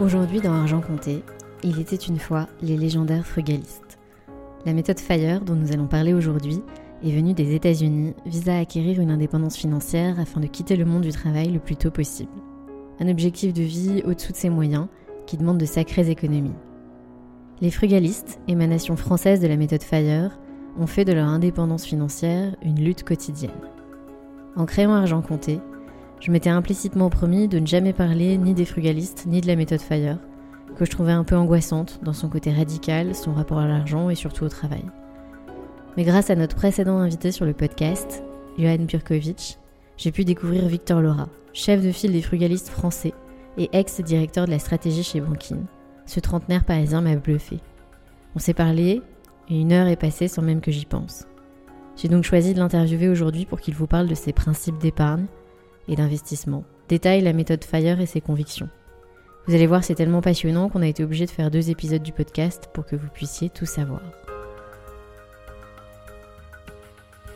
Aujourd'hui 0.00 0.40
dans 0.40 0.54
Argent 0.54 0.80
Compté, 0.80 1.22
il 1.62 1.78
était 1.78 1.94
une 1.94 2.18
fois 2.18 2.46
les 2.62 2.78
légendaires 2.78 3.26
frugalistes. 3.26 3.98
La 4.64 4.72
méthode 4.72 4.98
FIRE 4.98 5.42
dont 5.42 5.54
nous 5.54 5.72
allons 5.72 5.88
parler 5.88 6.14
aujourd'hui 6.14 6.62
est 7.04 7.10
venue 7.10 7.34
des 7.34 7.54
États-Unis, 7.54 8.14
vise 8.24 8.48
à 8.48 8.56
acquérir 8.56 8.98
une 8.98 9.10
indépendance 9.10 9.58
financière 9.58 10.18
afin 10.18 10.40
de 10.40 10.46
quitter 10.46 10.76
le 10.76 10.86
monde 10.86 11.02
du 11.02 11.12
travail 11.12 11.48
le 11.50 11.58
plus 11.58 11.76
tôt 11.76 11.90
possible. 11.90 12.32
Un 12.98 13.08
objectif 13.08 13.52
de 13.52 13.62
vie 13.62 14.02
au-dessous 14.06 14.32
de 14.32 14.38
ses 14.38 14.48
moyens 14.48 14.86
qui 15.26 15.36
demande 15.36 15.58
de 15.58 15.66
sacrées 15.66 16.08
économies. 16.08 16.56
Les 17.60 17.70
frugalistes, 17.70 18.40
émanation 18.48 18.96
française 18.96 19.40
de 19.40 19.48
la 19.48 19.58
méthode 19.58 19.82
FIRE, 19.82 20.38
ont 20.78 20.86
fait 20.86 21.04
de 21.04 21.12
leur 21.12 21.28
indépendance 21.28 21.84
financière 21.84 22.56
une 22.62 22.82
lutte 22.82 23.04
quotidienne. 23.04 23.50
En 24.56 24.64
créant 24.64 24.94
Argent 24.94 25.20
Compté, 25.20 25.60
je 26.20 26.30
m'étais 26.30 26.50
implicitement 26.50 27.08
promis 27.08 27.48
de 27.48 27.58
ne 27.58 27.66
jamais 27.66 27.94
parler 27.94 28.36
ni 28.36 28.52
des 28.52 28.66
frugalistes 28.66 29.24
ni 29.26 29.40
de 29.40 29.46
la 29.46 29.56
méthode 29.56 29.80
FIRE, 29.80 30.18
que 30.76 30.84
je 30.84 30.90
trouvais 30.90 31.12
un 31.12 31.24
peu 31.24 31.36
angoissante 31.36 32.00
dans 32.02 32.12
son 32.12 32.28
côté 32.28 32.52
radical, 32.52 33.14
son 33.14 33.32
rapport 33.32 33.58
à 33.58 33.66
l'argent 33.66 34.10
et 34.10 34.14
surtout 34.14 34.44
au 34.44 34.48
travail. 34.48 34.84
Mais 35.96 36.04
grâce 36.04 36.30
à 36.30 36.36
notre 36.36 36.56
précédent 36.56 36.98
invité 36.98 37.32
sur 37.32 37.46
le 37.46 37.54
podcast, 37.54 38.22
Johan 38.58 38.84
Burkovic, 38.86 39.58
j'ai 39.96 40.12
pu 40.12 40.24
découvrir 40.24 40.66
Victor 40.66 41.00
Laura, 41.00 41.28
chef 41.52 41.82
de 41.82 41.90
file 41.90 42.12
des 42.12 42.22
frugalistes 42.22 42.68
français 42.68 43.14
et 43.58 43.70
ex-directeur 43.72 44.44
de 44.44 44.50
la 44.50 44.58
stratégie 44.58 45.02
chez 45.02 45.20
Bankin. 45.20 45.58
Ce 46.06 46.20
trentenaire 46.20 46.64
parisien 46.64 47.00
m'a 47.00 47.16
bluffé. 47.16 47.60
On 48.36 48.38
s'est 48.38 48.54
parlé 48.54 49.02
et 49.48 49.60
une 49.60 49.72
heure 49.72 49.88
est 49.88 49.96
passée 49.96 50.28
sans 50.28 50.42
même 50.42 50.60
que 50.60 50.70
j'y 50.70 50.86
pense. 50.86 51.26
J'ai 51.96 52.08
donc 52.08 52.24
choisi 52.24 52.54
de 52.54 52.58
l'interviewer 52.58 53.08
aujourd'hui 53.08 53.46
pour 53.46 53.60
qu'il 53.60 53.74
vous 53.74 53.86
parle 53.86 54.06
de 54.06 54.14
ses 54.14 54.32
principes 54.32 54.78
d'épargne, 54.78 55.26
d'investissement. 55.96 56.64
Détaille 56.88 57.22
la 57.22 57.32
méthode 57.32 57.64
FIRE 57.64 58.00
et 58.00 58.06
ses 58.06 58.20
convictions. 58.20 58.68
Vous 59.46 59.54
allez 59.54 59.66
voir, 59.66 59.84
c'est 59.84 59.94
tellement 59.94 60.20
passionnant 60.20 60.68
qu'on 60.68 60.82
a 60.82 60.86
été 60.86 61.02
obligé 61.02 61.26
de 61.26 61.30
faire 61.30 61.50
deux 61.50 61.70
épisodes 61.70 62.02
du 62.02 62.12
podcast 62.12 62.68
pour 62.72 62.84
que 62.86 62.96
vous 62.96 63.08
puissiez 63.08 63.50
tout 63.50 63.66
savoir. 63.66 64.02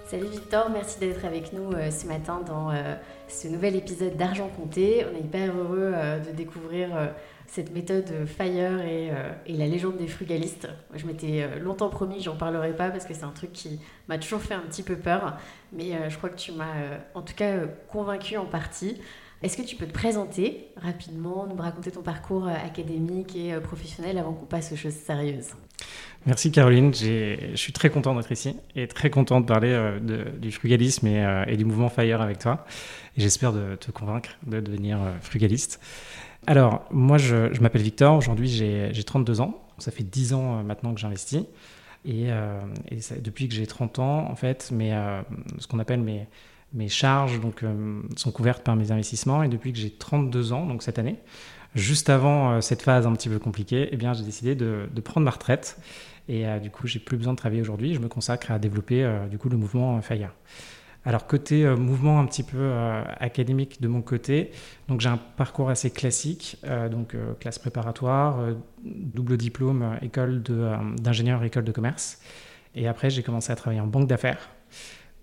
Salut 0.07 0.27
Victor, 0.27 0.71
merci 0.71 1.01
d'être 1.01 1.25
avec 1.25 1.53
nous 1.53 1.73
euh, 1.73 1.91
ce 1.91 2.07
matin 2.07 2.41
dans 2.47 2.71
euh, 2.71 2.95
ce 3.27 3.49
nouvel 3.49 3.75
épisode 3.75 4.17
d'Argent 4.17 4.49
Compté. 4.49 5.05
On 5.11 5.17
est 5.17 5.21
hyper 5.21 5.57
heureux 5.57 5.93
euh, 5.93 6.21
de 6.21 6.31
découvrir 6.31 6.91
cette 7.47 7.73
méthode 7.73 8.27
Fire 8.27 8.81
et, 8.81 9.11
et, 9.47 9.53
la 9.57 9.67
légende 9.67 9.97
des 9.97 10.07
frugalistes. 10.07 10.69
Je 10.95 11.07
m'étais 11.07 11.59
longtemps 11.61 11.89
promis 11.89 12.21
j'en 12.21 12.37
parlerai 12.37 12.75
pas 12.75 12.91
parce 12.91 13.05
que 13.05 13.15
c'est 13.15 13.25
un 13.25 13.31
truc 13.31 13.53
qui 13.53 13.81
m'a 14.09 14.19
toujours 14.19 14.41
fait 14.41 14.55
un 14.55 14.61
petit 14.63 14.83
peu 14.83 14.97
peur, 14.97 15.37
mais 15.73 15.93
je 16.09 16.17
crois 16.17 16.31
que 16.31 16.39
tu 16.39 16.53
m'as 16.53 16.75
en 17.15 17.23
tout 17.23 17.35
cas 17.35 17.61
convaincu 17.89 18.37
en 18.37 18.47
partie. 18.47 19.01
Est-ce 19.43 19.57
que 19.57 19.63
tu 19.63 19.77
peux 19.77 19.87
te 19.87 19.93
présenter 19.93 20.69
rapidement, 20.77 21.47
nous 21.47 21.61
raconter 21.61 21.91
ton 21.91 22.03
parcours 22.03 22.49
académique 22.49 23.37
et 23.37 23.55
professionnel 23.61 24.19
avant 24.19 24.33
qu'on 24.33 24.47
passe 24.47 24.73
aux 24.73 24.77
choses 24.77 24.95
sérieuses? 24.95 25.55
Merci 26.27 26.51
Caroline, 26.51 26.95
je 26.95 27.55
suis 27.55 27.75
très 27.75 27.91
content 27.91 28.15
d'être 28.15 28.33
ici 28.33 28.57
et 28.75 28.89
très 28.89 29.11
content 29.11 29.43
de 29.43 29.47
parler 29.47 29.69
euh, 29.69 29.99
du 30.39 30.53
frugalisme 30.53 31.07
euh, 31.07 31.45
et, 31.47 31.59
du 31.59 31.67
mouvement 31.67 31.91
FIRE 31.91 32.23
avec 32.23 32.39
toi. 32.39 32.65
Et 33.19 33.21
j'espère 33.21 33.53
te 33.53 33.91
convaincre 33.91 34.31
de 34.47 34.61
devenir 34.61 35.03
euh, 35.03 35.11
frugaliste. 35.21 35.81
Alors, 36.47 36.85
moi 36.91 37.19
je, 37.19 37.59
m'appelle 37.61 37.83
Victor, 37.83 38.17
aujourd'hui 38.17 38.49
j'ai 38.49 39.05
32 39.05 39.41
ans, 39.41 39.63
ça 39.79 39.91
fait 39.91 40.03
10 40.03 40.35
ans 40.35 40.63
maintenant 40.63 40.95
que 40.95 41.01
j'investis. 41.01 41.45
Et, 42.05 42.29
depuis 43.21 43.49
que 43.49 43.55
j'ai 43.55 43.67
30 43.67 43.99
ans, 43.99 44.31
en 44.31 44.37
fait, 44.37 44.71
ce 44.71 45.67
qu'on 45.67 45.79
appelle 45.79 46.01
mes, 46.01 46.27
mes 46.75 46.89
charges 46.89 47.41
sont 48.17 48.31
couvertes 48.31 48.63
par 48.63 48.77
mes 48.77 48.93
investissements. 48.93 49.43
Et 49.43 49.49
depuis 49.49 49.73
que 49.73 49.79
j'ai 49.79 49.91
32 49.91 50.53
ans, 50.53 50.67
donc 50.67 50.83
cette 50.83 50.99
année, 50.99 51.17
juste 51.75 52.11
avant 52.11 52.61
cette 52.61 52.83
phase 52.83 53.07
un 53.07 53.13
petit 53.15 53.29
peu 53.29 53.39
compliquée, 53.39 53.89
eh 53.91 53.99
j'ai 53.99 54.25
décidé 54.25 54.55
de, 54.55 54.87
prendre 55.03 55.25
ma 55.25 55.31
retraite 55.31 55.79
et 56.29 56.47
euh, 56.47 56.59
du 56.59 56.71
coup, 56.71 56.87
j'ai 56.87 56.99
plus 56.99 57.17
besoin 57.17 57.35
de 57.35 57.39
travailler 57.39 57.61
aujourd'hui. 57.61 57.95
Je 57.95 58.01
me 58.01 58.09
consacre 58.09 58.51
à 58.51 58.59
développer 58.59 59.05
euh, 59.05 59.27
du 59.27 59.39
coup 59.39 59.49
le 59.49 59.57
mouvement 59.57 60.01
FIRE. 60.01 60.31
Alors 61.05 61.27
côté 61.27 61.65
euh, 61.65 61.77
mouvement 61.77 62.19
un 62.19 62.27
petit 62.27 62.43
peu 62.43 62.73
académique 63.21 63.81
de 63.81 63.89
mon 63.89 64.03
côté, 64.03 64.51
donc 64.89 65.01
j'ai 65.01 65.09
un 65.09 65.19
parcours 65.19 65.71
assez 65.71 65.91
classique, 65.91 66.57
donc 66.91 67.15
classe 67.41 67.59
préparatoire, 67.59 68.39
double 68.83 69.37
diplôme, 69.37 69.99
école 70.03 70.43
d'ingénieur, 70.43 71.43
école 71.45 71.65
de 71.65 71.73
commerce. 71.73 72.21
Et 72.75 72.89
après 72.89 73.11
j'ai 73.11 73.23
commencé 73.23 73.53
à 73.53 73.57
travailler 73.57 73.81
en 73.81 73.87
banque 73.87 74.09
d'affaires 74.09 74.49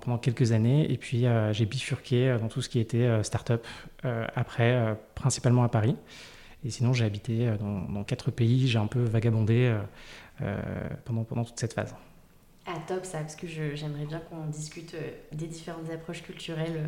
pendant 0.01 0.17
quelques 0.17 0.51
années, 0.51 0.91
et 0.91 0.97
puis 0.97 1.25
j'ai 1.51 1.65
bifurqué 1.65 2.37
dans 2.39 2.47
tout 2.47 2.61
ce 2.61 2.69
qui 2.69 2.79
était 2.79 3.23
start-up 3.23 3.65
après, 4.03 4.97
principalement 5.15 5.63
à 5.63 5.69
Paris. 5.69 5.95
Et 6.63 6.69
sinon 6.69 6.93
j'ai 6.93 7.05
habité 7.05 7.51
dans, 7.59 8.03
quatre 8.03 8.29
pays, 8.29 8.67
j'ai 8.67 8.77
un 8.77 8.87
peu 8.87 9.01
vagabondé 9.03 9.75
euh, 10.41 10.63
pendant 11.05 11.43
toute 11.43 11.59
cette 11.59 11.73
phase. 11.73 11.93
Ah 12.67 12.75
top 12.87 13.05
ça, 13.05 13.19
parce 13.19 13.35
que 13.35 13.47
j'aimerais 13.47 14.05
bien 14.05 14.19
qu'on 14.19 14.45
discute 14.45 14.93
euh, 14.93 15.09
des 15.31 15.47
différentes 15.47 15.89
approches 15.89 16.21
culturelles 16.21 16.77
euh, 16.77 16.87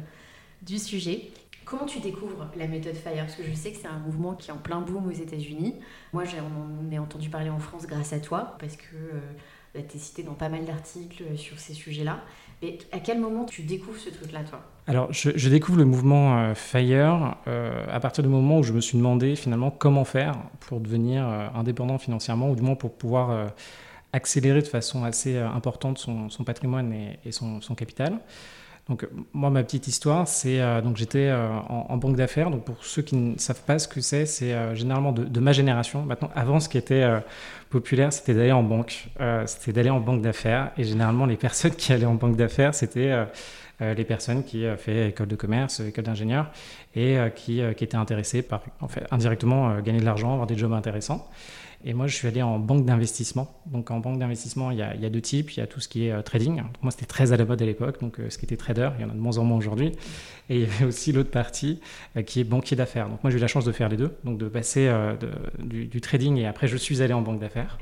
du 0.61 0.77
sujet. 0.77 1.31
Comment 1.65 1.85
tu 1.85 1.99
découvres 1.99 2.47
la 2.55 2.67
méthode 2.67 2.95
FIRE? 2.95 3.25
Parce 3.25 3.35
que 3.35 3.43
je 3.43 3.53
sais 3.53 3.71
que 3.71 3.77
c'est 3.77 3.87
un 3.87 3.99
mouvement 3.99 4.33
qui 4.33 4.49
est 4.49 4.53
en 4.53 4.57
plein 4.57 4.81
boom 4.81 5.07
aux 5.07 5.11
États-Unis. 5.11 5.75
Moi, 6.11 6.23
on 6.37 6.87
en 6.87 6.91
ai 6.91 6.99
entendu 6.99 7.29
parler 7.29 7.49
en 7.49 7.59
France 7.59 7.87
grâce 7.87 8.13
à 8.13 8.19
toi, 8.19 8.55
parce 8.59 8.75
que 8.75 8.95
bah, 9.73 9.79
tu 9.89 9.95
es 9.95 9.99
cité 9.99 10.23
dans 10.23 10.33
pas 10.33 10.49
mal 10.49 10.65
d'articles 10.65 11.37
sur 11.37 11.57
ces 11.59 11.73
sujets-là. 11.73 12.19
Mais 12.61 12.77
à 12.91 12.99
quel 12.99 13.19
moment 13.19 13.45
tu 13.45 13.63
découvres 13.63 13.97
ce 13.97 14.09
truc-là, 14.09 14.43
toi? 14.43 14.61
Alors, 14.87 15.11
je, 15.13 15.49
découvre 15.49 15.77
le 15.77 15.85
mouvement 15.85 16.53
FIRE 16.53 17.37
à 17.45 17.99
partir 18.01 18.23
du 18.23 18.29
moment 18.29 18.59
où 18.59 18.63
je 18.63 18.73
me 18.73 18.81
suis 18.81 18.97
demandé 18.97 19.37
finalement 19.37 19.71
comment 19.71 20.03
faire 20.03 20.35
pour 20.59 20.81
devenir 20.81 21.25
indépendant 21.55 21.97
financièrement, 21.97 22.51
ou 22.51 22.55
du 22.57 22.61
moins 22.61 22.75
pour 22.75 22.93
pouvoir 22.93 23.53
accélérer 24.13 24.61
de 24.61 24.67
façon 24.67 25.03
assez 25.03 25.37
importante 25.37 25.97
son, 25.97 26.43
patrimoine 26.45 26.93
et, 27.25 27.31
son, 27.31 27.59
capital. 27.75 28.19
Donc 28.89 29.07
moi 29.31 29.49
ma 29.49 29.63
petite 29.63 29.87
histoire 29.87 30.27
c'est 30.27 30.59
donc 30.81 30.97
j'étais 30.97 31.31
en, 31.31 31.95
banque 31.95 32.17
d'affaires 32.17 32.51
donc 32.51 32.65
pour 32.65 32.83
ceux 32.83 33.01
qui 33.01 33.15
ne 33.15 33.37
savent 33.37 33.63
pas 33.63 33.79
ce 33.79 33.87
que 33.87 34.01
c'est 34.01 34.25
c'est 34.25 34.75
généralement 34.75 35.13
de, 35.13 35.39
ma 35.39 35.53
génération 35.53 36.03
maintenant 36.03 36.29
avant 36.35 36.59
ce 36.59 36.67
qui 36.67 36.77
était 36.77 37.05
populaire, 37.73 38.13
c'était 38.13 38.35
d'aller 38.35 38.51
en 38.51 38.63
banque. 38.63 39.07
Euh, 39.19 39.45
c'était 39.47 39.73
d'aller 39.73 39.89
en 39.89 39.99
banque 39.99 40.21
d'affaires. 40.21 40.71
Et 40.77 40.83
généralement, 40.83 41.25
les 41.25 41.37
personnes 41.47 41.75
qui 41.75 41.91
allaient 41.91 42.05
en 42.05 42.13
banque 42.13 42.37
d'affaires, 42.37 42.73
c'était 42.73 43.11
euh, 43.11 43.93
les 43.95 44.05
personnes 44.05 44.43
qui 44.43 44.63
fait 44.77 45.09
école 45.09 45.27
de 45.27 45.35
commerce, 45.35 45.81
école 45.81 46.05
d'ingénieur, 46.05 46.51
et 46.95 47.17
qui, 47.35 47.59
étaient 47.59 47.95
intéressées 47.95 48.43
par, 48.43 48.61
en 48.79 48.87
fait, 48.87 49.05
indirectement, 49.11 49.79
gagner 49.81 49.99
de 49.99 50.05
l'argent, 50.05 50.31
avoir 50.31 50.47
des 50.47 50.55
jobs 50.55 50.71
intéressants. 50.71 51.27
Et 51.85 51.93
moi, 51.93 52.07
je 52.07 52.15
suis 52.15 52.27
allé 52.27 52.41
en 52.41 52.59
banque 52.59 52.85
d'investissement. 52.85 53.59
Donc, 53.65 53.91
en 53.91 53.99
banque 53.99 54.17
d'investissement, 54.17 54.71
il, 54.71 54.77
il, 54.95 55.01
y 55.01 55.05
a 55.05 55.09
deux 55.09 55.21
types. 55.21 55.51
Il 55.51 55.59
y 55.59 55.63
a 55.63 55.67
tout 55.67 55.81
ce 55.81 55.89
qui 55.89 56.07
est 56.07 56.11
euh, 56.11 56.21
trading. 56.21 56.57
Donc, 56.57 56.81
moi, 56.81 56.91
c'était 56.91 57.05
très 57.05 57.33
à 57.33 57.37
la 57.37 57.43
mode 57.43 57.61
à 57.61 57.65
l'époque. 57.65 57.99
Donc, 57.99 58.19
euh, 58.19 58.29
ce 58.29 58.37
qui 58.37 58.45
était 58.45 58.55
trader, 58.55 58.91
il 58.97 59.01
y 59.01 59.05
en 59.05 59.09
a 59.09 59.13
de 59.13 59.19
moins 59.19 59.37
en 59.37 59.43
moins 59.43 59.57
aujourd'hui. 59.57 59.91
Et 60.49 60.55
il 60.55 60.61
y 60.61 60.63
avait 60.63 60.85
aussi 60.85 61.11
l'autre 61.11 61.31
partie 61.31 61.81
euh, 62.15 62.21
qui 62.21 62.39
est 62.39 62.45
banquier 62.45 62.77
d'affaires. 62.77 63.09
Donc, 63.09 63.21
moi, 63.21 63.31
j'ai 63.31 63.37
eu 63.37 63.41
la 63.41 63.47
chance 63.47 63.65
de 63.65 63.71
faire 63.73 63.89
les 63.89 63.97
deux. 63.97 64.15
Donc, 64.23 64.37
de 64.37 64.47
passer 64.47 64.87
de, 65.19 65.85
du, 65.85 66.01
trading 66.01 66.37
et 66.37 66.47
après, 66.47 66.67
je 66.67 66.77
suis 66.77 67.01
allé 67.01 67.13
en 67.13 67.21
banque 67.21 67.39
d'affaires. 67.39 67.77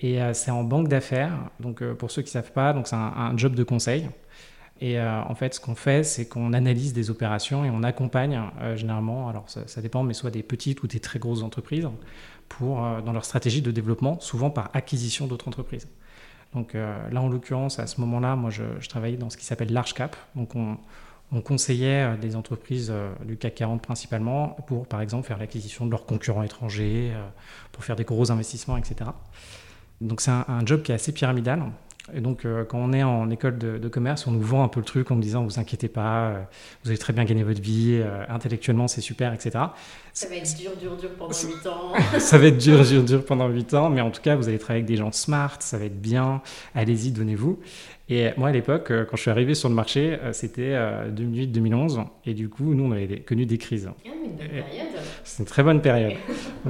Et 0.00 0.18
c'est 0.32 0.50
en 0.52 0.62
banque 0.62 0.88
d'affaires. 0.88 1.32
Donc, 1.58 1.82
pour 1.94 2.10
ceux 2.10 2.22
qui 2.22 2.28
ne 2.28 2.42
savent 2.42 2.52
pas, 2.52 2.74
c'est 2.84 2.94
un, 2.94 3.36
job 3.36 3.54
de 3.54 3.64
conseil. 3.64 4.08
Et 4.80 5.00
en 5.00 5.34
fait, 5.34 5.54
ce 5.54 5.60
qu'on 5.60 5.74
fait, 5.74 6.04
c'est 6.04 6.28
qu'on 6.28 6.52
analyse 6.52 6.92
des 6.92 7.10
opérations 7.10 7.64
et 7.64 7.70
on 7.70 7.82
accompagne 7.82 8.40
généralement, 8.76 9.28
alors 9.28 9.48
ça, 9.48 9.66
ça, 9.66 9.80
dépend, 9.80 10.02
mais 10.02 10.14
soit 10.14 10.30
des 10.30 10.42
petites 10.42 10.82
ou 10.82 10.86
des 10.86 11.00
très 11.00 11.18
grosses 11.18 11.42
entreprises, 11.42 11.88
euh, 12.62 13.00
dans 13.00 13.12
leur 13.12 13.24
stratégie 13.24 13.62
de 13.62 13.70
développement, 13.70 14.18
souvent 14.20 14.50
par 14.50 14.70
acquisition 14.74 15.26
d'autres 15.26 15.48
entreprises. 15.48 15.88
Donc 16.54 16.74
euh, 16.74 16.96
là, 17.10 17.20
en 17.20 17.28
l'occurrence, 17.28 17.78
à 17.78 17.86
ce 17.86 18.00
moment-là, 18.00 18.36
moi, 18.36 18.50
je, 18.50 18.88
travaillais 18.88 19.16
dans 19.16 19.30
ce 19.30 19.36
qui 19.36 19.44
s'appelle 19.44 19.72
large 19.72 19.94
cap. 19.94 20.16
Donc 20.34 20.54
on, 20.54 20.76
conseillait 21.42 22.04
euh, 22.04 22.16
des 22.16 22.36
entreprises 22.36 22.92
du 23.24 23.36
CAC 23.36 23.56
40 23.56 23.82
principalement 23.82 24.56
pour, 24.66 24.86
par 24.86 25.00
exemple, 25.00 25.26
faire 25.26 25.38
l'acquisition 25.38 25.86
de 25.86 25.90
leurs 25.90 26.06
concurrents 26.06 26.42
étrangers, 26.42 27.12
pour 27.72 27.84
faire 27.84 27.96
des 27.96 28.04
gros 28.04 28.30
investissements, 28.30 28.76
etc. 28.76 29.10
Donc 30.00 30.20
c'est 30.20 30.30
un, 30.30 30.64
job 30.64 30.82
qui 30.82 30.92
est 30.92 30.94
assez 30.94 31.12
pyramidal. 31.12 31.62
Et 32.14 32.20
donc, 32.20 32.44
euh, 32.44 32.64
quand 32.64 32.78
on 32.78 32.92
est 32.92 33.02
en 33.02 33.30
école 33.30 33.58
de, 33.58 33.88
commerce, 33.88 34.26
on 34.26 34.30
nous 34.30 34.40
vend 34.40 34.62
un 34.62 34.68
peu 34.68 34.80
le 34.80 34.86
truc 34.86 35.10
en 35.10 35.16
nous 35.16 35.20
disant 35.20 35.44
vous 35.44 35.58
inquiétez 35.58 35.88
pas, 35.88 36.28
euh, 36.28 36.42
vous 36.82 36.90
allez 36.90 36.98
très 36.98 37.12
bien 37.12 37.24
gagner 37.24 37.42
votre 37.42 37.60
vie, 37.60 38.00
euh, 38.02 38.24
intellectuellement 38.28 38.88
c'est 38.88 39.00
super, 39.00 39.32
etc. 39.32 39.64
Ça 40.12 40.28
va 40.28 40.36
être 40.36 40.56
dur, 40.56 40.72
dur, 40.80 40.96
dur 40.96 41.10
pendant 41.18 41.32
8 41.32 41.66
ans. 41.66 41.92
ça 42.18 42.38
va 42.38 42.46
être 42.46 42.58
dur, 42.58 42.84
dur, 42.84 43.02
dur 43.04 43.24
pendant 43.24 43.48
8 43.48 43.74
ans, 43.74 43.90
mais 43.90 44.00
en 44.00 44.10
tout 44.10 44.22
cas, 44.22 44.36
vous 44.36 44.48
allez 44.48 44.58
travailler 44.58 44.82
avec 44.82 44.88
des 44.88 44.96
gens 44.96 45.12
smart, 45.12 45.56
ça 45.60 45.78
va 45.78 45.84
être 45.84 46.00
bien, 46.00 46.42
allez-y, 46.74 47.12
donnez-vous. 47.12 47.58
Et 48.08 48.30
moi, 48.36 48.48
à 48.48 48.52
l'époque, 48.52 48.88
quand 48.88 49.16
je 49.16 49.22
suis 49.22 49.30
arrivé 49.30 49.54
sur 49.54 49.68
le 49.68 49.74
marché, 49.74 50.18
c'était 50.32 50.74
2008-2011, 51.14 52.06
et 52.24 52.34
du 52.34 52.48
coup, 52.48 52.74
nous, 52.74 52.84
on 52.84 52.92
avait 52.92 53.20
connu 53.20 53.44
des 53.44 53.58
crises. 53.58 53.90
Ah. 54.06 54.10
C'est 55.24 55.42
une 55.42 55.46
très 55.46 55.62
bonne 55.62 55.80
période. 55.80 56.14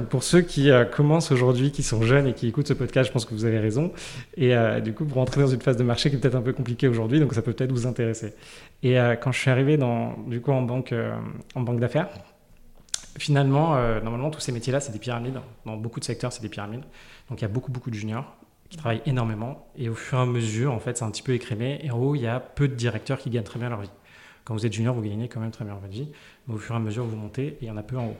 pour 0.09 0.23
ceux 0.23 0.41
qui 0.41 0.69
euh, 0.69 0.85
commencent 0.85 1.31
aujourd'hui, 1.31 1.71
qui 1.71 1.83
sont 1.83 2.01
jeunes 2.01 2.27
et 2.27 2.33
qui 2.33 2.47
écoutent 2.47 2.67
ce 2.67 2.73
podcast, 2.73 3.07
je 3.07 3.13
pense 3.13 3.25
que 3.25 3.33
vous 3.33 3.45
avez 3.45 3.59
raison. 3.59 3.91
Et 4.35 4.55
euh, 4.55 4.79
du 4.79 4.93
coup, 4.93 5.05
vous 5.05 5.15
rentrez 5.15 5.41
dans 5.41 5.47
une 5.47 5.61
phase 5.61 5.77
de 5.77 5.83
marché 5.83 6.09
qui 6.09 6.15
est 6.15 6.19
peut-être 6.19 6.35
un 6.35 6.41
peu 6.41 6.53
compliquée 6.53 6.87
aujourd'hui, 6.87 7.19
donc 7.19 7.33
ça 7.33 7.41
peut 7.41 7.53
peut-être 7.53 7.71
vous 7.71 7.87
intéresser. 7.87 8.33
Et 8.83 8.99
euh, 8.99 9.15
quand 9.15 9.31
je 9.31 9.39
suis 9.39 9.49
arrivé 9.49 9.77
dans, 9.77 10.17
du 10.27 10.41
coup, 10.41 10.51
en 10.51 10.61
banque, 10.61 10.93
en 11.55 11.61
banque 11.61 11.79
d'affaires, 11.79 12.09
finalement, 13.17 13.75
normalement, 14.01 14.29
tous 14.29 14.39
ces 14.39 14.51
métiers-là, 14.51 14.79
c'est 14.79 14.91
des 14.91 14.99
pyramides. 14.99 15.39
Dans 15.65 15.77
beaucoup 15.77 15.99
de 15.99 16.05
secteurs, 16.05 16.31
c'est 16.31 16.41
des 16.41 16.49
pyramides. 16.49 16.83
Donc 17.29 17.39
il 17.39 17.43
y 17.43 17.45
a 17.45 17.49
beaucoup, 17.49 17.71
beaucoup 17.71 17.89
de 17.89 17.95
juniors 17.95 18.35
qui 18.69 18.77
travaillent 18.77 19.01
énormément. 19.05 19.67
Et 19.75 19.89
au 19.89 19.95
fur 19.95 20.17
et 20.17 20.21
à 20.21 20.25
mesure, 20.25 20.73
en 20.73 20.79
fait, 20.79 20.97
c'est 20.97 21.05
un 21.05 21.11
petit 21.11 21.23
peu 21.23 21.33
écrémé. 21.33 21.79
Et 21.83 21.91
en 21.91 21.97
haut, 21.97 22.15
il 22.15 22.21
y 22.21 22.27
a 22.27 22.39
peu 22.39 22.67
de 22.67 22.75
directeurs 22.75 23.17
qui 23.17 23.29
gagnent 23.29 23.43
très 23.43 23.59
bien 23.59 23.69
leur 23.69 23.81
vie. 23.81 23.91
Quand 24.43 24.53
vous 24.53 24.65
êtes 24.65 24.73
junior, 24.73 24.95
vous 24.95 25.01
gagnez 25.01 25.27
quand 25.27 25.39
même 25.39 25.51
très 25.51 25.65
bien 25.65 25.75
votre 25.75 25.87
vie. 25.87 26.09
Mais 26.47 26.55
au 26.55 26.57
fur 26.57 26.75
et 26.75 26.77
à 26.77 26.81
mesure, 26.81 27.05
vous 27.05 27.15
montez 27.15 27.47
et 27.47 27.57
il 27.61 27.67
y 27.67 27.71
en 27.71 27.77
a 27.77 27.83
peu 27.83 27.97
en 27.97 28.07
haut. 28.07 28.17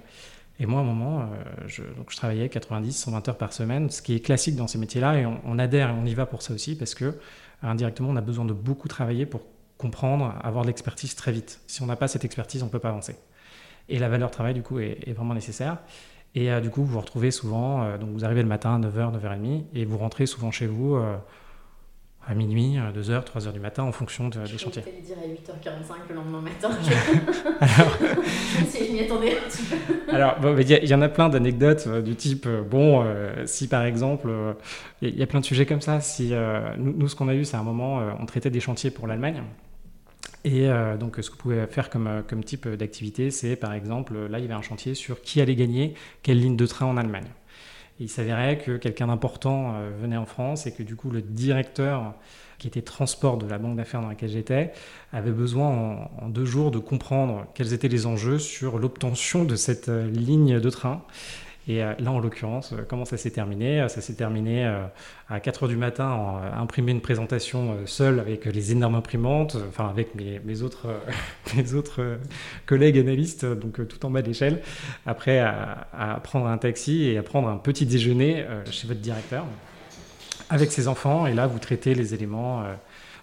Et 0.59 0.65
moi, 0.65 0.81
à 0.81 0.83
un 0.83 0.85
moment, 0.85 1.21
euh, 1.21 1.25
je, 1.67 1.83
donc 1.83 2.11
je 2.11 2.17
travaillais 2.17 2.49
90, 2.49 2.91
120 2.91 3.29
heures 3.29 3.37
par 3.37 3.53
semaine, 3.53 3.89
ce 3.89 4.01
qui 4.01 4.15
est 4.15 4.19
classique 4.19 4.55
dans 4.55 4.67
ces 4.67 4.77
métiers-là, 4.77 5.17
et 5.17 5.25
on, 5.25 5.57
adhère 5.57 5.89
et 5.89 5.93
on 5.93 6.05
y 6.05 6.13
va 6.13 6.25
pour 6.25 6.41
ça 6.41 6.53
aussi, 6.53 6.77
parce 6.77 6.95
que 6.95 7.17
indirectement, 7.63 8.09
on 8.09 8.17
a 8.17 8.21
besoin 8.21 8.43
de 8.43 8.53
beaucoup 8.53 8.89
travailler 8.89 9.25
pour 9.25 9.41
comprendre, 9.77 10.35
avoir 10.43 10.63
de 10.63 10.67
l'expertise 10.67 11.15
très 11.15 11.31
vite. 11.31 11.61
Si 11.67 11.81
on 11.81 11.85
n'a 11.85 11.95
pas 11.95 12.09
cette 12.09 12.25
expertise, 12.25 12.61
on 12.61 12.65
ne 12.65 12.71
peut 12.71 12.79
pas 12.79 12.89
avancer. 12.89 13.15
Et 13.87 13.99
la 13.99 14.09
valeur 14.09 14.31
travail, 14.31 14.53
du 14.53 14.61
coup, 14.61 14.79
est, 14.79 15.13
vraiment 15.13 15.33
nécessaire. 15.33 15.77
Et 16.35 16.51
euh, 16.51 16.59
du 16.59 16.69
coup, 16.69 16.83
vous 16.83 16.93
vous 16.93 16.99
retrouvez 16.99 17.31
souvent, 17.31 17.83
euh, 17.83 17.97
donc 17.97 18.09
vous 18.11 18.25
arrivez 18.25 18.41
le 18.41 18.47
matin 18.47 18.75
à 18.75 18.79
9h, 18.79 19.19
9h30, 19.19 19.63
et 19.73 19.85
vous 19.85 19.97
rentrez 19.97 20.25
souvent 20.25 20.51
chez 20.51 20.67
vous 20.67 20.97
à 22.29 22.35
minuit, 22.35 22.77
2h, 22.77 23.23
3h 23.23 23.51
du 23.53 23.59
matin 23.59 23.83
en 23.83 23.91
fonction 23.91 24.29
de, 24.29 24.39
des 24.39 24.57
chantiers. 24.59 24.83
Je 24.85 25.05
dire 25.05 25.17
à 25.17 25.27
8h45 25.27 26.09
le 26.09 26.15
lendemain 26.15 26.41
matin. 26.41 26.69
alors, 27.59 27.97
si 28.67 28.85
je 28.85 28.91
m'y 28.91 28.99
attendais 28.99 29.31
un 29.31 29.49
petit 29.49 29.63
peu. 29.63 30.15
alors, 30.15 30.35
il 30.59 30.89
y, 30.89 30.93
en 30.93 31.01
a 31.01 31.09
plein 31.09 31.29
d'anecdotes 31.29 31.85
euh, 31.87 32.01
du 32.03 32.15
type, 32.15 32.45
euh, 32.45 32.61
bon, 32.61 33.03
euh, 33.03 33.47
si 33.47 33.67
par 33.67 33.83
exemple, 33.83 34.29
il 35.01 35.17
y, 35.17 35.23
a 35.23 35.27
plein 35.27 35.39
de 35.39 35.45
sujets 35.45 35.65
comme 35.65 35.81
ça. 35.81 36.01
Si, 36.01 36.31
nous, 36.77 37.07
ce 37.07 37.15
qu'on 37.15 37.29
a 37.29 37.33
eu, 37.33 37.45
c'est 37.45 37.57
à 37.57 37.61
un 37.61 37.63
moment, 37.63 37.99
on 38.19 38.25
traitait 38.27 38.51
des 38.51 38.59
chantiers 38.59 38.91
pour 38.91 39.07
l'Allemagne. 39.07 39.41
Et 40.45 40.69
donc, 40.99 41.17
ce 41.19 41.29
que 41.29 41.35
vous 41.35 41.41
pouvez 41.41 41.67
faire 41.67 41.89
comme, 41.89 42.23
comme 42.27 42.43
type 42.43 42.67
d'activité, 42.67 43.29
c'est 43.29 43.55
par 43.55 43.73
exemple, 43.73 44.13
là, 44.27 44.39
il 44.39 44.41
y 44.41 44.45
avait 44.45 44.53
un 44.53 44.61
chantier 44.61 44.95
sur 44.95 45.21
qui 45.21 45.41
allait 45.41 45.55
gagner 45.55 45.95
quelle 46.23 46.39
ligne 46.39 46.55
de 46.55 46.65
train 46.65 46.85
en 46.85 46.95
Allemagne 46.95 47.27
il 47.99 48.09
s'avérait 48.09 48.57
que 48.57 48.77
quelqu'un 48.77 49.07
d'important 49.07 49.73
euh, 49.75 49.91
venait 50.01 50.17
en 50.17 50.25
France 50.25 50.67
et 50.67 50.71
que 50.71 50.83
du 50.83 50.95
coup 50.95 51.09
le 51.09 51.21
directeur 51.21 52.13
qui 52.57 52.67
était 52.67 52.81
transport 52.81 53.37
de 53.37 53.47
la 53.47 53.57
banque 53.57 53.77
d'affaires 53.77 54.01
dans 54.01 54.09
laquelle 54.09 54.29
j'étais 54.29 54.73
avait 55.13 55.31
besoin 55.31 56.09
en, 56.21 56.29
deux 56.29 56.45
jours 56.45 56.71
de 56.71 56.79
comprendre 56.79 57.45
quels 57.53 57.73
étaient 57.73 57.87
les 57.87 58.05
enjeux 58.05 58.39
sur 58.39 58.79
l'obtention 58.79 59.43
de 59.43 59.55
cette 59.55 59.89
euh, 59.89 60.09
ligne 60.09 60.59
de 60.59 60.69
train. 60.69 61.03
Et 61.69 61.83
euh, 61.83 61.93
là, 61.99 62.11
en 62.11 62.19
l'occurrence, 62.19 62.73
euh, 62.73 62.83
comment 62.87 63.05
ça 63.05 63.15
s'est 63.15 63.29
terminé? 63.29 63.87
Ça 63.89 64.01
s'est 64.01 64.15
terminé 64.15 64.65
euh, 64.65 64.81
à 65.29 65.39
4 65.39 65.63
heures 65.63 65.69
du 65.69 65.77
matin 65.77 66.39
à 66.51 66.59
imprimer 66.59 66.91
une 66.91 66.99
présentation 66.99 67.77
seule 67.85 68.19
avec 68.19 68.45
les 68.45 68.71
énormes 68.71 68.95
imprimantes, 68.95 69.55
enfin 69.69 69.87
avec 69.87 70.15
mes, 70.15 70.61
autres, 70.63 70.87
mes 71.55 71.75
autres 71.75 72.17
collègues 72.65 72.97
analystes, 72.97 73.45
donc 73.45 73.87
tout 73.87 74.03
en 74.03 74.09
bas 74.09 74.23
de 74.23 74.27
l'échelle. 74.27 74.63
Après, 75.05 75.37
à, 75.37 76.19
prendre 76.23 76.47
un 76.47 76.57
taxi 76.57 77.03
et 77.03 77.19
à 77.19 77.23
prendre 77.23 77.47
un 77.47 77.57
petit 77.57 77.85
déjeuner 77.85 78.43
chez 78.71 78.87
votre 78.87 78.99
directeur 78.99 79.45
avec 80.49 80.71
ses 80.71 80.87
enfants. 80.87 81.27
Et 81.27 81.35
là, 81.35 81.45
vous 81.45 81.59
traitez 81.59 81.93
les 81.93 82.15
éléments 82.15 82.63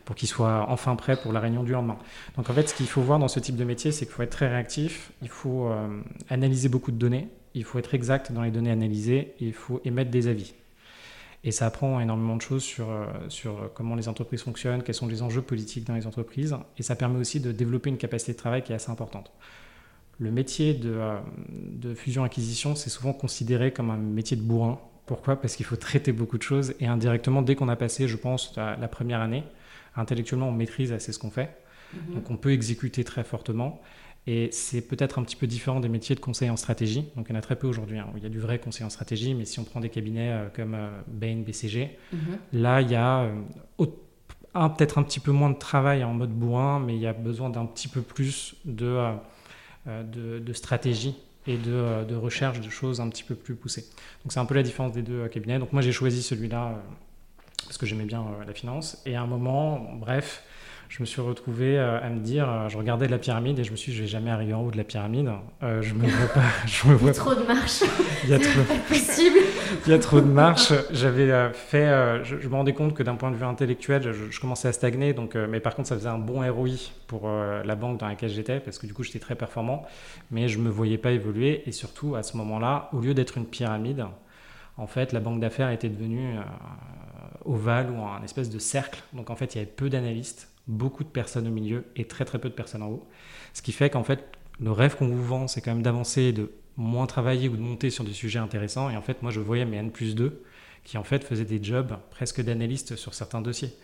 pour 0.04 0.14
qu'ils 0.14 0.28
soient 0.28 0.66
enfin 0.68 0.94
prêts 0.94 1.16
pour 1.16 1.32
la 1.32 1.40
réunion 1.40 1.64
du 1.64 1.72
lendemain. 1.72 1.98
Donc 2.36 2.48
en 2.48 2.52
fait, 2.52 2.68
ce 2.68 2.74
qu'il 2.74 2.86
faut 2.86 3.02
voir 3.02 3.18
dans 3.18 3.28
ce 3.28 3.40
type 3.40 3.56
de 3.56 3.64
métier, 3.64 3.90
c'est 3.90 4.06
qu'il 4.06 4.14
faut 4.14 4.22
être 4.22 4.30
très 4.30 4.48
réactif, 4.48 5.10
il 5.22 5.28
faut 5.28 5.68
analyser 6.30 6.68
beaucoup 6.68 6.92
de 6.92 6.98
données, 6.98 7.28
il 7.56 7.64
faut 7.64 7.78
être 7.78 7.94
exact 7.94 8.30
dans 8.32 8.42
les 8.42 8.50
données 8.50 8.70
analysées 8.70 9.34
et 9.40 9.46
il 9.46 9.54
faut 9.54 9.80
émettre 9.84 10.10
des 10.10 10.28
avis. 10.28 10.54
Et 11.42 11.52
ça 11.52 11.66
apprend 11.66 12.00
énormément 12.00 12.36
de 12.36 12.42
choses 12.42 12.62
sur, 12.62 12.90
euh, 12.90 13.06
sur 13.28 13.72
comment 13.74 13.94
les 13.94 14.08
entreprises 14.08 14.42
fonctionnent, 14.42 14.82
quels 14.82 14.94
sont 14.94 15.06
les 15.06 15.22
enjeux 15.22 15.42
politiques 15.42 15.84
dans 15.84 15.94
les 15.94 16.06
entreprises, 16.06 16.54
et 16.76 16.82
ça 16.82 16.96
permet 16.96 17.18
aussi 17.18 17.40
de 17.40 17.52
développer 17.52 17.88
une 17.88 17.98
capacité 17.98 18.32
de 18.32 18.36
travail 18.36 18.62
qui 18.62 18.72
est 18.72 18.74
assez 18.74 18.90
importante. 18.90 19.32
Le 20.18 20.30
métier 20.30 20.74
de, 20.74 20.92
euh, 20.92 21.18
de 21.48 21.94
fusion-acquisition, 21.94 22.74
c'est 22.74 22.90
souvent 22.90 23.12
considéré 23.12 23.72
comme 23.72 23.90
un 23.90 23.96
métier 23.96 24.36
de 24.36 24.42
bourrin. 24.42 24.78
Pourquoi? 25.06 25.40
Parce 25.40 25.56
qu'il 25.56 25.64
faut 25.64 25.76
traiter 25.76 26.12
beaucoup 26.12 26.36
de 26.36 26.42
choses, 26.42 26.74
et 26.80 26.86
indirectement, 26.86 27.40
dès 27.40 27.54
qu'on 27.54 27.68
a 27.68 27.76
passé, 27.76 28.06
je 28.06 28.16
pense, 28.16 28.54
la, 28.56 28.88
première 28.88 29.20
année, 29.20 29.44
intellectuellement, 29.94 30.48
on 30.48 30.52
maîtrise 30.52 30.92
assez 30.92 31.12
ce 31.12 31.18
qu'on 31.18 31.30
fait. 31.30 31.56
Mm-hmm. 31.94 32.14
Donc 32.14 32.30
on 32.30 32.36
peut 32.36 32.52
exécuter 32.52 33.04
très 33.04 33.24
fortement. 33.24 33.80
Et 34.28 34.48
c'est 34.50 34.80
peut-être 34.80 35.20
un 35.20 35.22
petit 35.22 35.36
peu 35.36 35.46
différent 35.46 35.78
des 35.78 35.88
métiers 35.88 36.16
de 36.16 36.20
conseil 36.20 36.50
en 36.50 36.56
stratégie. 36.56 37.08
Donc 37.14 37.26
il 37.28 37.32
y 37.32 37.36
en 37.36 37.38
a 37.38 37.42
très 37.42 37.56
peu 37.56 37.68
aujourd'hui. 37.68 37.98
Hein, 37.98 38.08
il 38.16 38.22
y 38.22 38.26
a 38.26 38.28
du 38.28 38.40
vrai 38.40 38.58
conseil 38.58 38.84
en 38.84 38.90
stratégie, 38.90 39.34
mais 39.34 39.44
si 39.44 39.60
on 39.60 39.64
prend 39.64 39.80
des 39.80 39.88
cabinets 39.88 40.32
euh, 40.32 40.48
comme 40.54 40.74
euh, 40.74 40.90
Bain, 41.06 41.42
BCG, 41.46 41.96
mhm. 42.12 42.18
là 42.52 42.80
il 42.80 42.90
y 42.90 42.96
a 42.96 43.20
euh, 43.20 43.86
peut-être 44.52 44.98
un 44.98 45.04
petit 45.04 45.20
peu 45.20 45.30
moins 45.30 45.50
de 45.50 45.58
travail 45.58 46.02
en 46.02 46.12
mode 46.12 46.32
bourrin, 46.32 46.80
mais 46.80 46.96
il 46.96 47.00
y 47.00 47.06
a 47.06 47.12
besoin 47.12 47.50
d'un 47.50 47.66
petit 47.66 47.88
peu 47.88 48.00
plus 48.00 48.56
de, 48.64 49.12
de, 49.86 50.52
stratégie 50.54 51.14
et 51.46 51.58
de, 51.58 52.04
de, 52.04 52.14
recherche 52.16 52.60
de 52.60 52.70
choses 52.70 53.00
un 53.00 53.08
petit 53.10 53.22
peu 53.22 53.34
plus 53.34 53.54
poussées. 53.54 53.84
Donc 54.24 54.32
c'est 54.32 54.40
un 54.40 54.46
peu 54.46 54.54
la 54.54 54.62
différence 54.62 54.92
des 54.92 55.02
deux 55.02 55.28
cabinets. 55.28 55.58
Donc 55.58 55.72
moi 55.74 55.82
j'ai 55.82 55.92
choisi 55.92 56.22
celui-là 56.22 56.82
parce 57.66 57.76
que 57.76 57.84
j'aimais 57.84 58.06
bien 58.06 58.24
la 58.46 58.54
finance. 58.54 59.02
Et 59.04 59.14
à 59.14 59.22
un 59.22 59.26
moment, 59.26 59.78
bref, 60.00 60.42
je 60.88 61.02
me 61.02 61.06
suis 61.06 61.20
retrouvé 61.20 61.78
euh, 61.78 62.00
à 62.00 62.08
me 62.08 62.20
dire, 62.20 62.48
euh, 62.48 62.68
je 62.68 62.78
regardais 62.78 63.08
la 63.08 63.18
pyramide 63.18 63.58
et 63.58 63.64
je 63.64 63.72
me 63.72 63.76
suis 63.76 63.90
dit, 63.90 63.98
je 63.98 64.02
vais 64.02 64.08
jamais 64.08 64.30
arriver 64.30 64.54
en 64.54 64.62
haut 64.62 64.70
de 64.70 64.76
la 64.76 64.84
pyramide. 64.84 65.30
Euh, 65.62 65.82
je 65.82 65.94
me 65.94 66.06
vois 66.06 66.28
pas. 66.28 66.42
Je 66.66 66.88
me 66.88 66.94
vois 66.94 67.10
Il 67.10 67.14
y 67.14 67.18
a 67.18 67.20
trop 67.20 67.34
de 67.34 67.42
marches. 67.42 67.82
Il 68.24 68.30
y 68.30 68.34
a 68.34 68.38
trop. 68.38 68.62
possible. 68.88 69.38
Il 69.86 69.90
y 69.90 69.94
a 69.94 69.98
trop 69.98 70.20
de 70.20 70.26
marches. 70.26 70.72
J'avais 70.92 71.52
fait, 71.52 71.86
je, 72.24 72.48
me 72.48 72.54
rendais 72.54 72.72
compte 72.72 72.94
que 72.94 73.02
d'un 73.02 73.16
point 73.16 73.30
de 73.30 73.36
vue 73.36 73.44
intellectuel, 73.44 74.12
je, 74.12 74.40
commençais 74.40 74.68
à 74.68 74.72
stagner. 74.72 75.12
Donc, 75.12 75.34
mais 75.34 75.60
par 75.60 75.74
contre, 75.74 75.88
ça 75.88 75.96
faisait 75.96 76.08
un 76.08 76.18
bon 76.18 76.40
ROI 76.50 76.90
pour 77.06 77.28
la 77.28 77.74
banque 77.74 77.98
dans 77.98 78.08
laquelle 78.08 78.30
j'étais 78.30 78.60
parce 78.60 78.78
que 78.78 78.86
du 78.86 78.94
coup, 78.94 79.02
j'étais 79.02 79.18
très 79.18 79.34
performant. 79.34 79.84
Mais 80.30 80.48
je 80.48 80.58
me 80.58 80.70
voyais 80.70 80.98
pas 80.98 81.12
évoluer 81.12 81.62
et 81.66 81.72
surtout 81.72 82.16
à 82.16 82.22
ce 82.22 82.36
moment-là, 82.36 82.88
au 82.92 83.00
lieu 83.00 83.14
d'être 83.14 83.36
une 83.36 83.46
pyramide, 83.46 84.06
en 84.76 84.86
fait, 84.86 85.12
la 85.12 85.20
banque 85.20 85.40
d'affaires 85.40 85.70
était 85.70 85.88
devenue 85.88 86.36
ovale 87.44 87.90
ou 87.90 88.02
un 88.02 88.22
espèce 88.22 88.50
de 88.50 88.58
cercle. 88.58 89.02
Donc 89.12 89.30
en 89.30 89.36
fait, 89.36 89.54
il 89.54 89.58
y 89.58 89.60
avait 89.60 89.70
peu 89.70 89.88
d'analystes 89.88 90.48
beaucoup 90.66 91.04
de 91.04 91.08
personnes 91.08 91.46
au 91.46 91.50
milieu 91.50 91.84
et 91.96 92.06
très 92.06 92.24
très 92.24 92.38
peu 92.38 92.48
de 92.48 92.54
personnes 92.54 92.82
en 92.82 92.88
haut. 92.88 93.06
Ce 93.54 93.62
qui 93.62 93.72
fait 93.72 93.90
qu'en 93.90 94.04
fait, 94.04 94.24
le 94.60 94.72
rêve 94.72 94.96
qu'on 94.96 95.08
vous 95.08 95.24
vend, 95.24 95.48
c'est 95.48 95.60
quand 95.60 95.72
même 95.72 95.82
d'avancer, 95.82 96.32
de 96.32 96.50
moins 96.76 97.06
travailler 97.06 97.48
ou 97.48 97.56
de 97.56 97.62
monter 97.62 97.90
sur 97.90 98.04
des 98.04 98.12
sujets 98.12 98.38
intéressants. 98.38 98.90
Et 98.90 98.96
en 98.96 99.02
fait, 99.02 99.22
moi, 99.22 99.30
je 99.30 99.40
voyais 99.40 99.64
mes 99.64 99.76
N 99.76 99.90
plus 99.90 100.14
2 100.14 100.42
qui 100.84 100.98
en 100.98 101.02
fait 101.02 101.24
faisaient 101.24 101.44
des 101.44 101.62
jobs 101.62 101.96
presque 102.10 102.42
d'analystes 102.42 102.96
sur 102.96 103.14
certains 103.14 103.40
dossiers. 103.40 103.74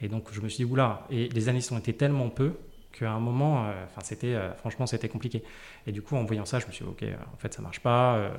Et 0.00 0.08
donc, 0.08 0.28
je 0.32 0.40
me 0.40 0.48
suis 0.48 0.64
dit, 0.64 0.70
oula, 0.70 1.06
et 1.10 1.28
les 1.28 1.48
analystes 1.48 1.70
ont 1.72 1.78
été 1.78 1.92
tellement 1.92 2.30
peu 2.30 2.52
qu'à 2.92 3.12
un 3.12 3.20
moment, 3.20 3.66
euh, 3.66 3.72
c'était, 4.02 4.34
euh, 4.34 4.52
franchement, 4.54 4.86
c'était 4.86 5.08
compliqué. 5.08 5.42
Et 5.86 5.92
du 5.92 6.02
coup, 6.02 6.16
en 6.16 6.24
voyant 6.24 6.44
ça, 6.44 6.58
je 6.58 6.66
me 6.66 6.72
suis 6.72 6.84
dit, 6.84 6.90
ok, 6.90 7.04
en 7.32 7.36
fait, 7.36 7.52
ça 7.54 7.62
marche 7.62 7.80
pas. 7.80 8.30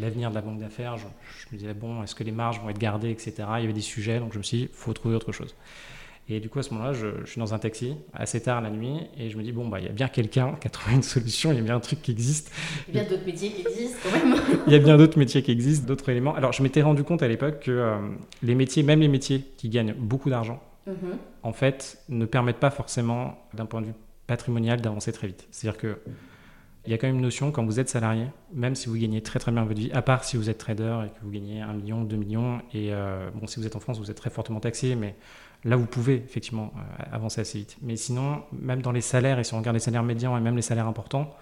L'avenir 0.00 0.30
de 0.30 0.34
la 0.34 0.40
banque 0.40 0.58
d'affaires, 0.58 0.96
je, 0.96 1.06
je, 1.40 1.46
me 1.52 1.58
disais, 1.58 1.74
bon, 1.74 2.02
est-ce 2.02 2.14
que 2.14 2.24
les 2.24 2.32
marges 2.32 2.60
vont 2.60 2.70
être 2.70 2.78
gardées, 2.78 3.10
etc. 3.10 3.34
Il 3.58 3.60
y 3.60 3.64
avait 3.64 3.72
des 3.72 3.80
sujets, 3.80 4.18
donc 4.18 4.32
je 4.32 4.38
me 4.38 4.42
suis 4.42 4.58
dit, 4.58 4.70
faut 4.72 4.92
trouver 4.92 5.14
autre 5.14 5.32
chose. 5.32 5.54
Et 6.30 6.40
du 6.40 6.50
coup, 6.50 6.58
à 6.58 6.62
ce 6.62 6.74
moment-là, 6.74 6.92
je, 6.92 7.24
suis 7.24 7.38
dans 7.38 7.54
un 7.54 7.58
taxi 7.58 7.94
assez 8.12 8.42
tard 8.42 8.60
la 8.60 8.68
nuit 8.68 9.00
et 9.18 9.30
je 9.30 9.38
me 9.38 9.42
dis, 9.42 9.52
bon, 9.52 9.66
bah, 9.66 9.80
il 9.80 9.86
y 9.86 9.88
a 9.88 9.92
bien 9.92 10.08
quelqu'un 10.08 10.56
qui 10.60 10.66
a 10.66 10.70
trouvé 10.70 10.94
une 10.94 11.02
solution, 11.02 11.52
il 11.52 11.56
y 11.56 11.60
a 11.60 11.62
bien 11.62 11.76
un 11.76 11.80
truc 11.80 12.02
qui 12.02 12.10
existe. 12.10 12.52
Il 12.88 12.96
y 12.96 12.98
a 12.98 13.02
bien 13.02 13.10
d'autres 13.10 13.26
métiers 13.26 13.50
qui 13.50 13.62
existent 13.62 13.98
quand 14.02 14.12
même. 14.12 14.36
il 14.66 14.72
y 14.72 14.76
a 14.76 14.78
bien 14.78 14.98
d'autres 14.98 15.18
métiers 15.18 15.42
qui 15.42 15.50
existent, 15.50 15.86
d'autres 15.86 16.08
éléments. 16.10 16.34
Alors, 16.34 16.52
je 16.52 16.62
m'étais 16.62 16.82
rendu 16.82 17.02
compte 17.02 17.22
à 17.22 17.28
l'époque 17.28 17.60
que 17.60 17.70
euh, 17.70 17.96
les 18.42 18.54
métiers, 18.54 18.82
même 18.82 19.00
les 19.00 19.08
métiers 19.08 19.44
qui 19.56 19.70
gagnent 19.70 19.94
beaucoup 19.94 20.28
d'argent, 20.28 20.62
mhm. 20.86 21.16
en 21.42 21.52
fait, 21.54 22.02
ne 22.10 22.26
permettent 22.26 22.60
pas 22.60 22.70
forcément, 22.70 23.38
d'un 23.54 23.64
point 23.64 23.80
de 23.80 23.86
vue 23.86 23.94
patrimonial, 24.26 24.82
d'avancer 24.82 25.12
très 25.12 25.28
vite. 25.28 25.46
C'est-à-dire 25.50 25.80
que 25.80 25.98
il 26.86 26.92
y 26.92 26.94
a 26.94 26.98
quand 26.98 27.06
même 27.06 27.16
une 27.16 27.22
notion, 27.22 27.50
quand 27.50 27.66
vous 27.66 27.80
êtes 27.80 27.90
salarié, 27.90 28.24
même 28.54 28.74
si 28.74 28.88
vous 28.88 28.96
gagnez 28.96 29.20
très 29.20 29.38
très 29.38 29.52
bien 29.52 29.62
votre 29.64 29.78
vie, 29.78 29.90
à 29.92 30.00
part 30.00 30.24
si 30.24 30.38
vous 30.38 30.48
êtes 30.48 30.56
trader 30.56 31.00
et 31.04 31.08
que 31.08 31.22
vous 31.22 31.30
gagnez 31.30 31.60
1 31.60 31.74
million, 31.74 32.02
2 32.02 32.16
millions, 32.16 32.62
et 32.72 32.94
euh, 32.94 33.28
bon, 33.34 33.46
si 33.46 33.60
vous 33.60 33.66
êtes 33.66 33.76
en 33.76 33.80
France, 33.80 33.98
vous 33.98 34.10
êtes 34.10 34.16
très 34.16 34.30
fortement 34.30 34.58
taxé, 34.58 34.94
mais 34.94 35.14
Là, 35.64 35.76
vous 35.76 35.86
pouvez 35.86 36.14
effectivement 36.14 36.72
euh, 36.76 37.04
avancer 37.12 37.40
assez 37.40 37.58
vite. 37.58 37.76
Mais 37.82 37.96
sinon, 37.96 38.42
même 38.52 38.80
dans 38.80 38.92
les 38.92 39.00
salaires, 39.00 39.38
et 39.38 39.44
si 39.44 39.54
on 39.54 39.58
regarde 39.58 39.74
les 39.74 39.80
salaires 39.80 40.04
médians 40.04 40.36
et 40.36 40.40
même 40.40 40.56
les 40.56 40.62
salaires 40.62 40.86
importants, 40.86 41.34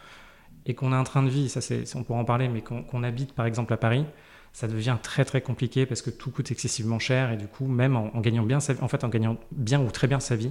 et 0.64 0.74
qu'on 0.74 0.92
a 0.92 0.96
un 0.96 1.04
train 1.04 1.22
de 1.22 1.28
vie, 1.28 1.48
ça 1.48 1.60
c'est, 1.60 1.84
on 1.94 2.02
pourra 2.02 2.18
en 2.18 2.24
parler, 2.24 2.48
mais 2.48 2.60
qu'on 2.60 3.02
habite 3.02 3.32
par 3.32 3.46
exemple 3.46 3.72
à 3.72 3.76
Paris, 3.76 4.04
ça 4.52 4.68
devient 4.68 4.96
très 5.02 5.24
très 5.24 5.42
compliqué 5.42 5.86
parce 5.86 6.02
que 6.02 6.10
tout 6.10 6.30
coûte 6.30 6.50
excessivement 6.50 6.98
cher 6.98 7.30
et 7.30 7.36
du 7.36 7.46
coup, 7.46 7.66
même 7.66 7.94
en, 7.94 8.20
gagnant 8.20 8.42
bien 8.42 8.58
sa 8.58 8.72
en 8.82 8.88
fait, 8.88 9.04
en 9.04 9.08
gagnant 9.08 9.36
bien 9.52 9.80
ou 9.80 9.90
très 9.90 10.08
bien 10.08 10.18
sa 10.18 10.34
vie, 10.34 10.50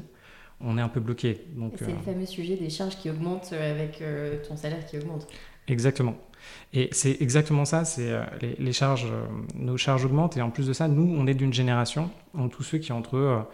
on 0.62 0.77
est 0.77 0.81
un 0.81 0.89
peu 0.89 1.00
bloqué. 1.00 1.48
Donc, 1.55 1.74
c'est 1.77 1.88
le 1.88 1.93
euh, 1.93 2.13
fameux 2.13 2.25
sujet 2.25 2.55
des 2.55 2.69
charges 2.69 2.98
qui 2.98 3.10
augmentent 3.10 3.51
avec 3.51 4.01
euh, 4.01 4.38
ton 4.48 4.55
salaire 4.55 4.86
qui 4.86 4.98
augmente. 4.98 5.27
Exactement. 5.67 6.15
Et 6.73 6.89
c'est 6.91 7.21
exactement 7.21 7.65
ça, 7.65 7.85
c'est 7.85 8.11
les, 8.41 8.73
charges, 8.73 9.07
nos 9.55 9.77
charges 9.77 10.03
augmentent 10.05 10.35
et 10.35 10.41
en 10.41 10.49
plus 10.49 10.67
de 10.67 10.73
ça, 10.73 10.87
nous, 10.87 11.15
on 11.17 11.25
est 11.25 11.33
d'une 11.33 11.53
génération, 11.53 12.09
tous 12.51 12.63
ceux 12.63 12.79
qui 12.79 12.91
ont 12.91 12.97
entre 12.97 13.47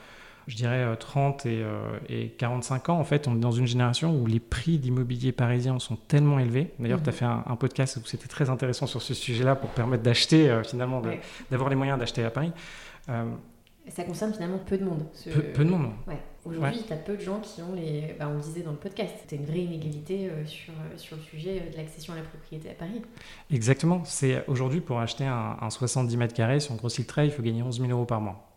je 0.47 0.55
dirais 0.55 0.95
30 0.97 1.45
euh, 1.45 1.99
et, 2.09 2.29
45 2.29 2.89
euh, 2.89 2.91
ans, 2.91 2.99
en 2.99 3.03
fait, 3.03 3.27
on 3.27 3.35
est 3.35 3.39
dans 3.39 3.51
une 3.51 3.67
génération 3.67 4.15
où 4.15 4.25
les 4.25 4.39
prix 4.39 4.77
d'immobilier 4.77 5.31
parisien 5.31 5.79
sont 5.79 5.95
tellement 5.95 6.39
élevés. 6.39 6.73
D'ailleurs, 6.79 7.01
tu 7.01 7.09
as 7.09 7.13
mhm. 7.13 7.17
fait 7.17 7.25
un, 7.25 7.55
podcast 7.55 7.97
où 7.97 8.05
c'était 8.05 8.27
très 8.27 8.49
intéressant 8.49 8.87
sur 8.87 9.01
ce 9.01 9.13
sujet-là 9.13 9.55
pour 9.55 9.69
permettre 9.69 10.03
d'acheter, 10.03 10.49
euh, 10.49 10.63
finalement, 10.63 11.01
d'avoir 11.49 11.69
les 11.69 11.75
moyens 11.75 11.99
d'acheter 11.99 12.23
à 12.23 12.31
Paris. 12.31 12.51
ça 13.87 14.03
concerne 14.03 14.33
finalement 14.33 14.59
peu 14.59 14.77
de 14.77 14.83
monde. 14.83 15.05
Peu, 15.53 15.63
de 15.63 15.69
monde. 15.69 15.91
Aujourd'hui, 16.43 16.83
tu 16.85 16.91
as 16.91 16.97
peu 16.97 17.15
de 17.15 17.21
gens 17.21 17.39
qui 17.39 17.61
ont 17.61 17.73
les. 17.75 18.15
Bah, 18.19 18.27
on 18.29 18.35
le 18.35 18.41
disait 18.41 18.61
dans 18.61 18.71
le 18.71 18.77
podcast, 18.77 19.13
c'était 19.21 19.35
une 19.35 19.45
vraie 19.45 19.61
inégalité 19.61 20.29
sur, 20.45 20.73
sur 20.97 21.15
le 21.15 21.21
sujet 21.21 21.69
de 21.71 21.77
l'accession 21.77 22.13
à 22.13 22.15
la 22.15 22.23
propriété 22.23 22.69
à 22.69 22.73
Paris. 22.73 23.01
Exactement. 23.51 24.03
C'est 24.05 24.43
aujourd'hui 24.47 24.81
pour 24.81 24.99
acheter 24.99 25.25
un, 25.25 25.57
un 25.61 25.69
70 25.69 26.17
mètres 26.17 26.33
carrés 26.33 26.59
sur 26.59 26.73
un 26.73 26.77
gros 26.77 26.89
le 26.97 27.05
trait, 27.05 27.27
il 27.27 27.31
faut 27.31 27.43
gagner 27.43 27.61
11 27.61 27.79
000 27.79 27.91
euros 27.91 28.05
par 28.05 28.21
mois. 28.21 28.51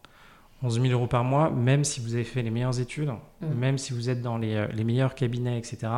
11 0.65 0.81
000 0.81 0.93
euros 0.93 1.07
par 1.07 1.25
mois, 1.25 1.51
même 1.51 1.85
si 1.85 2.01
vous 2.01 2.15
avez 2.15 2.25
fait 2.25 2.43
les 2.43 2.51
meilleures 2.51 2.81
études, 2.81 3.11
mm. 3.41 3.47
même 3.55 3.79
si 3.79 3.93
vous 3.93 4.09
êtes 4.09 4.23
dans 4.23 4.39
les, 4.39 4.55
euh, 4.55 4.67
les, 4.69 4.85
meilleurs 4.85 5.15
cabinets, 5.15 5.59
etc. 5.59 5.93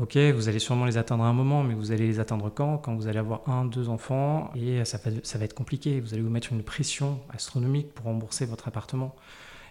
Ok, 0.00 0.16
vous 0.16 0.48
allez 0.48 0.58
sûrement 0.58 0.86
les 0.86 0.96
atteindre 0.96 1.24
à 1.24 1.28
un 1.28 1.32
moment, 1.32 1.62
mais 1.62 1.74
vous 1.74 1.92
allez 1.92 2.06
les 2.06 2.18
atteindre 2.20 2.50
quand? 2.50 2.78
Quand 2.78 2.94
vous 2.96 3.06
allez 3.06 3.18
avoir 3.18 3.48
un, 3.48 3.64
deux 3.64 3.88
enfants, 3.88 4.50
et 4.56 4.84
ça 4.84 4.98
va, 4.98 5.10
ça 5.22 5.38
va 5.38 5.44
être 5.44 5.54
compliqué. 5.54 6.00
Vous 6.00 6.14
allez 6.14 6.22
vous 6.22 6.30
mettre 6.30 6.52
une 6.52 6.62
pression 6.62 7.20
astronomique 7.32 7.92
pour 7.94 8.06
rembourser 8.06 8.46
votre 8.46 8.66
appartement. 8.66 9.14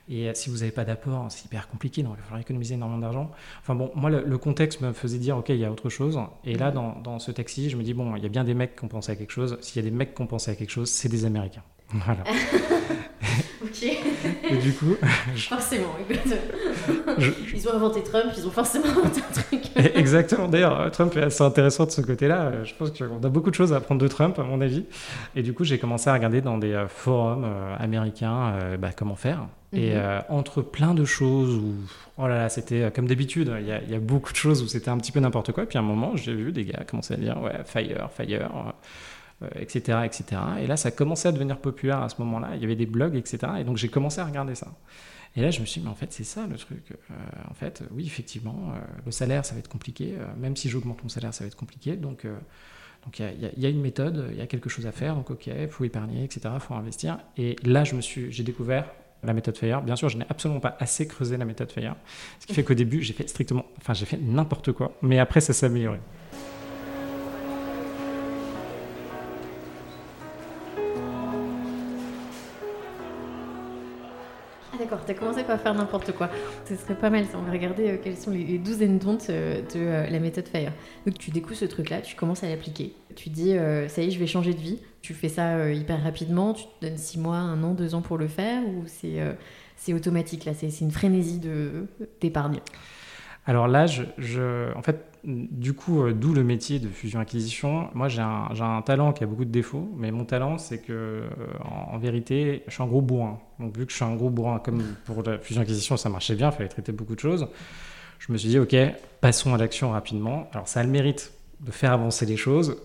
Et 0.09 0.29
euh, 0.29 0.33
si 0.33 0.49
vous 0.49 0.57
n'avez 0.57 0.71
pas 0.71 0.83
d'apport, 0.83 1.27
c'est 1.29 1.45
hyper 1.45 1.67
compliqué, 1.67 2.03
donc 2.03 2.13
il 2.15 2.17
va 2.17 2.23
falloir 2.23 2.41
économiser 2.41 2.75
énormément 2.75 2.99
d'argent. 2.99 3.31
Enfin 3.61 3.75
bon, 3.75 3.91
moi, 3.95 4.09
le, 4.09 4.37
contexte 4.37 4.81
me 4.81 4.91
faisait 4.91 5.17
dire, 5.17 5.37
ok, 5.37 5.49
il 5.49 5.57
y 5.57 5.65
a 5.65 5.71
autre 5.71 5.89
chose. 5.89 6.19
Et 6.43 6.55
là, 6.55 6.71
mm. 6.71 6.73
dans, 6.73 6.99
dans, 6.99 7.19
ce 7.19 7.31
taxi, 7.31 7.69
je 7.69 7.77
me 7.77 7.83
dis, 7.83 7.93
bon, 7.93 8.15
il 8.15 8.23
y 8.23 8.25
a 8.25 8.29
bien 8.29 8.43
des 8.43 8.53
mecs 8.53 8.75
qui 8.75 8.83
ont 8.83 8.89
pensé 8.89 9.11
à 9.11 9.15
quelque 9.15 9.31
chose. 9.31 9.57
S'il 9.61 9.83
y 9.83 9.87
a 9.87 9.89
des 9.89 9.95
mecs 9.95 10.13
qui 10.15 10.21
ont 10.21 10.27
pensé 10.27 10.51
à 10.51 10.55
quelque 10.55 10.71
chose, 10.71 10.89
c'est 10.89 11.09
des 11.09 11.25
Américains. 11.25 11.63
Voilà. 11.93 12.23
Et 14.49 14.57
du 14.57 14.73
coup. 14.73 14.95
Forcément, 15.35 15.95
Ils 17.53 17.67
ont 17.67 17.73
inventé 17.73 18.03
Trump, 18.03 18.25
ils 18.37 18.47
ont 18.47 18.51
forcément 18.51 18.85
inventé 18.85 19.21
un 19.21 19.41
truc. 19.41 19.63
Exactement. 19.95 20.47
D'ailleurs, 20.47 20.91
Trump 20.91 21.15
est 21.17 21.23
assez 21.23 21.43
intéressant 21.43 21.85
de 21.85 21.91
ce 21.91 22.01
côté-là. 22.01 22.63
Je 22.63 22.73
pense 22.73 22.91
qu'on 22.91 23.23
a 23.23 23.29
beaucoup 23.29 23.49
de 23.49 23.55
choses 23.55 23.73
à 23.73 23.77
apprendre 23.77 24.01
de 24.01 24.07
Trump, 24.07 24.37
à 24.39 24.43
mon 24.43 24.61
avis. 24.61 24.85
Et 25.35 25.43
du 25.43 25.53
coup, 25.53 25.63
j'ai 25.63 25.77
commencé 25.77 26.09
à 26.09 26.13
regarder 26.13 26.41
dans 26.41 26.57
des 26.57 26.73
euh, 26.73 26.87
forums 26.87 27.45
euh, 27.45 27.75
américains 27.79 28.53
euh, 28.53 28.77
bah, 28.77 28.89
comment 28.95 29.15
faire. 29.15 29.47
Et 29.75 29.95
mhm. 29.95 30.21
entre 30.29 30.61
plein 30.61 30.93
de 30.93 31.03
choses 31.03 31.55
où, 31.55 31.73
oh 32.19 32.27
là 32.27 32.35
là, 32.35 32.49
c'était 32.49 32.91
comme 32.93 33.07
d'habitude, 33.07 33.51
il 33.59 33.65
y, 33.65 33.91
y, 33.91 33.95
a 33.95 33.99
beaucoup 33.99 34.31
de 34.31 34.37
choses 34.37 34.61
où 34.61 34.67
c'était 34.67 34.89
un 34.89 34.97
petit 34.99 35.11
peu 35.11 35.19
n'importe 35.19 35.51
quoi. 35.51 35.63
Et 35.63 35.65
puis 35.65 35.79
à 35.79 35.81
un 35.81 35.83
moment, 35.83 36.15
j'ai 36.15 36.35
vu 36.35 36.51
des 36.51 36.63
gars 36.63 36.83
commencer 36.87 37.15
à 37.15 37.17
dire, 37.17 37.41
ouais, 37.41 37.53
fire, 37.65 38.07
fire 38.15 38.51
etc., 39.55 39.97
euh, 39.97 40.03
etc. 40.03 40.41
Et 40.61 40.67
là, 40.67 40.77
ça 40.77 40.91
commençait 40.91 41.27
à 41.27 41.31
devenir 41.31 41.57
populaire 41.57 42.01
à 42.01 42.09
ce 42.09 42.15
moment-là. 42.19 42.51
Il 42.55 42.61
y 42.61 42.65
avait 42.65 42.75
des 42.75 42.85
blogs, 42.85 43.15
etc. 43.15 43.39
Et 43.59 43.63
donc, 43.63 43.77
j'ai 43.77 43.89
commencé 43.89 44.19
à 44.21 44.25
regarder 44.25 44.55
ça. 44.55 44.67
Et 45.35 45.41
là, 45.41 45.49
je 45.49 45.61
me 45.61 45.65
suis 45.65 45.81
dit, 45.81 45.85
mais 45.85 45.91
en 45.91 45.95
fait, 45.95 46.11
c'est 46.13 46.23
ça 46.23 46.45
le 46.47 46.57
truc. 46.57 46.91
Euh, 46.91 47.13
en 47.49 47.53
fait, 47.53 47.83
oui, 47.91 48.05
effectivement, 48.05 48.71
euh, 48.75 48.79
le 49.05 49.11
salaire, 49.11 49.45
ça 49.45 49.53
va 49.53 49.59
être 49.59 49.69
compliqué. 49.69 50.15
même 50.37 50.55
si 50.55 50.69
j'augmente 50.69 51.01
mon 51.03 51.09
salaire, 51.09 51.33
ça 51.33 51.43
va 51.43 51.47
être 51.47 51.55
compliqué. 51.55 51.95
Donc, 51.95 52.25
donc 53.03 53.19
il 53.19 53.51
y, 53.57 53.65
a 53.65 53.69
une 53.69 53.81
méthode, 53.81 54.29
il 54.31 54.37
y 54.37 54.41
a 54.41 54.47
quelque 54.47 54.69
chose 54.69 54.85
à 54.85 54.91
faire. 54.91 55.15
Donc, 55.15 55.31
ok, 55.31 55.47
il 55.47 55.67
faut 55.67 55.83
épargner, 55.83 56.23
etc. 56.23 56.49
Il 56.53 56.59
faut 56.59 56.75
investir. 56.75 57.19
Et 57.37 57.55
là, 57.63 57.83
j'ai 57.83 58.43
découvert 58.43 58.85
la 59.23 59.33
méthode 59.33 59.57
Fire. 59.57 59.81
Bien 59.81 59.95
sûr, 59.95 60.09
je 60.09 60.17
n'ai 60.17 60.25
absolument 60.29 60.59
pas 60.59 60.75
assez 60.79 61.07
creusé 61.07 61.37
la 61.37 61.45
méthode 61.45 61.71
Fire. 61.71 61.95
Ce 62.39 62.45
qui 62.45 62.53
fait 62.53 62.63
qu'au 62.63 62.73
début, 62.73 63.01
j'ai 63.01 63.13
fait 63.13 63.27
strictement, 63.27 63.65
enfin, 63.77 63.93
j'ai 63.93 64.05
fait 64.05 64.17
n'importe 64.17 64.71
quoi. 64.71 64.93
Mais 65.01 65.19
après, 65.19 65.41
ça 65.41 65.53
s'est 65.53 65.65
amélioré. 65.65 65.99
T'as 75.05 75.13
commencé 75.13 75.43
par 75.43 75.59
faire 75.59 75.73
n'importe 75.73 76.11
quoi. 76.13 76.29
Ce 76.65 76.75
serait 76.75 76.95
pas 76.95 77.09
mal, 77.09 77.25
ça. 77.25 77.37
On 77.37 77.43
va 77.43 77.51
regarder 77.51 77.89
euh, 77.89 77.97
quelles 78.01 78.17
sont 78.17 78.31
les, 78.31 78.57
douzaines 78.57 78.99
d'ontes 78.99 79.27
euh, 79.29 79.61
de 79.61 79.77
euh, 79.77 80.09
la 80.09 80.19
méthode 80.19 80.47
FIRE. 80.47 80.71
Donc 81.05 81.17
tu 81.17 81.31
découvres 81.31 81.55
ce 81.55 81.65
truc-là, 81.65 82.01
tu 82.01 82.15
commences 82.15 82.43
à 82.43 82.49
l'appliquer. 82.49 82.93
Tu 83.15 83.29
dis, 83.29 83.55
ça 83.87 84.01
y 84.01 84.07
est, 84.07 84.11
je 84.11 84.19
vais 84.19 84.27
changer 84.27 84.53
de 84.53 84.59
vie. 84.59 84.79
Tu 85.01 85.13
fais 85.13 85.29
ça 85.29 85.69
hyper 85.69 86.01
rapidement, 86.01 86.53
tu 86.53 86.63
te 86.63 86.85
donnes 86.85 86.97
six 86.97 87.19
mois, 87.19 87.37
un 87.37 87.61
an, 87.63 87.73
deux 87.73 87.93
ans 87.93 88.01
pour 88.01 88.17
le 88.17 88.27
faire, 88.27 88.63
ou 88.63 88.85
c'est 88.87 89.93
automatique, 89.93 90.45
là, 90.45 90.53
c'est 90.55 90.81
une 90.81 90.89
frénésie 90.89 91.39
d'épargne? 92.21 92.59
Alors 93.45 93.67
là, 93.67 93.85
je, 93.85 94.73
en 94.75 94.81
fait, 94.81 95.05
du 95.23 95.73
coup, 95.73 96.03
euh, 96.03 96.13
d'où 96.13 96.33
le 96.33 96.43
métier 96.43 96.79
de 96.79 96.89
fusion-acquisition. 96.89 97.89
Moi, 97.93 98.09
j'ai 98.09 98.21
un, 98.21 98.81
talent 98.85 99.13
qui 99.13 99.23
a 99.23 99.27
beaucoup 99.27 99.45
de 99.45 99.51
défauts, 99.51 99.89
mais 99.97 100.11
mon 100.11 100.25
talent, 100.25 100.57
c'est 100.57 100.79
que, 100.79 100.91
euh, 100.91 101.29
en, 101.63 101.97
vérité, 101.97 102.63
je 102.67 102.73
suis 102.73 102.83
un 102.83 102.87
gros 102.87 103.01
bourrin. 103.01 103.39
Donc, 103.59 103.77
vu 103.77 103.85
que 103.85 103.91
je 103.91 103.95
suis 103.95 104.05
un 104.05 104.15
gros 104.15 104.29
bourrin, 104.29 104.59
comme 104.59 104.83
pour 105.05 105.23
la 105.23 105.37
fusion-acquisition, 105.37 105.95
ça 105.97 106.09
marchait 106.09 106.35
bien, 106.35 106.49
il 106.49 106.53
fallait 106.53 106.69
traiter 106.69 106.91
beaucoup 106.91 107.15
de 107.15 107.19
choses. 107.19 107.47
Je 108.19 108.31
me 108.31 108.37
suis 108.37 108.49
dit, 108.49 108.59
OK, 108.59 108.75
passons 109.21 109.53
à 109.53 109.57
l'action 109.57 109.91
rapidement. 109.91 110.49
Alors, 110.53 110.67
ça 110.67 110.81
a 110.81 110.83
le 110.83 110.89
mérite 110.89 111.33
de 111.61 111.71
faire 111.71 111.93
avancer 111.93 112.25
les 112.25 112.37
choses 112.37 112.77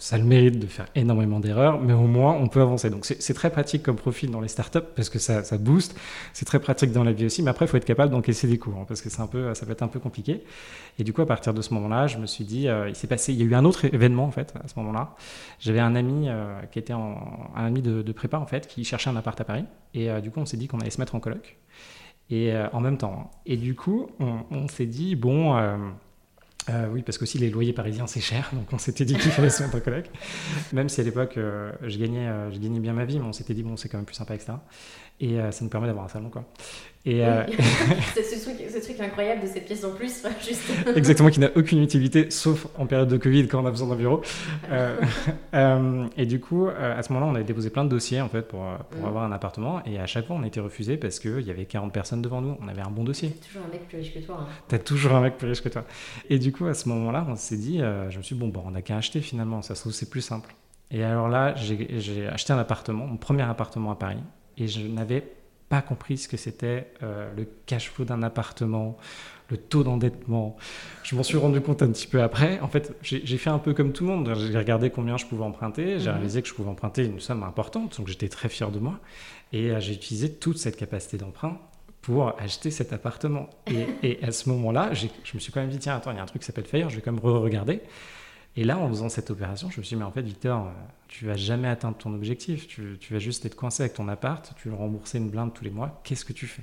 ça 0.00 0.16
a 0.16 0.18
le 0.18 0.24
mérite 0.24 0.58
de 0.58 0.66
faire 0.66 0.86
énormément 0.94 1.40
d'erreurs, 1.40 1.78
mais 1.78 1.92
au 1.92 2.06
moins 2.06 2.32
on 2.32 2.48
peut 2.48 2.62
avancer. 2.62 2.88
Donc 2.88 3.04
c'est 3.04 3.34
très 3.34 3.50
pratique 3.50 3.82
comme 3.82 3.96
profil 3.96 4.30
dans 4.30 4.40
les 4.40 4.48
startups 4.48 4.78
parce 4.96 5.10
que 5.10 5.18
ça, 5.18 5.44
ça 5.44 5.58
booste. 5.58 5.94
C'est 6.32 6.46
très 6.46 6.58
pratique 6.58 6.90
dans 6.92 7.04
la 7.04 7.12
vie 7.12 7.26
aussi, 7.26 7.42
mais 7.42 7.50
après 7.50 7.66
il 7.66 7.68
faut 7.68 7.76
être 7.76 7.84
capable 7.84 8.10
d'encaisser 8.10 8.48
des 8.48 8.58
coups 8.58 8.76
hein, 8.78 8.84
parce 8.88 9.02
que 9.02 9.10
c'est 9.10 9.20
un 9.20 9.26
peu, 9.26 9.52
ça 9.54 9.66
peut 9.66 9.72
être 9.72 9.82
un 9.82 9.88
peu 9.88 10.00
compliqué. 10.00 10.42
Et 10.98 11.04
du 11.04 11.12
coup 11.12 11.20
à 11.20 11.26
partir 11.26 11.52
de 11.52 11.60
ce 11.60 11.74
moment-là, 11.74 12.06
je 12.06 12.16
me 12.16 12.26
suis 12.26 12.44
dit, 12.44 12.66
euh, 12.66 12.88
il 12.88 12.96
s'est 12.96 13.06
passé, 13.06 13.34
il 13.34 13.38
y 13.38 13.42
a 13.42 13.44
eu 13.44 13.54
un 13.54 13.64
autre 13.66 13.84
événement 13.84 14.24
en 14.24 14.30
fait 14.30 14.54
à 14.64 14.68
ce 14.68 14.78
moment-là. 14.78 15.14
J'avais 15.58 15.80
un 15.80 15.94
ami 15.94 16.28
euh, 16.28 16.60
qui 16.72 16.78
était 16.78 16.94
un 16.94 17.14
ami 17.54 17.82
de, 17.82 18.12
prépa 18.12 18.38
en 18.38 18.46
fait, 18.46 18.66
qui 18.66 18.84
cherchait 18.84 19.10
un 19.10 19.16
appart 19.16 19.38
à 19.38 19.44
Paris, 19.44 19.64
et 19.92 20.10
euh, 20.10 20.20
du 20.20 20.30
coup 20.30 20.40
on 20.40 20.46
s'est 20.46 20.56
dit 20.56 20.66
qu'on 20.66 20.80
allait 20.80 20.90
se 20.90 21.00
mettre 21.00 21.14
en 21.14 21.20
coloc. 21.20 21.58
Et 22.32 22.54
en 22.72 22.80
même 22.80 22.96
temps. 22.96 23.24
Hein. 23.24 23.38
Et 23.44 23.56
du 23.56 23.74
coup 23.74 24.08
on 24.20 24.68
s'est 24.68 24.86
dit 24.86 25.16
bon 25.16 25.58
euh, 26.68 26.88
oui, 26.92 27.02
parce 27.02 27.16
que 27.16 27.24
aussi 27.24 27.38
les 27.38 27.50
loyers 27.50 27.72
parisiens 27.72 28.06
c'est 28.06 28.20
cher, 28.20 28.50
donc 28.52 28.72
on 28.72 28.78
s'était 28.78 29.04
dit 29.04 29.14
qu'il 29.14 29.30
fallait 29.30 29.50
se 29.50 29.62
mettre 29.62 29.76
en. 29.80 30.10
Même 30.72 30.88
si 30.88 31.00
à 31.00 31.04
l'époque 31.04 31.36
euh, 31.36 31.72
je, 31.82 31.96
gagnais, 31.98 32.28
euh, 32.28 32.50
je 32.50 32.58
gagnais 32.58 32.80
bien 32.80 32.92
ma 32.92 33.04
vie, 33.04 33.18
mais 33.18 33.24
on 33.24 33.32
s'était 33.32 33.54
dit 33.54 33.62
bon 33.62 33.76
c'est 33.76 33.88
quand 33.88 33.96
même 33.98 34.04
plus 34.04 34.14
sympa, 34.14 34.34
etc. 34.34 34.52
Et 35.20 35.36
ça 35.50 35.62
nous 35.62 35.70
permet 35.70 35.86
d'avoir 35.86 36.06
un 36.06 36.08
salon 36.08 36.30
quoi. 36.30 36.44
Et 37.06 37.24
euh, 37.24 37.44
c'est 38.14 38.22
ce 38.22 38.44
truc, 38.44 38.56
ce 38.68 38.78
truc, 38.78 39.00
incroyable 39.00 39.42
de 39.42 39.46
cette 39.46 39.64
pièce 39.64 39.84
en 39.84 39.92
plus, 39.92 40.22
juste. 40.46 40.70
Exactement, 40.96 41.30
qui 41.30 41.40
n'a 41.40 41.48
aucune 41.56 41.82
utilité, 41.82 42.30
sauf 42.30 42.66
en 42.78 42.86
période 42.86 43.08
de 43.08 43.16
Covid 43.16 43.48
quand 43.48 43.62
on 43.62 43.66
a 43.66 43.70
besoin 43.70 43.88
d'un 43.88 43.96
bureau. 43.96 44.20
Euh, 44.70 45.00
euh, 45.54 46.06
et 46.16 46.26
du 46.26 46.40
coup, 46.40 46.68
à 46.68 47.02
ce 47.02 47.12
moment-là, 47.12 47.32
on 47.32 47.34
avait 47.34 47.44
déposé 47.44 47.70
plein 47.70 47.84
de 47.84 47.88
dossiers 47.88 48.20
en 48.20 48.28
fait 48.28 48.42
pour, 48.42 48.64
pour 48.90 49.02
mm. 49.02 49.06
avoir 49.06 49.24
un 49.24 49.32
appartement, 49.32 49.82
et 49.86 49.98
à 49.98 50.06
chaque 50.06 50.26
fois, 50.26 50.36
on 50.36 50.42
a 50.42 50.46
été 50.46 50.60
refusé 50.60 50.98
parce 50.98 51.18
qu'il 51.20 51.40
y 51.40 51.50
avait 51.50 51.64
40 51.64 51.92
personnes 51.92 52.20
devant 52.20 52.42
nous. 52.42 52.56
On 52.60 52.68
avait 52.68 52.82
un 52.82 52.90
bon 52.90 53.04
dossier. 53.04 53.30
T'as 53.30 53.46
toujours 53.46 53.62
un 53.66 53.72
mec 53.72 53.88
plus 53.88 53.98
riche 53.98 54.14
que 54.14 54.18
toi. 54.18 54.38
Hein. 54.40 54.52
T'as 54.68 54.78
toujours 54.78 55.12
un 55.12 55.20
mec 55.22 55.38
plus 55.38 55.48
riche 55.48 55.62
que 55.62 55.70
toi. 55.70 55.84
Et 56.28 56.38
du 56.38 56.52
coup, 56.52 56.66
à 56.66 56.74
ce 56.74 56.88
moment-là, 56.90 57.26
on 57.28 57.36
s'est 57.36 57.56
dit, 57.56 57.78
je 57.78 58.18
me 58.18 58.22
suis 58.22 58.34
dit, 58.34 58.40
bon, 58.40 58.48
bon 58.48 58.62
on 58.66 58.72
n'a 58.72 58.82
qu'à 58.82 58.96
acheter 58.96 59.20
finalement. 59.20 59.62
Ça 59.62 59.74
se 59.74 59.80
trouve, 59.80 59.92
c'est 59.92 60.10
plus 60.10 60.20
simple. 60.20 60.54
Et 60.90 61.02
alors 61.02 61.28
là, 61.28 61.54
j'ai 61.56 62.26
acheté 62.26 62.52
un 62.52 62.58
appartement, 62.58 63.06
mon 63.06 63.16
premier 63.16 63.44
appartement 63.44 63.92
à 63.92 63.94
Paris, 63.94 64.18
et 64.60 64.68
je 64.68 64.86
n'avais 64.86 65.24
pas 65.68 65.82
compris 65.82 66.18
ce 66.18 66.28
que 66.28 66.36
c'était 66.36 66.92
euh, 67.02 67.32
le 67.36 67.48
cash 67.66 67.90
flow 67.90 68.04
d'un 68.04 68.22
appartement, 68.22 68.96
le 69.50 69.56
taux 69.56 69.84
d'endettement. 69.84 70.56
Je 71.04 71.14
m'en 71.14 71.22
suis 71.22 71.38
rendu 71.38 71.60
compte 71.60 71.82
un 71.82 71.90
petit 71.90 72.06
peu 72.06 72.22
après. 72.22 72.60
En 72.60 72.68
fait, 72.68 72.94
j'ai 73.02 73.38
fait 73.38 73.50
un 73.50 73.58
peu 73.58 73.72
comme 73.72 73.92
tout 73.92 74.04
le 74.04 74.10
monde. 74.10 74.34
J'ai 74.36 74.58
regardé 74.58 74.90
combien 74.90 75.16
je 75.16 75.26
pouvais 75.26 75.44
emprunter. 75.44 75.98
J'ai 75.98 76.08
mhm. 76.08 76.16
réalisé 76.16 76.42
que 76.42 76.48
je 76.48 76.54
pouvais 76.54 76.70
emprunter 76.70 77.04
une 77.04 77.20
somme 77.20 77.42
importante, 77.42 77.98
donc 77.98 78.08
j'étais 78.08 78.28
très 78.28 78.48
fier 78.48 78.70
de 78.70 78.78
moi. 78.78 78.98
Et 79.52 79.70
euh, 79.70 79.80
j'ai 79.80 79.94
utilisé 79.94 80.32
toute 80.32 80.58
cette 80.58 80.76
capacité 80.76 81.16
d'emprunt 81.18 81.58
pour 82.02 82.34
acheter 82.40 82.70
cet 82.70 82.92
appartement. 82.92 83.48
Et, 84.02 84.18
à 84.22 84.32
ce 84.32 84.48
moment-là, 84.48 84.92
je 84.94 85.06
me 85.34 85.38
suis 85.38 85.52
quand 85.52 85.60
même 85.60 85.70
dit, 85.70 85.78
tiens, 85.78 85.96
attends, 85.96 86.10
il 86.12 86.16
y 86.16 86.18
a 86.18 86.22
un 86.22 86.26
truc 86.26 86.40
qui 86.40 86.46
s'appelle 86.46 86.64
Fire, 86.64 86.88
je 86.88 86.96
vais 86.96 87.02
quand 87.02 87.12
même 87.12 87.20
re-regarder. 87.20 87.82
Et 88.56 88.64
là, 88.64 88.78
en 88.78 88.88
faisant 88.88 89.08
cette 89.08 89.30
opération, 89.30 89.70
je 89.70 89.78
me 89.78 89.84
suis 89.84 89.94
dit, 89.94 90.00
mais 90.00 90.06
en 90.06 90.10
fait, 90.10 90.22
Victor, 90.22 90.66
euh, 90.66 90.70
tu 91.06 91.24
vas 91.24 91.36
jamais 91.36 91.68
atteindre 91.68 91.96
ton 91.96 92.12
objectif. 92.14 92.66
Tu, 92.66 92.98
vas 93.10 93.18
juste 93.18 93.46
être 93.46 93.54
coincé 93.54 93.84
avec 93.84 93.94
ton 93.94 94.08
appart, 94.08 94.52
tu 94.60 94.68
veux 94.68 94.74
rembourser 94.74 95.18
une 95.18 95.30
blinde 95.30 95.52
tous 95.54 95.62
les 95.62 95.70
mois. 95.70 96.00
Qu'est-ce 96.02 96.24
que 96.24 96.32
tu 96.32 96.46
fais? 96.46 96.62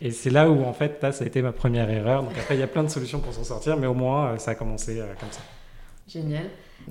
Et 0.00 0.10
c'est 0.10 0.30
là 0.30 0.50
où, 0.50 0.64
en 0.64 0.72
fait, 0.72 0.98
ça 1.12 1.24
a 1.24 1.26
été 1.26 1.40
ma 1.40 1.52
première 1.52 1.88
erreur. 1.88 2.24
Donc 2.24 2.32
après, 2.36 2.56
il 2.56 2.60
y 2.60 2.64
a 2.64 2.66
plein 2.66 2.82
de 2.82 2.88
solutions 2.88 3.20
pour 3.20 3.32
s'en 3.32 3.44
sortir, 3.44 3.76
mais 3.76 3.86
au 3.86 3.94
moins, 3.94 4.32
euh, 4.32 4.38
ça 4.38 4.52
a 4.52 4.54
commencé 4.56 4.98
euh, 4.98 5.06
comme 5.20 5.30
ça. 5.30 5.40
Génial. 6.08 6.46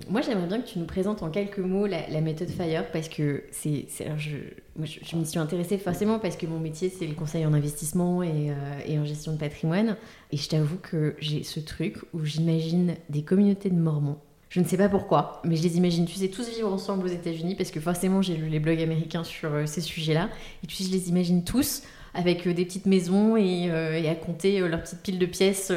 Moi, 0.07 0.21
j'aimerais 0.21 0.47
bien 0.47 0.61
que 0.61 0.67
tu 0.67 0.79
nous 0.79 0.85
présentes 0.85 1.21
en 1.21 1.29
quelques 1.29 1.59
mots 1.59 1.85
la, 1.85 2.21
méthode 2.21 2.49
FIRE 2.49 2.89
parce 2.91 3.09
que 3.09 3.43
c'est, 3.51 3.87
je, 4.17 4.37
je, 4.81 5.15
m'y 5.17 5.25
suis 5.25 5.39
intéressée 5.39 5.77
forcément 5.77 6.19
parce 6.19 6.37
que 6.37 6.45
mon 6.45 6.59
métier, 6.59 6.89
c'est 6.89 7.07
le 7.07 7.15
conseil 7.15 7.45
en 7.45 7.53
investissement 7.53 8.23
et 8.23 8.53
en 8.97 9.03
gestion 9.03 9.33
de 9.33 9.37
patrimoine. 9.37 9.97
Et 10.31 10.37
je 10.37 10.47
t'avoue 10.47 10.77
que 10.77 11.15
j'ai 11.19 11.43
ce 11.43 11.59
truc 11.59 11.97
où 12.13 12.23
j'imagine 12.23 12.95
des 13.09 13.23
communautés 13.23 13.71
de 13.71 13.75
Mormons 13.75 14.19
je 14.49 14.59
ne 14.59 14.65
sais 14.65 14.77
pas 14.77 14.89
pourquoi, 14.89 15.41
mais 15.45 15.55
je 15.55 15.61
les 15.61 15.77
imagine, 15.77 16.05
tu 16.05 16.15
sais, 16.15 16.27
tous 16.27 16.49
vivre 16.49 16.73
ensemble 16.73 17.05
aux 17.05 17.09
États-Unis, 17.09 17.53
parce 17.53 17.69
que 17.69 17.79
forcément, 17.79 18.23
j'ai 18.23 18.35
lu 18.35 18.49
les 18.49 18.59
blogs 18.59 18.81
américains 18.81 19.23
sur 19.23 19.53
euh, 19.53 19.65
ces 19.67 19.81
sujets-là. 19.81 20.27
Et 20.63 20.67
tu 20.67 20.75
sais, 20.75 20.85
je 20.85 20.91
les 20.91 21.09
imagine 21.09 21.43
tous 21.43 21.83
avec 22.15 22.47
euh, 22.47 22.53
des 22.55 22.65
petites 22.65 22.87
maisons 22.87 23.37
et, 23.37 23.69
euh, 23.69 24.09
à 24.09 24.15
compter 24.15 24.59
leurs 24.67 24.81
petites 24.81 25.03
piles 25.03 25.19
de 25.19 25.27
pièces. 25.27 25.71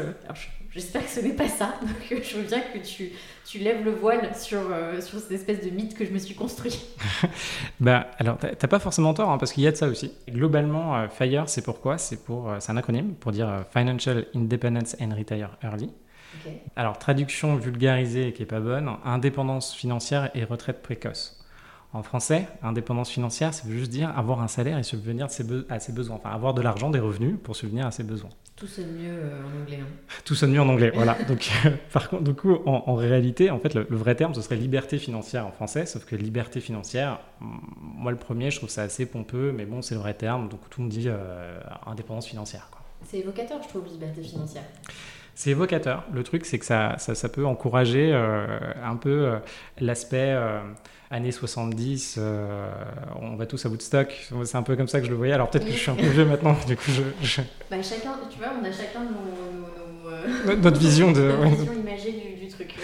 J'espère 0.70 1.04
que 1.04 1.10
ce 1.10 1.20
n'est 1.20 1.34
pas 1.34 1.48
ça. 1.48 1.74
Je 2.10 2.38
veux 2.38 2.44
bien 2.44 2.60
que 2.60 2.78
tu, 2.78 3.10
tu 3.44 3.58
lèves 3.58 3.84
le 3.84 3.90
voile 3.90 4.34
sur, 4.34 4.62
sur 5.02 5.18
cette 5.18 5.32
espèce 5.32 5.62
de 5.62 5.68
mythe 5.68 5.94
que 5.94 6.06
je 6.06 6.10
me 6.10 6.18
suis 6.18 6.34
construit. 6.34 6.82
bah, 7.80 8.06
alors, 8.16 8.38
t'as 8.38 8.68
pas 8.68 8.78
forcément 8.78 9.12
tort, 9.12 9.28
hein, 9.28 9.36
parce 9.36 9.52
qu'il 9.52 9.64
y 9.64 9.66
a 9.66 9.70
de 9.70 9.76
ça 9.76 9.86
aussi. 9.86 10.12
Globalement, 10.30 11.06
FIRE, 11.10 11.46
c'est 11.46 11.62
pourquoi? 11.62 11.98
C'est 11.98 12.24
pour, 12.24 12.50
c'est 12.58 12.72
un 12.72 12.78
acronyme 12.78 13.12
pour 13.16 13.32
dire 13.32 13.66
Financial 13.70 14.24
Independence 14.34 14.96
and 14.98 15.14
Retire 15.14 15.58
Early. 15.62 15.90
Alors, 16.76 16.98
traduction 16.98 17.56
vulgarisée 17.56 18.32
qui 18.32 18.42
est 18.42 18.46
pas 18.46 18.60
bonne, 18.60 18.90
indépendance 19.04 19.74
financière 19.74 20.30
et 20.34 20.44
retraite 20.44 20.82
précoce. 20.82 21.42
En 21.94 22.02
français, 22.02 22.48
indépendance 22.62 23.10
financière, 23.10 23.52
ça 23.52 23.68
veut 23.68 23.76
juste 23.76 23.90
dire 23.90 24.16
avoir 24.16 24.40
un 24.40 24.48
salaire 24.48 24.78
et 24.78 24.82
subvenir 24.82 25.26
à 25.68 25.78
ses 25.78 25.92
besoin. 25.92 26.16
Enfin, 26.16 26.30
avoir 26.30 26.54
de 26.54 26.62
l'argent, 26.62 26.88
des 26.88 26.98
revenus 26.98 27.36
pour 27.42 27.54
subvenir 27.54 27.86
à 27.86 27.90
ses 27.90 28.02
besoins. 28.02 28.30
Tout 28.56 28.66
sonne 28.66 28.92
mieux 28.92 29.10
euh, 29.10 29.42
en 29.42 29.60
anglais. 29.62 29.80
Hein. 29.82 29.86
Tout 30.24 30.34
sonne 30.34 30.52
mieux 30.52 30.60
en 30.60 30.68
anglais, 30.68 30.90
voilà. 30.94 31.18
Donc, 31.28 31.50
euh, 31.66 31.70
par 31.92 32.08
contre, 32.08 32.22
du 32.22 32.34
coup, 32.34 32.58
en, 32.64 32.94
réalité, 32.94 33.50
en 33.50 33.58
fait, 33.58 33.74
le, 33.74 33.84
vrai 33.90 34.14
terme, 34.14 34.32
ce 34.34 34.40
serait 34.40 34.56
liberté 34.56 34.98
financière 34.98 35.46
en 35.46 35.52
français, 35.52 35.84
sauf 35.84 36.06
que 36.06 36.16
liberté 36.16 36.60
financière, 36.60 37.20
moi, 37.40 38.10
le 38.10 38.16
premier, 38.16 38.50
je 38.50 38.56
trouve 38.56 38.70
ça 38.70 38.82
assez 38.82 39.04
pompeux, 39.04 39.52
mais 39.52 39.66
bon, 39.66 39.82
c'est 39.82 39.94
le 39.94 40.00
vrai 40.00 40.14
terme, 40.14 40.48
donc 40.48 40.60
tout 40.70 40.80
le 40.80 40.84
monde 40.84 40.92
dit 40.92 41.08
euh, 41.08 41.60
indépendance 41.86 42.26
financière. 42.26 42.70
C'est 43.04 43.18
évocateur, 43.18 43.60
je 43.62 43.68
trouve, 43.68 43.84
liberté 43.86 44.22
financière. 44.22 44.64
C'est 45.34 45.50
évocateur. 45.50 46.04
Le 46.12 46.22
truc, 46.22 46.44
c'est 46.44 46.58
que 46.58 46.64
ça, 46.66 46.96
ça, 46.98 47.28
peut 47.28 47.46
encourager 47.46 48.10
euh, 48.12 48.46
un 48.84 48.96
peu 48.96 49.26
euh, 49.26 49.38
l'aspect 49.80 50.32
euh, 50.34 50.60
années 51.10 51.32
70, 51.32 52.18
on 53.20 53.36
va 53.36 53.46
tous 53.46 53.64
à 53.64 53.68
Woodstock. 53.68 54.30
C'est 54.44 54.56
un 54.56 54.62
peu 54.62 54.76
comme 54.76 54.88
ça 54.88 55.00
que 55.00 55.06
je 55.06 55.10
le 55.10 55.16
voyais. 55.16 55.32
Alors 55.32 55.50
peut-être 55.50 55.66
que 55.66 55.72
je 55.72 55.78
suis 55.78 55.90
un 55.90 55.94
peu 55.94 56.06
vieux 56.06 56.24
maintenant, 56.24 56.56
du 56.66 56.76
coup 56.76 56.90
je... 57.22 57.42
Bah, 57.70 57.82
chacun, 57.82 58.14
tu 58.30 58.38
vois, 58.38 58.48
on 58.60 58.64
a 58.64 58.72
chacun 58.72 59.04
nos, 59.04 60.56
notre 60.56 60.78
vision 60.78 61.12
de... 61.12 61.32
vision 61.56 61.72
imagée 61.74 62.36
du, 62.40 62.48
truc. 62.48 62.74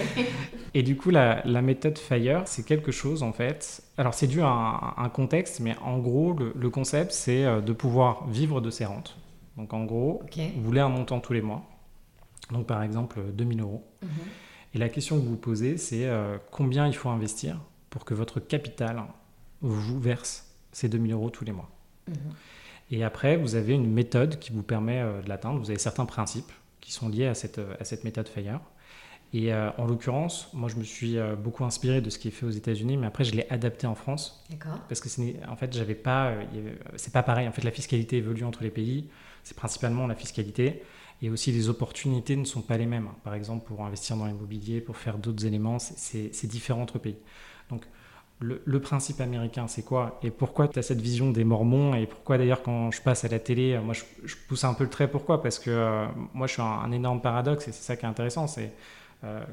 Et 0.75 0.83
du 0.83 0.97
coup, 0.97 1.11
la, 1.11 1.43
la 1.45 1.63
méthode 1.63 1.99
FIRE, 1.99 2.43
c'est 2.47 2.65
quelque 2.65 2.93
chose 2.93 3.23
en 3.23 3.33
fait. 3.33 3.83
Alors 3.97 4.15
c'est 4.15 4.27
dû 4.27 4.41
à 4.43 4.95
un, 4.97 5.09
contexte, 5.09 5.61
mais 5.61 5.75
en 5.83 5.99
gros, 5.99 6.37
le, 6.55 6.71
concept, 6.71 7.13
c'est 7.13 7.45
de 7.63 7.73
pouvoir 7.73 8.27
vivre 8.29 8.61
de 8.61 8.71
ses 8.71 8.85
rentes. 8.85 9.17
Donc 9.57 9.73
en 9.73 9.85
gros, 9.85 10.23
vous 10.37 10.63
voulez 10.63 10.81
un 10.81 10.89
montant 10.89 11.21
tous 11.21 11.33
les 11.33 11.43
mois 11.43 11.65
donc 12.53 12.67
par 12.67 12.83
exemple 12.83 13.21
2000 13.33 13.61
euros. 13.61 13.85
Mhm. 14.03 14.09
Et 14.75 14.79
la 14.79 14.89
question 14.89 15.17
que 15.17 15.23
vous 15.23 15.31
vous 15.31 15.37
posez, 15.37 15.77
c'est 15.77 16.07
euh, 16.07 16.39
combien 16.51 16.87
il 16.87 16.95
faut 16.95 17.09
investir 17.09 17.61
pour 17.91 18.05
que 18.05 18.15
votre 18.15 18.41
capital 18.41 19.03
vous 19.61 19.99
verse 19.99 20.47
ces 20.73 20.89
2000 20.89 21.13
euros 21.13 21.31
tous 21.31 21.45
les 21.45 21.53
mois? 21.53 21.71
Mhm. 22.07 22.15
Et 22.91 23.05
après, 23.05 23.37
vous 23.37 23.55
avez 23.55 23.75
une 23.75 23.91
méthode 23.91 24.39
qui 24.39 24.53
vous 24.53 24.63
permet 24.63 25.01
euh, 25.01 25.23
de 25.23 25.29
l'atteindre. 25.29 25.59
Vous 25.59 25.71
avez 25.71 25.79
certains 25.79 26.07
principes 26.07 26.53
qui 26.81 26.93
sont 26.93 27.09
liés 27.09 27.27
à 27.27 27.35
cette, 27.35 27.61
à 27.81 27.85
cette 27.85 28.05
méthode 28.05 28.29
FIRE. 28.29 28.61
Et 29.35 29.53
euh, 29.53 29.71
en 29.77 29.87
l'occurrence, 29.87 30.49
moi, 30.55 30.71
je 30.71 30.77
me 30.77 30.85
suis 30.85 31.19
beaucoup 31.43 31.65
inspiré 31.65 32.01
de 32.01 32.09
ce 32.09 32.19
qui 32.19 32.29
est 32.29 32.31
fait 32.31 32.47
aux 32.47 32.51
États-Unis, 32.51 32.97
mais 32.97 33.07
après, 33.07 33.25
je 33.25 33.35
l'ai 33.35 33.47
adapté 33.51 33.87
en 33.87 33.95
France. 33.95 34.43
D'accord. 34.49 34.81
Parce 34.89 35.01
que, 35.01 35.09
en 35.47 35.57
fait, 35.57 35.71
j'avais 35.75 35.95
pas, 35.95 36.33
c'est 36.97 37.13
pas 37.13 37.23
pareil. 37.23 37.47
En 37.47 37.53
fait, 37.53 37.63
la 37.63 37.71
fiscalité 37.71 38.19
évolue 38.19 38.45
entre 38.45 38.63
les 38.63 38.71
pays. 38.71 39.09
C'est 39.45 39.57
principalement 39.57 40.07
la 40.07 40.15
fiscalité. 40.15 40.83
Et 41.21 41.31
aussi, 41.31 41.51
les 41.51 41.69
opportunités 41.69 42.37
ne 42.37 42.45
sont 42.45 42.63
pas 42.63 42.77
les 42.77 42.87
mêmes. 42.87 43.09
Par 43.25 43.35
exemple, 43.35 43.67
pour 43.67 43.85
investir 43.85 44.17
dans 44.17 44.27
l'immobilier, 44.27 44.81
pour 44.81 44.97
faire 44.97 45.19
d'autres 45.19 45.45
éléments, 45.47 45.79
c'est 45.79 46.47
différent 46.47 46.83
entre 46.83 46.99
pays. 46.99 47.17
Donc, 47.71 47.85
le, 48.41 48.81
principe 48.81 49.21
américain, 49.21 49.67
c'est 49.67 49.83
quoi? 49.83 50.21
Et 50.23 50.31
pourquoi 50.31 50.69
tu 50.69 50.79
as 50.79 50.83
cette 50.83 51.01
vision 51.01 51.31
des 51.31 51.43
Mormons? 51.43 51.95
Et 51.95 52.07
pourquoi 52.07 52.39
d'ailleurs, 52.39 52.63
quand 52.63 52.93
je 52.93 53.03
passe 53.03 53.25
à 53.25 53.29
la 53.29 53.41
télé, 53.41 53.79
moi, 53.79 53.95
je, 53.95 54.35
pousse 54.47 54.63
un 54.63 54.75
peu 54.75 54.85
le 54.85 54.91
trait. 54.91 55.11
Pourquoi? 55.11 55.43
Parce 55.43 55.59
que 55.59 55.71
euh, 55.71 56.07
moi, 56.35 56.47
je 56.47 56.53
suis 56.53 56.63
un, 56.63 56.93
énorme 56.93 57.21
paradoxe 57.21 57.67
et 57.67 57.73
c'est 57.73 57.83
ça 57.83 57.97
qui 57.97 58.05
est 58.05 58.09
intéressant. 58.09 58.47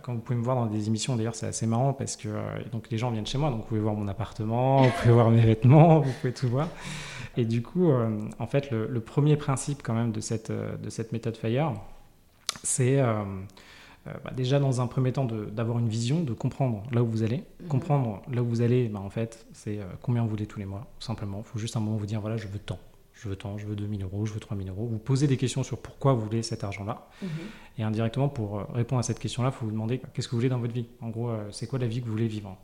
Quand 0.04 0.13
vous 0.13 0.19
pouvez 0.19 0.38
me 0.38 0.43
voir 0.43 0.56
dans 0.56 0.67
des 0.67 0.88
émissions, 0.88 1.15
d'ailleurs, 1.15 1.36
c'est 1.36 1.47
assez 1.47 1.65
marrant 1.65 1.93
parce 1.93 2.15
que 2.15 2.28
euh, 2.28 2.41
donc 2.71 2.89
les 2.91 2.97
gens 2.97 3.10
viennent 3.10 3.25
chez 3.25 3.38
moi, 3.38 3.49
donc 3.49 3.62
vous 3.62 3.65
pouvez 3.65 3.80
voir 3.80 3.95
mon 3.95 4.08
appartement, 4.08 4.84
vous 4.84 4.91
pouvez 5.01 5.13
voir 5.13 5.32
mes 5.32 5.41
vêtements, 5.41 5.99
vous 5.99 6.12
pouvez 6.21 6.34
tout 6.34 6.47
voir. 6.47 6.67
Et 7.38 7.45
du 7.45 7.62
coup, 7.62 7.91
euh, 7.91 8.10
en 8.39 8.47
fait, 8.47 8.71
le, 8.71 8.99
premier 8.99 9.36
principe 9.36 9.82
quand 9.84 9.93
même 9.93 10.12
de 10.12 10.21
cette, 10.21 10.49
euh, 10.49 10.78
de 10.78 10.89
cette 10.89 11.12
méthode 11.12 11.36
FIRE, 11.36 11.73
c'est 12.63 12.99
euh, 12.99 13.23
bah, 14.06 14.32
déjà 14.36 14.60
dans 14.60 14.82
un 14.82 14.88
premier 14.88 15.12
temps 15.12 15.25
d'avoir 15.25 15.80
une 15.80 15.89
vision, 15.89 16.21
de 16.21 16.34
comprendre 16.34 16.84
là 16.91 17.04
où 17.04 17.08
vous 17.08 17.23
allez. 17.23 17.43
Mhm. 17.62 17.67
Comprendre 17.67 18.21
là 18.32 18.41
où 18.41 18.45
vous 18.47 18.62
allez, 18.62 18.88
bah, 18.88 18.99
en 18.99 19.10
fait, 19.10 19.45
c'est 19.54 19.80
combien 20.01 20.23
vous 20.23 20.30
voulez 20.30 20.45
tous 20.47 20.60
les 20.60 20.65
mois, 20.65 20.88
tout 20.99 21.06
simplement. 21.06 21.43
Il 21.45 21.49
faut 21.49 21.60
juste 21.60 21.75
un 21.75 21.82
moment 21.82 21.97
vous 21.97 22.06
dire, 22.06 22.21
voilà, 22.21 22.38
je 22.38 22.47
veux 22.47 22.60
tant. 22.60 22.80
Je 23.15 23.30
veux 23.30 23.36
tant, 23.36 23.58
je 23.58 23.65
veux 23.65 23.75
2000 23.75 24.04
euros, 24.04 24.25
je 24.25 24.34
veux 24.34 24.39
3000 24.39 24.69
euros. 24.69 24.86
Vous 24.86 24.99
posez 24.99 25.25
des 25.25 25.38
questions 25.38 25.63
sur 25.63 25.80
pourquoi 25.80 26.13
vous 26.13 26.21
voulez 26.21 26.43
cet 26.43 26.63
argent-là. 26.63 27.08
Mhm. 27.21 27.30
Et 27.80 27.84
indirectement, 27.84 28.30
pour 28.30 28.67
répondre 28.73 28.99
à 28.99 29.04
cette 29.04 29.19
question-là, 29.19 29.49
il 29.54 29.58
faut 29.58 29.65
vous 29.65 29.71
demander 29.71 30.01
qu'est-ce 30.13 30.28
que 30.28 30.32
vous 30.32 30.38
voulez 30.38 30.49
dans 30.49 30.60
votre 30.60 30.73
vie. 30.73 30.86
En 31.01 31.10
gros, 31.10 31.32
c'est 31.51 31.65
quoi 31.65 31.80
la 31.80 31.88
vie 31.88 32.01
que 32.01 32.06
vous 32.06 32.12
voulez 32.12 32.28
vivre? 32.28 32.56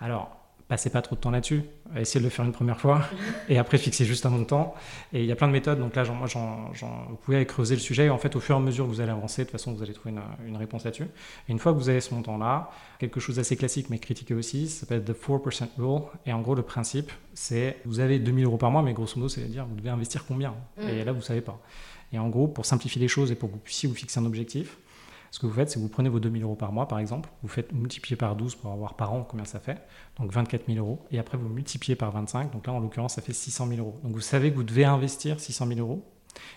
Alors, 0.00 0.41
passez 0.72 0.88
pas 0.88 1.02
trop 1.02 1.16
de 1.16 1.20
temps 1.20 1.30
là-dessus. 1.30 1.64
Essayez 1.94 2.20
de 2.20 2.24
le 2.24 2.30
faire 2.30 2.46
une 2.46 2.52
première 2.52 2.80
fois 2.80 3.02
et 3.50 3.58
après 3.58 3.76
fixer 3.76 4.06
juste 4.06 4.24
un 4.24 4.30
montant. 4.30 4.74
Et 5.12 5.20
il 5.20 5.26
y 5.26 5.32
a 5.32 5.36
plein 5.36 5.46
de 5.46 5.52
méthodes. 5.52 5.78
Donc 5.78 5.94
là, 5.94 6.02
moi, 6.04 6.26
vous 6.26 7.16
pouvez 7.16 7.44
creuser 7.44 7.74
le 7.74 7.80
sujet. 7.82 8.08
en 8.08 8.16
fait, 8.16 8.34
au 8.36 8.40
fur 8.40 8.54
et 8.54 8.58
à 8.58 8.60
mesure 8.62 8.86
que 8.86 8.90
vous 8.90 9.02
allez 9.02 9.10
avancer, 9.10 9.42
de 9.42 9.48
toute 9.48 9.52
façon, 9.52 9.74
vous 9.74 9.82
allez 9.82 9.92
trouver 9.92 10.14
une, 10.46 10.56
réponse 10.56 10.84
là-dessus. 10.84 11.08
Et 11.46 11.52
une 11.52 11.58
fois 11.58 11.74
que 11.74 11.76
vous 11.76 11.90
avez 11.90 12.00
ce 12.00 12.14
montant-là, 12.14 12.70
quelque 12.98 13.20
chose 13.20 13.36
d'assez 13.36 13.54
classique 13.54 13.90
mais 13.90 13.98
critiqué 13.98 14.32
aussi, 14.32 14.66
ça 14.66 14.80
s'appelle 14.80 15.04
the 15.04 15.12
4% 15.12 15.68
rule. 15.76 16.04
Et 16.24 16.32
en 16.32 16.40
gros, 16.40 16.54
le 16.54 16.62
principe, 16.62 17.12
c'est 17.34 17.76
vous 17.84 18.00
avez 18.00 18.18
2000 18.18 18.46
euros 18.46 18.56
par 18.56 18.70
mois, 18.70 18.80
mais 18.80 18.94
grosso 18.94 19.16
modo, 19.16 19.28
c'est-à-dire 19.28 19.66
vous 19.66 19.76
devez 19.76 19.90
investir 19.90 20.24
combien? 20.24 20.54
Mm. 20.78 20.88
Et 20.88 21.04
là, 21.04 21.12
vous 21.12 21.20
savez 21.20 21.42
pas. 21.42 21.60
Et 22.14 22.18
en 22.18 22.30
gros, 22.30 22.48
pour 22.48 22.64
simplifier 22.64 22.98
les 22.98 23.08
choses 23.08 23.30
et 23.30 23.34
pour 23.34 23.50
que 23.50 23.56
vous 23.56 23.60
puissiez 23.60 23.90
vous 23.90 23.94
fixer 23.94 24.20
un 24.20 24.24
objectif, 24.24 24.78
ce 25.32 25.38
que 25.38 25.46
vous 25.46 25.54
faites, 25.54 25.70
c'est 25.70 25.76
que 25.76 25.80
vous 25.80 25.88
prenez 25.88 26.10
vos 26.10 26.20
2000 26.20 26.42
euros 26.42 26.54
par 26.54 26.72
mois, 26.72 26.86
par 26.86 26.98
exemple, 26.98 27.30
vous 27.42 27.48
faites 27.48 27.72
multiplier 27.72 28.16
par 28.16 28.36
12 28.36 28.54
pour 28.54 28.70
avoir 28.70 28.96
par 28.96 29.14
an 29.14 29.26
combien 29.28 29.46
ça 29.46 29.60
fait, 29.60 29.78
donc 30.20 30.30
24 30.30 30.66
000 30.66 30.78
euros, 30.78 31.00
et 31.10 31.18
après 31.18 31.38
vous 31.38 31.48
multipliez 31.48 31.96
par 31.96 32.12
25, 32.12 32.52
donc 32.52 32.66
là 32.66 32.74
en 32.74 32.80
l'occurrence 32.80 33.14
ça 33.14 33.22
fait 33.22 33.32
600 33.32 33.66
000 33.68 33.80
euros. 33.80 33.98
Donc 34.02 34.12
vous 34.12 34.20
savez 34.20 34.50
que 34.50 34.56
vous 34.56 34.62
devez 34.62 34.84
investir 34.84 35.40
600 35.40 35.68
000 35.68 35.80
euros, 35.80 36.04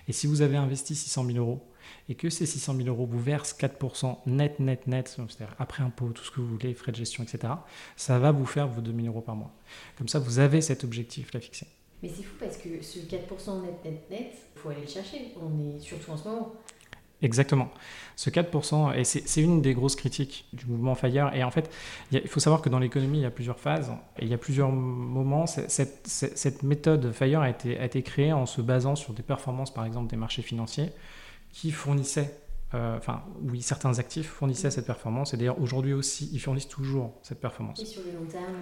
et 0.10 0.12
si 0.12 0.28
vous 0.28 0.42
avez 0.42 0.58
investi 0.58 0.94
600 0.94 1.26
000 1.26 1.38
euros, 1.38 1.66
et 2.10 2.16
que 2.16 2.30
ces 2.30 2.46
600 2.46 2.76
000 2.76 2.90
euros 2.90 3.06
vous 3.06 3.20
versent 3.20 3.58
4% 3.58 4.18
net, 4.26 4.60
net, 4.60 4.88
net, 4.88 5.08
c'est-à-dire 5.08 5.56
après 5.58 5.82
impôt, 5.82 6.10
tout 6.10 6.24
ce 6.26 6.32
que 6.32 6.42
vous 6.42 6.48
voulez, 6.48 6.74
frais 6.74 6.92
de 6.92 6.98
gestion, 6.98 7.24
etc., 7.24 7.54
ça 7.96 8.20
va 8.20 8.34
vous 8.34 8.46
faire 8.46 8.68
vos 8.68 8.82
2000 8.82 9.08
euros 9.08 9.22
par 9.22 9.38
mois. 9.38 9.54
Comme 9.98 10.10
ça, 10.10 10.20
vous 10.20 10.40
avez 10.40 10.60
cet 10.60 10.84
objectif-là 10.84 11.40
fixé. 11.40 11.68
Mais 12.04 12.10
c'est 12.10 12.24
fou 12.24 12.36
parce 12.40 12.58
que 12.58 12.82
ce 12.82 13.00
4% 13.00 13.62
net, 13.62 13.86
net, 13.86 14.10
net, 14.12 14.34
il 14.56 14.60
faut 14.60 14.70
aller 14.70 14.82
le 14.82 14.88
chercher. 14.88 15.34
On 15.42 15.76
est 15.76 15.80
surtout 15.80 16.12
en 16.12 16.18
ce 16.18 16.28
moment. 16.28 16.54
Exactement. 17.22 17.70
Ce 18.18 18.30
4%, 18.30 18.96
et 18.96 19.04
c'est 19.04 19.42
une 19.42 19.62
des 19.62 19.74
grosses 19.74 19.96
critiques 19.96 20.46
du 20.54 20.66
mouvement 20.66 20.96
FIRE. 20.96 21.34
Et 21.34 21.44
en 21.44 21.52
fait, 21.52 21.70
il 22.12 22.28
faut 22.28 22.40
savoir 22.40 22.62
que 22.62 22.70
dans 22.70 22.80
l'économie, 22.80 23.20
il 23.20 23.24
y 23.24 23.26
a 23.26 23.32
plusieurs 23.32 23.60
phases 23.60 23.92
et 24.20 24.24
il 24.24 24.30
y 24.30 24.34
a 24.34 24.38
plusieurs 24.38 24.72
moments. 24.72 25.46
Cette, 25.48 26.08
cette, 26.08 26.64
méthode 26.64 27.12
FIRE 27.12 27.42
a 27.42 27.50
été, 27.50 27.78
a 27.78 27.86
été, 27.86 28.04
créée 28.04 28.32
en 28.32 28.46
se 28.46 28.62
basant 28.62 28.96
sur 28.96 29.14
des 29.14 29.24
performances, 29.24 29.74
par 29.74 29.86
exemple, 29.86 30.10
des 30.10 30.16
marchés 30.16 30.44
financiers 30.44 30.92
qui 31.52 31.72
fournissaient 31.72 32.38
euh, 32.76 32.98
enfin 32.98 33.24
oui, 33.42 33.62
certains 33.62 34.00
actifs 34.00 34.28
fournissaient 34.28 34.70
cette 34.70 34.86
performance, 34.86 35.34
et 35.34 35.38
d'ailleurs 35.38 35.62
aujourd'hui 35.62 35.94
aussi, 35.94 36.30
ils 36.34 36.40
fournissent 36.40 36.68
toujours 36.68 37.14
cette 37.22 37.40
performance. 37.40 37.80
Et 37.80 37.86
sur 37.86 38.02
le 38.04 38.12
long 38.12 38.26
terme 38.26 38.56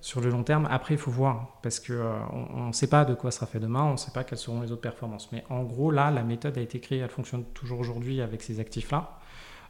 Sur 0.00 0.20
le 0.20 0.30
long 0.30 0.42
terme, 0.44 0.68
après, 0.70 0.94
il 0.94 0.98
faut 0.98 1.10
voir, 1.10 1.58
parce 1.62 1.80
qu'on 1.80 1.94
euh, 1.94 2.18
on 2.54 2.68
ne 2.68 2.72
sait 2.72 2.86
pas 2.86 3.04
de 3.04 3.14
quoi 3.14 3.30
sera 3.30 3.46
fait 3.46 3.58
demain, 3.58 3.82
on 3.82 3.92
ne 3.92 3.96
sait 3.96 4.12
pas 4.12 4.22
quelles 4.24 4.38
seront 4.38 4.60
les 4.60 4.70
autres 4.70 4.82
performances. 4.82 5.32
Mais 5.32 5.44
en 5.50 5.64
gros, 5.64 5.90
là, 5.90 6.10
la 6.10 6.22
méthode 6.22 6.56
a 6.58 6.60
été 6.60 6.78
créée, 6.78 6.98
elle 6.98 7.10
fonctionne 7.10 7.44
toujours 7.54 7.80
aujourd'hui 7.80 8.20
avec 8.20 8.42
ces 8.42 8.60
actifs-là. 8.60 9.18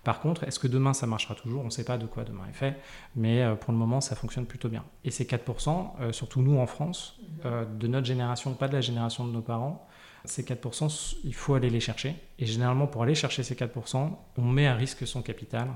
Par 0.05 0.21
contre, 0.21 0.45
est-ce 0.45 0.59
que 0.59 0.69
demain 0.69 0.93
ça 0.93 1.07
marchera 1.07 1.35
toujours? 1.35 1.63
On 1.63 1.67
ne 1.67 1.71
sait 1.71 1.85
pas 1.85 1.99
de 1.99 2.07
quoi 2.07 2.25
demain 2.25 2.45
est 2.49 2.55
fait, 2.55 2.77
mais 3.17 3.43
euh, 3.43 3.55
pour 3.55 3.73
le 3.73 3.79
moment 3.79 4.01
ça 4.01 4.15
fonctionne 4.15 4.47
plutôt 4.47 4.69
bien. 4.69 4.85
Et 5.05 5.11
ces 5.11 5.25
4%, 5.25 6.13
surtout 6.13 6.43
nous 6.43 6.59
en 6.59 6.67
France, 6.67 7.19
mhm. 7.45 7.79
de 7.79 7.87
notre 7.87 8.07
génération, 8.07 8.53
pas 8.55 8.69
de 8.69 8.75
la 8.75 8.83
génération 8.83 9.27
de 9.27 9.33
nos 9.33 9.43
parents, 9.43 9.89
ces 10.29 10.43
4%, 10.43 11.17
il 11.25 11.35
faut 11.35 11.55
aller 11.55 11.71
les 11.71 11.81
chercher. 11.81 12.15
Et 12.39 12.47
généralement, 12.47 12.87
pour 12.87 13.03
aller 13.03 13.15
chercher 13.15 13.43
ces 13.43 13.55
4%, 13.55 14.11
on 14.37 14.43
met 14.43 14.67
à 14.67 14.75
risque 14.75 15.07
son 15.07 15.23
capital. 15.23 15.69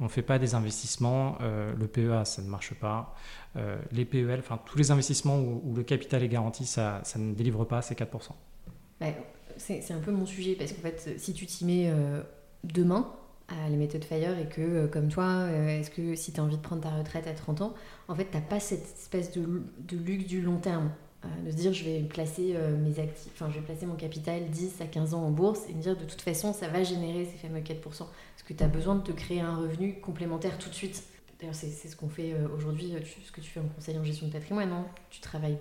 On 0.00 0.04
ne 0.04 0.08
fait 0.08 0.22
pas 0.22 0.38
des 0.38 0.54
investissements. 0.54 1.38
Euh, 1.40 1.72
le 1.76 1.86
PEA, 1.86 2.24
ça 2.24 2.42
ne 2.42 2.48
marche 2.48 2.74
pas. 2.74 3.14
Euh, 3.56 3.76
les 3.92 4.04
PEL, 4.04 4.40
enfin 4.40 4.58
tous 4.64 4.76
les 4.76 4.90
investissements 4.90 5.38
où, 5.38 5.74
le 5.74 5.84
capital 5.84 6.22
est 6.22 6.28
garanti, 6.28 6.66
ça, 6.66 7.02
ne 7.16 7.34
délivre 7.34 7.64
pas 7.64 7.82
ces 7.82 7.94
4%. 7.94 8.30
c'est 9.56 9.92
un 9.92 10.00
peu 10.00 10.10
mon 10.10 10.26
sujet 10.26 10.56
parce 10.56 10.72
qu'en 10.72 10.82
fait, 10.82 11.18
si 11.18 11.32
tu 11.32 11.46
t'y 11.46 11.64
mets 11.64 11.88
euh, 11.88 12.22
demain 12.64 13.12
à 13.46 13.68
les 13.68 13.76
méthodes 13.76 14.04
FIRE 14.04 14.38
et 14.38 14.48
que, 14.48 14.86
comme 14.86 15.08
toi, 15.08 15.48
est-ce 15.50 15.90
que 15.90 16.16
si 16.16 16.32
tu 16.32 16.40
as 16.40 16.42
envie 16.42 16.56
de 16.56 16.62
prendre 16.62 16.82
ta 16.82 16.90
retraite 16.90 17.26
à 17.26 17.34
30 17.34 17.60
ans, 17.60 17.74
en 18.08 18.14
fait, 18.14 18.28
tu 18.30 18.36
n'as 18.36 18.42
pas 18.42 18.58
cette 18.58 18.82
espèce 18.82 19.30
de, 19.32 19.62
de 19.86 19.96
luxe 19.96 20.26
du 20.26 20.40
long 20.40 20.56
terme. 20.56 20.90
Euh, 21.24 21.46
de 21.46 21.50
se 21.50 21.56
dire 21.56 21.72
je 21.72 21.84
vais 21.84 22.00
placer 22.00 22.52
euh, 22.54 22.76
mes 22.76 22.98
actifs, 22.98 23.32
enfin 23.34 23.50
je 23.50 23.58
vais 23.58 23.64
placer 23.64 23.86
mon 23.86 23.94
capital 23.94 24.48
10 24.48 24.80
à 24.80 24.86
15 24.86 25.14
ans 25.14 25.22
en 25.22 25.30
bourse 25.30 25.60
et 25.68 25.74
me 25.74 25.80
dire 25.80 25.96
de 25.96 26.04
toute 26.04 26.20
façon 26.20 26.52
ça 26.52 26.68
va 26.68 26.82
générer 26.82 27.24
ces 27.24 27.38
fameux 27.38 27.60
4%. 27.60 27.80
Parce 27.82 28.08
que 28.46 28.52
tu 28.52 28.62
as 28.62 28.68
besoin 28.68 28.96
de 28.96 29.02
te 29.02 29.12
créer 29.12 29.40
un 29.40 29.56
revenu 29.56 30.00
complémentaire 30.00 30.58
tout 30.58 30.68
de 30.68 30.74
suite. 30.74 31.02
D'ailleurs 31.38 31.54
c'est 31.54 31.68
ce 31.70 31.96
qu'on 31.96 32.08
fait 32.08 32.32
euh, 32.32 32.48
aujourd'hui, 32.56 32.94
ce 33.24 33.32
que 33.32 33.40
tu 33.40 33.50
fais 33.50 33.60
en 33.60 33.68
conseil 33.68 33.98
en 33.98 34.04
gestion 34.04 34.26
de 34.26 34.32
patrimoine, 34.32 34.70
non 34.70 34.84
tu 35.10 35.20
travailles 35.20 35.58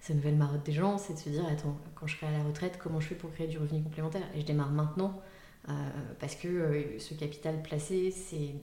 c'est 0.00 0.12
une 0.12 0.18
nouvelle 0.18 0.36
marotte 0.36 0.66
des 0.66 0.72
gens, 0.72 0.98
c'est 0.98 1.14
de 1.14 1.18
se 1.18 1.30
dire 1.30 1.46
attends, 1.50 1.78
quand 1.94 2.06
je 2.06 2.16
serai 2.16 2.26
à 2.26 2.30
la 2.30 2.44
retraite, 2.44 2.78
comment 2.78 3.00
je 3.00 3.08
fais 3.08 3.14
pour 3.14 3.32
créer 3.32 3.46
du 3.46 3.56
revenu 3.56 3.82
complémentaire? 3.82 4.22
Et 4.34 4.40
je 4.40 4.44
démarre 4.44 4.70
maintenant 4.70 5.18
parce 6.20 6.34
que 6.34 6.94
ce 6.98 7.14
capital 7.14 7.62
placé, 7.62 8.10
c'est 8.10 8.54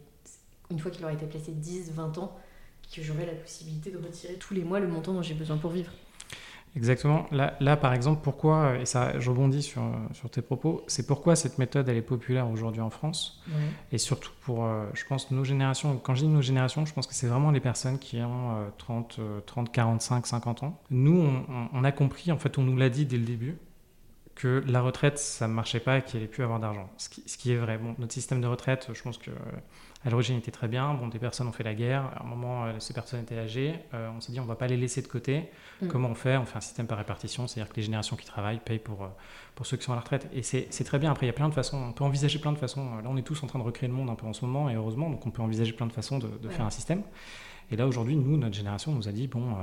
une 0.70 0.78
fois 0.78 0.92
qu'il 0.92 1.04
aura 1.04 1.14
été 1.14 1.26
placé 1.26 1.52
10, 1.52 1.94
20 1.94 2.20
ans, 2.20 2.38
que 2.96 3.02
j'aurai 3.02 3.26
la 3.26 3.34
possibilité 3.34 3.90
de 3.90 3.98
retirer 3.98 4.36
tous 4.36 4.54
les 4.54 4.64
mois 4.64 4.80
le 4.80 4.88
montant 4.88 5.14
dont 5.14 5.24
j'ai 5.24 5.34
besoin 5.34 5.58
pour 5.58 5.72
vivre. 5.72 5.92
Exactement. 6.76 7.26
Là, 7.32 7.58
là, 7.60 7.76
par 7.76 7.94
exemple, 7.94 8.22
pourquoi, 8.24 8.78
et 8.78 8.86
ça, 8.86 9.20
je 9.20 9.30
rebondis 9.30 9.62
sur, 9.62 9.82
sur 10.14 10.30
tes 10.30 10.42
propos, 10.42 10.84
c'est 10.88 11.06
pourquoi 11.06 11.36
cette 11.36 11.58
méthode, 11.58 11.90
elle 11.90 11.98
est 11.98 12.02
populaire 12.02 12.50
aujourd'hui 12.50 12.82
en 12.82 12.90
France. 12.90 13.42
Et 13.92 13.98
surtout 13.98 14.32
pour, 14.42 14.66
euh, 14.66 14.86
je 14.94 15.04
pense, 15.06 15.32
nos 15.32 15.44
générations. 15.44 15.98
Quand 15.98 16.16
je 16.16 16.22
dis 16.22 16.28
nos 16.28 16.42
générations, 16.42 16.86
je 16.86 16.94
pense 16.94 17.08
que 17.08 17.14
c'est 17.14 17.28
vraiment 17.28 17.52
les 17.52 17.60
personnes 17.60 18.00
qui 18.00 18.22
ont 18.22 18.56
30, 18.78 19.20
30, 19.46 19.72
45, 19.72 20.28
50 20.28 20.64
ans. 20.64 20.80
Nous, 20.90 21.20
on, 21.20 21.70
on, 21.74 21.84
a 21.84 21.92
compris, 21.92 22.32
en 22.32 22.38
fait, 22.38 22.58
on 22.58 22.64
nous 22.64 22.78
l'a 22.78 22.90
dit 22.90 23.06
dès 23.06 23.18
le 23.18 23.26
début, 23.26 23.58
que 24.36 24.64
la 24.68 24.82
retraite, 24.82 25.20
ça 25.20 25.48
ne 25.48 25.54
marchait 25.54 25.80
pas 25.80 25.98
et 25.98 26.02
qu'il 26.02 26.20
n'y 26.20 26.24
allait 26.24 26.32
plus 26.32 26.44
avoir 26.44 26.60
d'argent. 26.60 26.90
Ce 26.98 27.10
qui, 27.10 27.24
ce 27.28 27.38
qui, 27.38 27.52
est 27.52 27.58
vrai. 27.58 27.78
Bon, 27.78 27.96
notre 28.00 28.14
système 28.14 28.42
de 28.42 28.48
retraite, 28.48 28.90
je 28.94 29.02
pense 29.02 29.18
que 29.18 29.32
à 30.04 30.10
l'origine 30.10 30.38
était 30.38 30.52
très 30.52 30.68
bien. 30.68 30.94
Bon, 30.96 31.08
des 31.08 31.20
personnes 31.20 31.48
ont 31.48 31.52
fait 31.52 31.64
la 31.64 31.76
guerre. 31.76 32.06
À 32.16 32.24
un 32.24 32.26
moment, 32.26 32.66
euh, 32.66 32.74
ces 32.80 32.94
personnes 32.94 33.22
étaient 33.22 33.38
âgées. 33.38 33.76
Euh, 33.94 34.10
on 34.16 34.20
s'est 34.20 34.32
dit, 34.32 34.40
on 34.40 34.44
ne 34.44 34.48
va 34.48 34.56
pas 34.56 34.66
les 34.66 34.78
laisser 34.78 35.02
de 35.02 35.08
côté. 35.08 35.50
Mm. 35.82 35.88
Comment 35.90 36.10
on 36.10 36.16
fait? 36.16 36.38
On 36.38 36.46
fait 36.46 36.58
un 36.58 36.62
système 36.62 36.88
par 36.88 36.98
répartition, 36.98 37.46
c'est-à-dire 37.46 37.72
que 37.72 37.76
les 37.78 37.84
générations 37.84 38.16
qui 38.16 38.26
travaillent 38.26 38.60
payent 38.60 38.80
pour, 38.80 39.04
euh, 39.04 39.08
pour 39.54 39.68
ceux 39.68 39.78
qui 39.78 39.84
sont 39.84 39.92
à 39.92 39.96
la 39.96 40.02
retraite. 40.02 40.28
Et 40.34 40.42
c'est 40.42 40.84
très 40.84 40.98
bien. 40.98 41.12
Après, 41.12 41.28
il 41.28 41.30
y 41.30 41.32
a 41.32 41.34
plein 41.34 41.50
de 41.50 41.54
façons. 41.54 41.78
On 41.78 41.94
peut 41.94 42.04
envisager 42.04 42.40
plein 42.40 42.52
de 42.52 42.58
façons. 42.58 42.98
Là, 42.98 43.10
on 43.10 43.18
est 43.18 43.22
tous 43.22 43.44
en 43.44 43.48
train 43.48 43.60
de 43.60 43.64
recréer 43.64 43.90
le 43.90 43.96
monde 43.96 44.10
un 44.10 44.16
peu 44.16 44.26
en 44.26 44.34
ce 44.34 44.44
moment, 44.44 44.70
et 44.70 44.76
heureusement, 44.76 45.10
donc 45.10 45.26
on 45.28 45.30
peut 45.30 45.42
envisager 45.42 45.74
plein 45.74 45.88
de 45.88 45.94
façons 45.94 46.18
de, 46.18 46.50
faire 46.50 46.66
un 46.66 46.72
système. 46.72 47.04
Et 47.72 47.78
là, 47.78 47.88
aujourd'hui, 47.88 48.16
nous, 48.16 48.38
notre 48.38 48.56
génération 48.56 48.92
nous 48.92 49.08
a 49.08 49.12
dit, 49.12 49.28
bon, 49.28 49.56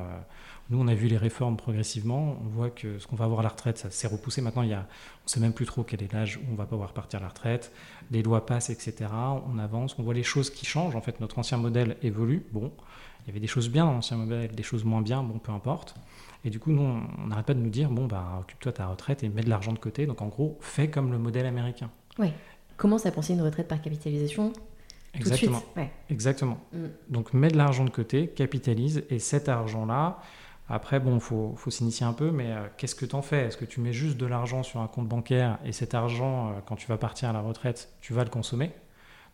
nous, 0.70 0.80
on 0.80 0.88
a 0.88 0.94
vu 0.94 1.08
les 1.08 1.16
réformes 1.16 1.56
progressivement. 1.56 2.38
On 2.42 2.48
voit 2.48 2.70
que 2.70 2.98
ce 2.98 3.06
qu'on 3.06 3.16
va 3.16 3.26
avoir 3.26 3.40
à 3.40 3.42
la 3.42 3.50
retraite, 3.50 3.78
ça 3.78 3.90
s'est 3.90 4.08
repoussé. 4.08 4.40
Maintenant, 4.40 4.62
il 4.62 4.70
y 4.70 4.74
a, 4.74 4.80
on 4.80 5.26
ne 5.26 5.28
sait 5.28 5.40
même 5.40 5.52
plus 5.52 5.66
trop 5.66 5.82
quel 5.82 6.02
est 6.02 6.12
l'âge 6.12 6.38
où 6.38 6.52
on 6.52 6.54
va 6.54 6.64
pouvoir 6.64 6.92
partir 6.92 7.20
à 7.20 7.22
la 7.22 7.28
retraite. 7.28 7.72
Les 8.10 8.22
lois 8.22 8.46
passent, 8.46 8.70
etc. 8.70 9.10
On 9.46 9.58
avance. 9.58 9.94
On 9.98 10.02
voit 10.02 10.14
les 10.14 10.22
choses 10.22 10.50
qui 10.50 10.64
changent. 10.64 10.96
En 10.96 11.00
fait, 11.02 11.20
notre 11.20 11.38
ancien 11.38 11.58
modèle 11.58 11.96
évolue. 12.02 12.46
Bon, 12.52 12.72
il 13.24 13.28
y 13.28 13.30
avait 13.30 13.40
des 13.40 13.46
choses 13.46 13.68
bien 13.68 13.84
dans 13.84 13.92
l'ancien 13.92 14.16
modèle, 14.16 14.54
des 14.54 14.62
choses 14.62 14.84
moins 14.84 15.02
bien. 15.02 15.22
Bon, 15.22 15.38
peu 15.38 15.52
importe. 15.52 15.94
Et 16.44 16.50
du 16.50 16.58
coup, 16.58 16.70
nous, 16.70 16.82
on 17.18 17.26
n'arrête 17.26 17.46
pas 17.46 17.54
de 17.54 17.60
nous 17.60 17.70
dire, 17.70 17.90
bon, 17.90 18.06
bah, 18.06 18.38
occupe-toi 18.40 18.72
ta 18.72 18.86
retraite 18.86 19.22
et 19.22 19.28
mets 19.28 19.42
de 19.42 19.50
l'argent 19.50 19.72
de 19.72 19.78
côté. 19.78 20.06
Donc, 20.06 20.22
en 20.22 20.28
gros, 20.28 20.56
fais 20.60 20.88
comme 20.88 21.12
le 21.12 21.18
modèle 21.18 21.46
américain. 21.46 21.90
Oui. 22.18 22.28
Commence 22.76 23.06
à 23.06 23.10
penser 23.10 23.34
une 23.34 23.42
retraite 23.42 23.68
par 23.68 23.82
capitalisation 23.82 24.52
Exactement. 25.14 25.62
Exactement. 26.10 26.58
Mm. 26.72 26.86
Donc, 27.08 27.32
mets 27.32 27.48
de 27.48 27.56
l'argent 27.56 27.84
de 27.84 27.90
côté, 27.90 28.28
capitalise, 28.28 29.04
et 29.10 29.18
cet 29.18 29.48
argent-là, 29.48 30.20
après, 30.70 31.00
bon, 31.00 31.14
il 31.14 31.20
faut, 31.20 31.54
faut 31.56 31.70
s'initier 31.70 32.04
un 32.04 32.12
peu, 32.12 32.30
mais 32.30 32.52
euh, 32.52 32.66
qu'est-ce 32.76 32.94
que 32.94 33.06
tu 33.06 33.14
en 33.14 33.22
fais? 33.22 33.46
Est-ce 33.46 33.56
que 33.56 33.64
tu 33.64 33.80
mets 33.80 33.94
juste 33.94 34.18
de 34.18 34.26
l'argent 34.26 34.62
sur 34.62 34.80
un 34.80 34.86
compte 34.86 35.08
bancaire 35.08 35.58
et 35.64 35.72
cet 35.72 35.94
argent, 35.94 36.48
euh, 36.48 36.52
quand 36.66 36.76
tu 36.76 36.86
vas 36.88 36.98
partir 36.98 37.30
à 37.30 37.32
la 37.32 37.40
retraite, 37.40 37.90
tu 38.00 38.12
vas 38.12 38.22
le 38.22 38.30
consommer? 38.30 38.72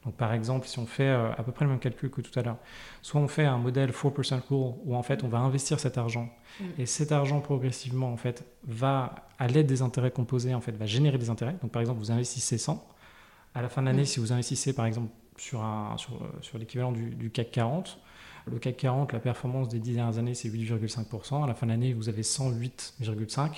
Donc, 0.04 0.14
par 0.14 0.32
exemple, 0.32 0.68
si 0.68 0.78
on 0.78 0.86
fait 0.86 1.08
euh, 1.08 1.32
à 1.32 1.42
peu 1.42 1.50
près 1.50 1.64
le 1.64 1.70
même 1.70 1.80
calcul 1.80 2.10
que 2.10 2.20
tout 2.20 2.38
à 2.38 2.42
l'heure, 2.42 2.58
soit 3.02 3.20
on 3.20 3.26
fait 3.26 3.46
un 3.46 3.58
modèle 3.58 3.90
4% 3.90 4.40
rule 4.48 4.74
où 4.84 4.94
en 4.94 5.02
fait 5.02 5.24
on 5.24 5.28
va 5.28 5.38
investir 5.38 5.80
cet 5.80 5.98
argent 5.98 6.28
mm. 6.60 6.64
et 6.78 6.86
cet 6.86 7.10
argent 7.10 7.40
progressivement 7.40 8.12
en 8.12 8.16
fait 8.16 8.44
va, 8.64 9.14
à 9.38 9.48
l'aide 9.48 9.66
des 9.66 9.82
intérêts 9.82 10.10
composés, 10.10 10.54
en 10.54 10.60
fait, 10.60 10.72
va 10.72 10.86
générer 10.86 11.18
des 11.18 11.30
intérêts. 11.30 11.56
Donc, 11.62 11.72
par 11.72 11.80
exemple, 11.80 11.98
vous 11.98 12.12
investissez 12.12 12.58
100. 12.58 12.86
À 13.56 13.62
la 13.62 13.68
fin 13.68 13.82
de 13.82 13.86
l'année, 13.86 14.02
mm. 14.02 14.06
si 14.06 14.20
vous 14.20 14.32
investissez 14.32 14.72
par 14.72 14.86
exemple 14.86 15.08
sur, 15.36 15.62
un, 15.62 15.96
sur, 15.98 16.20
sur 16.40 16.58
l'équivalent 16.58 16.92
du, 16.92 17.10
du 17.14 17.30
CAC 17.30 17.50
40, 17.50 17.98
le 18.50 18.58
CAC 18.58 18.76
40, 18.76 19.12
la 19.12 19.20
performance 19.20 19.68
des 19.68 19.78
10 19.78 19.94
dernières 19.94 20.18
années, 20.18 20.34
c'est 20.34 20.48
8,5%. 20.48 21.44
À 21.44 21.46
la 21.46 21.54
fin 21.54 21.66
de 21.66 21.72
l'année, 21.72 21.92
vous 21.94 22.08
avez 22.08 22.22
108,5%. 22.22 23.50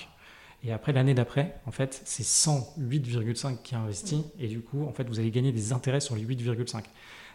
Et 0.63 0.71
après, 0.71 0.91
l'année 0.91 1.13
d'après, 1.13 1.59
en 1.65 1.71
fait, 1.71 2.01
c'est 2.05 2.23
108,5 2.23 3.61
qui 3.61 3.75
est 3.75 3.77
investi. 3.77 4.23
Et 4.39 4.47
du 4.47 4.61
coup, 4.61 4.85
en 4.85 4.93
fait, 4.93 5.07
vous 5.07 5.19
allez 5.19 5.31
gagner 5.31 5.51
des 5.51 5.73
intérêts 5.73 5.99
sur 5.99 6.15
les 6.15 6.25
8,5. 6.25 6.83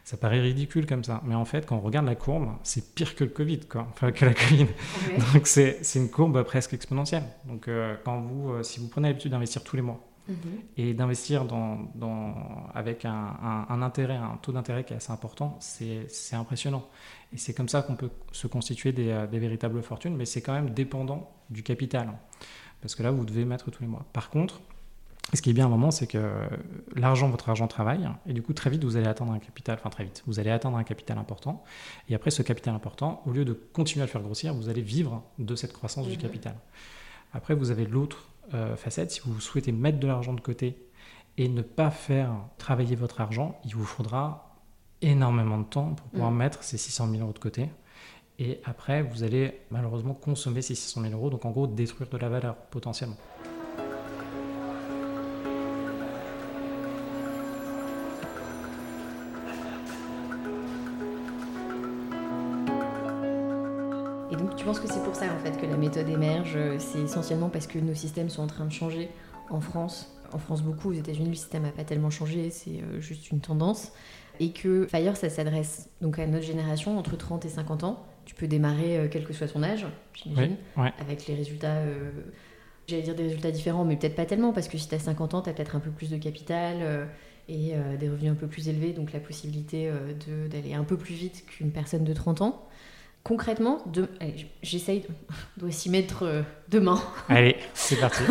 Ça 0.05 0.16
paraît 0.16 0.40
ridicule 0.40 0.87
comme 0.87 1.05
ça. 1.05 1.20
Mais 1.24 1.35
en 1.35 1.44
fait, 1.44 1.64
quand 1.66 1.76
on 1.76 1.81
regarde 1.81 2.07
la 2.07 2.16
courbe, 2.16 2.48
c'est 2.64 2.94
pire 2.94 3.14
que 3.14 3.22
le 3.22 3.31
Covid, 3.31 3.61
quoi. 3.61 3.87
Enfin, 3.90 4.11
que 4.11 4.24
la 4.24 4.35
Covid. 4.35 4.66
Donc, 5.33 5.46
c'est 5.46 5.81
une 5.94 6.11
courbe 6.11 6.42
presque 6.42 6.74
exponentielle. 6.74 7.22
Donc, 7.44 7.68
euh, 7.68 7.94
quand 8.05 8.20
vous, 8.20 8.50
euh, 8.50 8.62
si 8.64 8.81
vous 8.81 8.88
prenez 8.88 9.09
l'habitude 9.09 9.31
d'investir 9.31 9.62
tous 9.62 9.76
les 9.76 9.83
mois, 9.83 10.00
Mhm. 10.29 10.37
Et 10.77 10.95
d'investir 10.95 11.45
dans, 11.45 11.91
dans, 11.95 12.35
avec 12.75 13.05
un, 13.05 13.67
un, 13.69 13.83
intérêt, 13.83 14.17
un 14.17 14.39
taux 14.41 14.53
d'intérêt 14.53 14.85
qui 14.85 14.93
est 14.93 14.97
assez 14.97 15.13
important, 15.13 15.57
c'est 15.61 16.07
impressionnant. 16.33 16.87
Et 17.33 17.39
c'est 17.39 17.55
comme 17.55 17.69
ça 17.69 17.83
qu'on 17.83 17.97
peut 17.97 18.11
se 18.31 18.47
constituer 18.47 18.93
des, 18.93 19.11
euh, 19.11 19.27
des 19.27 19.39
véritables 19.39 19.83
fortunes, 19.83 20.17
mais 20.17 20.25
c'est 20.25 20.43
quand 20.43 20.53
même 20.53 20.71
dépendant 20.71 21.33
du 21.51 21.63
capital. 21.63 22.13
Parce 22.81 22.95
que 22.95 23.03
là, 23.03 23.11
vous 23.11 23.25
devez 23.25 23.45
mettre 23.45 23.71
tous 23.71 23.81
les 23.83 23.89
mois. 23.89 24.05
Par 24.13 24.31
contre, 24.31 24.61
ce 25.35 25.41
qui 25.41 25.51
est 25.51 25.53
bien 25.53 25.65
à 25.65 25.69
un 25.69 25.71
moment, 25.71 25.91
c'est 25.91 26.07
que 26.07 26.33
l'argent, 26.95 27.29
votre 27.31 27.49
argent 27.49 27.67
travaille, 27.67 28.09
et 28.27 28.33
du 28.33 28.43
coup, 28.43 28.53
très 28.53 28.71
vite, 28.71 28.85
vous 28.85 28.97
allez 28.97 29.07
atteindre 29.07 29.33
un 29.33 29.39
capital, 29.39 29.79
enfin 29.79 29.89
très 29.89 30.05
vite, 30.05 30.23
vous 30.27 30.41
allez 30.41 30.51
atteindre 30.51 30.77
un 30.77 30.85
capital 30.85 31.17
important, 31.17 31.65
et 32.09 32.15
après 32.15 32.31
ce 32.31 32.43
capital 32.43 32.75
important, 32.75 33.23
au 33.25 33.31
lieu 33.31 33.45
de 33.45 33.53
continuer 33.53 34.03
à 34.03 34.07
le 34.07 34.11
faire 34.11 34.21
grossir, 34.21 34.53
vous 34.53 34.69
allez 34.69 34.83
vivre 34.83 35.23
de 35.39 35.55
cette 35.55 35.73
croissance 35.73 36.09
du 36.09 36.19
capital. 36.19 36.57
Après, 37.33 37.55
vous 37.55 37.71
avez 37.71 37.87
l'autre 37.87 38.29
euh, 38.55 38.76
facette, 38.76 39.11
si 39.11 39.20
vous 39.24 39.40
souhaitez 39.40 39.72
mettre 39.72 39.98
de 39.98 40.07
l'argent 40.07 40.35
de 40.35 40.40
côté 40.40 40.76
et 41.38 41.48
ne 41.48 41.62
pas 41.62 41.90
faire 41.90 42.33
travailler 42.59 42.96
votre 42.96 43.20
argent, 43.20 43.59
il 43.64 43.74
vous 43.74 43.85
faudra 43.85 44.59
énormément 45.00 45.59
de 45.59 45.64
temps 45.64 45.94
pour 45.94 46.07
pouvoir 46.09 46.31
mm. 46.31 46.37
mettre 46.37 46.62
ces 46.62 46.78
600 46.78 47.11
000 47.11 47.22
euros 47.22 47.33
de 47.33 47.38
côté. 47.38 47.70
Et 48.38 48.61
après, 48.64 49.02
vous 49.02 49.22
allez 49.22 49.61
malheureusement 49.70 50.14
consommer 50.14 50.62
ces 50.62 50.74
600 50.74 51.02
000 51.02 51.14
euros, 51.14 51.31
donc 51.31 51.44
en 51.44 51.50
gros 51.50 51.66
détruire 51.66 52.09
de 52.09 52.16
la 52.18 52.28
valeur 52.28 52.57
potentiellement. 52.57 53.16
Je 64.57 64.64
pense 64.64 64.81
que 64.81 64.87
c'est 64.88 65.03
pour 65.03 65.14
ça 65.14 65.27
en 65.27 65.38
fait 65.38 65.61
que 65.61 65.66
la 65.66 65.77
méthode 65.77 66.09
émerge. 66.09 66.57
C'est 66.79 67.01
essentiellement 67.01 67.49
parce 67.49 67.66
que 67.66 67.79
nos 67.79 67.95
systèmes 67.95 68.31
sont 68.31 68.42
en 68.42 68.47
train 68.47 68.64
de 68.64 68.73
changer 68.73 69.11
en 69.51 69.61
France. 69.61 70.12
En 70.33 70.38
France 70.38 70.62
beaucoup, 70.62 70.90
aux 70.90 70.95
États-Unis 70.95 71.29
le 71.29 71.35
système 71.35 71.62
n'a 71.62 71.73
pas 71.73 71.85
tellement 71.85 72.11
changé, 72.11 72.51
c'est 72.51 72.83
euh, 72.83 73.01
juste 73.01 73.31
une 73.31 73.40
tendance. 73.40 73.92
Et 74.40 74.53
que 74.53 74.87
Fire, 74.87 75.16
ça 75.16 75.29
s'adresse 75.29 75.90
donc 76.01 76.18
à 76.18 76.27
notre 76.27 76.45
génération 76.45 76.99
entre 76.99 77.16
30 77.16 77.45
et 77.45 77.51
50 77.51 77.85
ans. 77.85 78.07
Tu 78.25 78.35
peux 78.35 78.47
démarrer 78.47 78.99
euh, 78.99 79.09
quel 79.11 79.25
que 79.25 79.35
soit 79.35 79.49
ton 79.49 79.62
âge, 79.62 79.87
j'imagine, 80.14 80.57
avec 80.99 81.27
les 81.27 81.35
résultats. 81.35 81.77
Euh, 81.77 82.11
j'allais 82.87 83.03
dire 83.03 83.14
des 83.14 83.25
résultats 83.25 83.51
différents, 83.51 83.85
mais 83.85 83.97
peut-être 83.97 84.16
pas 84.16 84.25
tellement, 84.25 84.53
parce 84.53 84.68
que 84.68 84.79
si 84.79 84.88
tu 84.88 84.95
as 84.95 84.99
50 84.99 85.35
ans, 85.35 85.42
tu 85.42 85.51
as 85.51 85.53
peut-être 85.53 85.77
un 85.77 85.81
peu 85.81 85.90
plus 85.90 86.11
de 86.11 86.16
capital 86.16 87.09
et 87.49 87.75
des 87.99 88.09
revenus 88.09 88.33
un 88.33 88.35
peu 88.35 88.49
plus 88.49 88.68
élevés, 88.68 88.92
donc 88.92 89.12
la 89.12 89.21
possibilité 89.21 89.90
d'aller 90.51 90.75
un 90.75 90.83
peu 90.83 90.97
plus 90.97 91.14
vite 91.14 91.45
qu'une 91.47 91.71
personne 91.71 92.03
de 92.03 92.12
30 92.12 92.42
ans 92.42 92.68
concrètement, 93.23 93.83
de... 93.87 94.09
j'essaye 94.63 95.05
de... 95.57 95.71
s'y 95.71 95.91
mettre 95.91 96.25
euh, 96.25 96.43
demain. 96.69 97.01
Allez, 97.29 97.57
c'est 97.75 97.97
parti. 97.97 98.23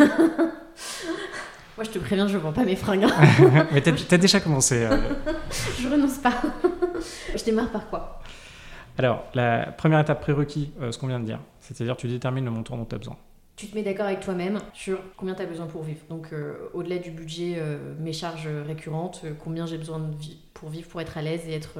Moi, 1.76 1.84
je 1.84 1.90
te 1.90 1.98
préviens, 1.98 2.28
je 2.28 2.36
vends 2.36 2.52
pas 2.52 2.64
mes 2.64 2.76
fringues. 2.76 3.06
Mais 3.72 3.80
t'as 3.80 3.92
as 3.92 4.18
déjà 4.18 4.40
commencé. 4.40 4.84
Euh. 4.84 4.98
je 5.80 5.88
renonce 5.88 6.18
pas. 6.18 6.42
je 7.34 7.42
démarre 7.44 7.70
par 7.70 7.88
quoi? 7.88 8.20
Alors, 8.98 9.24
la 9.34 9.72
première 9.72 10.00
étape 10.00 10.20
prérequis, 10.20 10.72
euh, 10.82 10.92
ce 10.92 10.98
qu'on 10.98 11.06
vient 11.06 11.20
de 11.20 11.24
dire, 11.24 11.40
c'est-à-dire 11.60 11.96
tu 11.96 12.08
détermines 12.08 12.44
le 12.44 12.50
montant 12.50 12.76
dont 12.76 12.84
tu 12.84 12.94
as 12.94 12.98
besoin. 12.98 13.16
Tu 13.56 13.68
te 13.68 13.74
mets 13.74 13.82
d'accord 13.82 14.06
avec 14.06 14.20
toi-même 14.20 14.58
sur 14.74 14.98
combien 15.16 15.34
tu 15.34 15.42
as 15.42 15.46
besoin 15.46 15.66
pour 15.66 15.82
vivre. 15.82 16.00
Donc, 16.10 16.28
euh, 16.32 16.68
au-delà 16.74 16.98
du 16.98 17.10
budget, 17.10 17.62
mes 17.98 18.12
charges 18.12 18.48
récurrentes, 18.66 19.24
combien 19.42 19.66
j'ai 19.66 19.78
besoin 19.78 19.98
de 19.98 20.14
pour 20.52 20.68
vivre, 20.68 20.88
pour 20.88 21.00
être 21.00 21.16
à 21.16 21.22
l'aise 21.22 21.42
et 21.48 21.54
être 21.54 21.78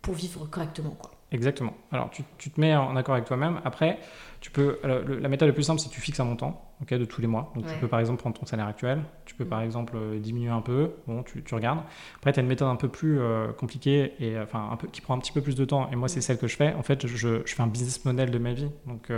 pour 0.00 0.14
vivre 0.14 0.46
correctement, 0.46 0.90
quoi. 0.90 1.15
Exactement. 1.32 1.74
Alors, 1.90 2.10
tu, 2.10 2.22
tu 2.38 2.50
te 2.50 2.60
mets 2.60 2.76
en 2.76 2.94
accord 2.94 3.14
avec 3.14 3.26
toi-même. 3.26 3.60
Après, 3.64 3.98
tu 4.46 4.52
peux, 4.52 4.78
la 4.84 5.28
méthode 5.28 5.48
la 5.48 5.52
plus 5.52 5.64
simple, 5.64 5.80
c'est 5.80 5.88
que 5.88 5.94
tu 5.94 6.00
fixes 6.00 6.20
un 6.20 6.24
montant 6.24 6.72
de 6.88 7.04
tous 7.04 7.20
les 7.20 7.26
mois. 7.26 7.52
Donc, 7.56 7.66
tu 7.66 7.74
peux 7.80 7.88
par 7.88 7.98
exemple 7.98 8.20
prendre 8.20 8.38
ton 8.38 8.46
salaire 8.46 8.68
actuel. 8.68 9.02
Tu 9.24 9.34
peux 9.34 9.44
par 9.44 9.58
mm. 9.60 9.64
exemple 9.64 9.94
euh, 9.96 10.20
diminuer 10.20 10.50
un 10.50 10.60
peu. 10.60 10.92
Bon, 11.08 11.24
tu, 11.24 11.42
tu 11.42 11.52
regardes. 11.56 11.80
Après, 12.18 12.32
tu 12.32 12.38
as 12.38 12.42
une 12.44 12.48
méthode 12.48 12.68
un 12.68 12.76
peu 12.76 12.88
plus 12.88 13.18
euh, 13.18 13.52
compliquée 13.52 14.12
et 14.20 14.36
euh, 14.36 14.44
enfin 14.44 14.68
un 14.70 14.76
peu, 14.76 14.86
qui 14.86 15.00
prend 15.00 15.16
un 15.16 15.18
petit 15.18 15.32
peu 15.32 15.40
plus 15.40 15.56
de 15.56 15.64
temps. 15.64 15.90
Et 15.90 15.96
moi, 15.96 16.06
c'est 16.06 16.20
mm. 16.20 16.22
celle 16.22 16.38
que 16.38 16.46
je 16.46 16.54
fais. 16.54 16.74
En 16.74 16.84
fait, 16.84 17.08
je, 17.08 17.16
je, 17.16 17.42
fais 17.44 17.62
un 17.62 17.66
business 17.66 18.04
model 18.04 18.30
de 18.30 18.38
ma 18.38 18.52
vie. 18.52 18.70
Donc, 18.86 19.10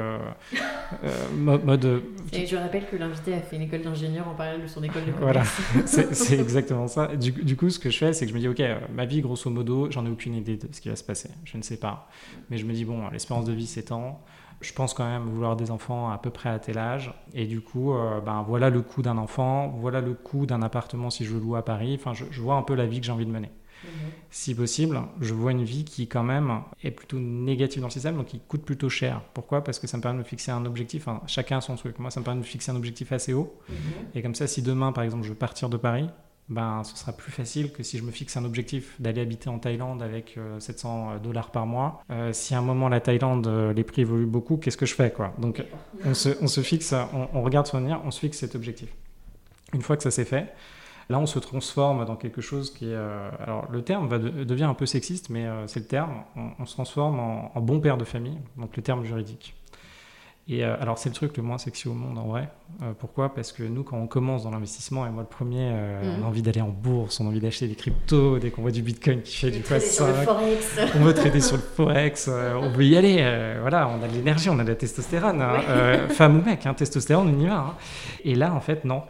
mode. 1.36 2.02
Et 2.32 2.46
je 2.46 2.56
rappelle 2.56 2.86
que 2.86 2.96
l'invité 2.96 3.34
a 3.34 3.40
fait 3.40 3.56
une 3.56 3.62
école 3.62 3.82
d'ingénieur 3.82 4.26
en 4.28 4.34
parallèle 4.34 4.62
de 4.62 4.66
son 4.66 4.82
école 4.82 5.04
de 5.04 5.12
commerce. 5.18 5.60
Voilà, 5.84 6.14
c'est 6.14 6.40
exactement 6.40 6.88
ça. 6.88 7.16
Du, 7.16 7.32
du, 7.32 7.54
coup, 7.54 7.68
ce 7.68 7.78
que 7.78 7.90
je 7.90 7.98
fais, 7.98 8.14
c'est 8.14 8.24
que 8.24 8.30
je 8.30 8.34
me 8.34 8.40
dis, 8.40 8.48
ok, 8.48 8.62
ma 8.94 9.04
vie, 9.04 9.20
grosso 9.20 9.50
modo, 9.50 9.90
j'en 9.90 10.06
ai 10.06 10.10
aucune 10.10 10.34
idée 10.34 10.56
de 10.56 10.68
ce 10.72 10.80
qui 10.80 10.88
va 10.88 10.96
se 10.96 11.04
passer. 11.04 11.28
Je 11.44 11.58
ne 11.58 11.62
sais 11.62 11.76
pas. 11.76 12.08
Mais 12.48 12.56
je 12.56 12.64
me 12.64 12.72
dis, 12.72 12.86
bon, 12.86 13.06
l'espérance 13.10 13.44
de 13.44 13.52
vie 13.52 13.66
s'étend 13.66 14.24
je 14.60 14.72
pense 14.72 14.94
quand 14.94 15.04
même 15.04 15.24
vouloir 15.28 15.56
des 15.56 15.70
enfants 15.70 16.10
à 16.10 16.18
peu 16.18 16.30
près 16.30 16.48
à 16.48 16.58
tel 16.58 16.78
âge. 16.78 17.12
Et 17.34 17.46
du 17.46 17.60
coup, 17.60 17.92
euh, 17.92 18.20
ben, 18.20 18.44
voilà 18.46 18.70
le 18.70 18.82
coût 18.82 19.02
d'un 19.02 19.18
enfant, 19.18 19.68
voilà 19.68 20.00
le 20.00 20.14
coût 20.14 20.46
d'un 20.46 20.62
appartement 20.62 21.10
si 21.10 21.24
je 21.24 21.36
loue 21.36 21.56
à 21.56 21.64
Paris. 21.64 21.98
Enfin, 21.98 22.12
je, 22.14 22.40
vois 22.40 22.56
un 22.56 22.62
peu 22.62 22.74
la 22.74 22.86
vie 22.86 23.00
que 23.00 23.06
j'ai 23.06 23.12
envie 23.12 23.26
de 23.26 23.30
mener. 23.30 23.50
Mhm. 23.84 23.90
Si 24.30 24.54
possible, 24.54 25.00
je 25.20 25.32
vois 25.32 25.52
une 25.52 25.62
vie 25.62 25.84
qui 25.84 26.08
quand 26.08 26.24
même 26.24 26.62
est 26.82 26.90
plutôt 26.90 27.18
négative 27.18 27.80
dans 27.80 27.86
le 27.86 27.92
système, 27.92 28.16
donc 28.16 28.26
qui 28.26 28.40
coûte 28.40 28.62
plutôt 28.62 28.88
cher. 28.88 29.22
Pourquoi? 29.34 29.62
Parce 29.62 29.78
que 29.78 29.86
ça 29.86 29.96
me 29.96 30.02
permet 30.02 30.18
de 30.18 30.24
me 30.24 30.28
fixer 30.28 30.50
un 30.50 30.64
objectif, 30.66 31.06
enfin, 31.06 31.22
chacun 31.28 31.58
a 31.58 31.60
son 31.60 31.76
truc. 31.76 31.98
Moi, 32.00 32.10
ça 32.10 32.18
me 32.18 32.24
permet 32.24 32.40
de 32.40 32.44
me 32.44 32.50
fixer 32.50 32.72
un 32.72 32.76
objectif 32.76 33.12
assez 33.12 33.32
haut. 33.32 33.56
Mhm. 33.68 33.76
Et 34.16 34.22
comme 34.22 34.34
ça, 34.34 34.48
si 34.48 34.62
demain, 34.62 34.90
par 34.92 35.04
exemple, 35.04 35.22
je 35.22 35.28
veux 35.28 35.36
partir 35.36 35.68
de 35.68 35.76
Paris, 35.76 36.08
ben, 36.48 36.82
ce 36.82 36.96
sera 36.96 37.12
plus 37.12 37.30
facile 37.30 37.72
que 37.72 37.82
si 37.82 37.98
je 37.98 38.02
me 38.02 38.10
fixe 38.10 38.36
un 38.38 38.44
objectif 38.44 38.98
d'aller 39.00 39.20
habiter 39.20 39.50
en 39.50 39.58
Thaïlande 39.58 40.02
avec 40.02 40.38
700 40.58 40.88
euh, 40.88 41.14
euh, 41.14 41.18
dollars 41.18 41.50
par 41.50 41.66
mois. 41.66 42.02
Euh, 42.10 42.32
si 42.32 42.54
à 42.54 42.58
un 42.58 42.62
moment 42.62 42.88
la 42.88 43.00
Thaïlande, 43.00 43.46
les 43.74 43.84
prix 43.84 44.02
évoluent 44.02 44.26
beaucoup, 44.26 44.56
qu'est-ce 44.56 44.78
que 44.78 44.86
je 44.86 44.94
fais 44.94 45.10
quoi? 45.10 45.34
Donc 45.38 45.62
on 46.06 46.14
se, 46.14 46.30
on 46.40 46.46
se 46.46 46.62
fixe, 46.62 46.94
on, 47.34 47.42
regarde 47.42 47.66
son 47.66 47.78
avenir, 47.78 48.00
on 48.04 48.10
se 48.10 48.20
fixe 48.20 48.38
cet 48.38 48.54
objectif. 48.54 48.88
Une 49.74 49.82
fois 49.82 49.98
que 49.98 50.02
ça 50.02 50.10
s'est 50.10 50.24
fait, 50.24 50.54
là 51.10 51.18
on 51.18 51.26
se 51.26 51.38
transforme 51.38 52.06
dans 52.06 52.16
quelque 52.16 52.40
chose 52.40 52.72
qui 52.72 52.90
est... 52.90 52.96
alors 53.40 53.70
le 53.70 53.82
terme 53.82 54.08
va 54.08 54.18
devient 54.18 54.64
un 54.64 54.74
peu 54.74 54.86
sexiste, 54.86 55.28
mais 55.28 55.46
c'est 55.66 55.80
le 55.80 55.86
terme. 55.86 56.22
On, 56.58 56.64
se 56.64 56.72
transforme 56.72 57.20
en, 57.20 57.60
bon 57.60 57.80
père 57.80 57.98
de 57.98 58.04
famille, 58.04 58.38
donc 58.56 58.74
le 58.74 58.82
terme 58.82 59.04
juridique. 59.04 59.54
Et 60.50 60.64
euh, 60.64 60.76
alors, 60.80 60.96
c'est 60.96 61.10
le 61.10 61.14
truc 61.14 61.36
le 61.36 61.42
moins 61.42 61.58
sexy 61.58 61.88
au 61.88 61.92
monde 61.92 62.16
en 62.16 62.26
vrai. 62.26 62.48
Euh, 62.82 62.92
pourquoi? 62.98 63.34
Parce 63.34 63.52
que 63.52 63.62
nous, 63.62 63.82
quand 63.82 63.98
on 63.98 64.06
commence 64.06 64.44
dans 64.44 64.50
l'investissement, 64.50 65.06
et 65.06 65.10
moi 65.10 65.22
le 65.22 65.28
premier, 65.28 65.70
euh, 65.72 66.00
on 66.02 66.14
a 66.14 66.16
mhm. 66.18 66.24
envie 66.24 66.40
d'aller 66.40 66.62
en 66.62 66.70
bourse, 66.70 67.20
on 67.20 67.26
a 67.26 67.28
envie 67.28 67.40
d'acheter 67.40 67.68
des 67.68 67.74
cryptos, 67.74 68.38
dès 68.38 68.50
qu'on 68.50 68.62
voit 68.62 68.70
du 68.70 68.80
bitcoin 68.80 69.20
qui 69.20 69.36
fait 69.36 69.50
du 69.50 69.60
x5, 69.60 70.04
on 70.96 71.04
veut 71.04 71.12
trader 71.12 71.42
sur 71.42 71.56
le 71.56 71.62
forex, 71.62 72.28
on 72.28 72.70
veut 72.70 72.84
y 72.84 72.96
aller. 72.96 73.16
voilà, 73.60 73.88
on 73.88 74.02
a 74.02 74.08
de 74.08 74.14
l'énergie, 74.14 74.48
on 74.48 74.58
a 74.58 74.64
de 74.64 74.70
la 74.70 74.74
testostérone. 74.74 75.42
Hein. 75.42 76.08
femme 76.08 76.38
ou 76.38 76.42
mec, 76.42 76.64
hein, 76.64 76.72
testostérone, 76.72 77.34
on 77.36 77.40
y 77.40 77.46
va. 77.46 77.56
Hein. 77.58 77.74
Et 78.24 78.34
là, 78.34 78.54
en 78.54 78.60
fait, 78.60 78.86
non. 78.86 79.02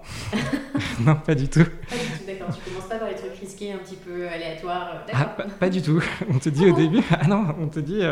non, 1.07 1.15
pas 1.15 1.37
du 1.37 1.49
tout. 1.49 1.61
Pas 1.61 1.97
du 1.97 2.03
tout, 2.03 2.27
d'accord. 2.27 2.49
Tu 2.57 2.71
commences 2.71 2.89
pas 2.89 2.97
par 2.97 3.09
les 3.09 3.15
trucs 3.15 3.28
un 3.67 3.79
petit 3.79 3.97
peu 3.97 4.29
aléatoires. 4.29 5.05
Ah, 5.13 5.25
pas, 5.25 5.45
pas, 5.45 5.69
du 5.69 5.83
tout. 5.83 6.03
On 6.31 6.39
te 6.39 6.49
dit 6.49 6.67
au 6.67 6.75
début, 6.75 7.03
ah 7.11 7.27
non, 7.27 7.47
on 7.61 7.69
te 7.69 7.81
dit, 7.81 8.03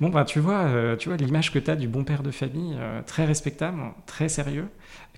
bon, 0.00 0.08
bah, 0.08 0.24
tu 0.24 0.38
vois, 0.40 0.96
tu 0.98 1.08
vois 1.08 1.16
l'image 1.16 1.52
que 1.52 1.58
tu 1.58 1.70
as 1.70 1.76
du 1.76 1.88
bon 1.88 2.04
père 2.04 2.22
de 2.22 2.30
famille 2.30 2.76
euh, 2.78 3.02
très 3.02 3.24
respectable, 3.24 3.78
très 4.06 4.28
sérieux, 4.28 4.68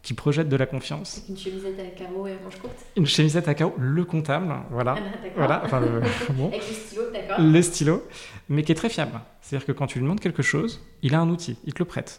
qui 0.02 0.14
projette 0.14 0.48
de 0.48 0.56
la 0.56 0.66
confiance. 0.66 1.24
une 1.28 1.36
chemisette 1.36 1.78
à 1.80 1.98
carreaux 1.98 2.26
et 2.26 2.32
à 2.32 2.34
manches 2.44 2.58
courtes 2.60 2.84
Une 2.96 3.06
chemisette 3.06 3.48
à 3.48 3.54
carreaux, 3.54 3.74
le 3.78 4.04
comptable, 4.04 4.54
voilà. 4.70 4.96
Ah, 4.98 5.28
voilà 5.36 5.62
enfin, 5.64 5.80
le, 5.80 5.96
Avec 6.46 6.68
le 6.68 6.74
stylo, 6.74 7.02
d'accord. 7.12 7.36
Le 7.40 7.62
stylo, 7.62 8.06
mais 8.48 8.62
qui 8.62 8.72
est 8.72 8.74
très 8.74 8.90
fiable. 8.90 9.20
C'est-à-dire 9.40 9.66
que 9.66 9.72
quand 9.72 9.86
tu 9.86 9.98
lui 9.98 10.04
demandes 10.04 10.20
quelque 10.20 10.42
chose, 10.42 10.84
il 11.02 11.14
a 11.14 11.20
un 11.20 11.28
outil, 11.28 11.58
il 11.64 11.72
te 11.72 11.78
le 11.78 11.86
prête. 11.86 12.18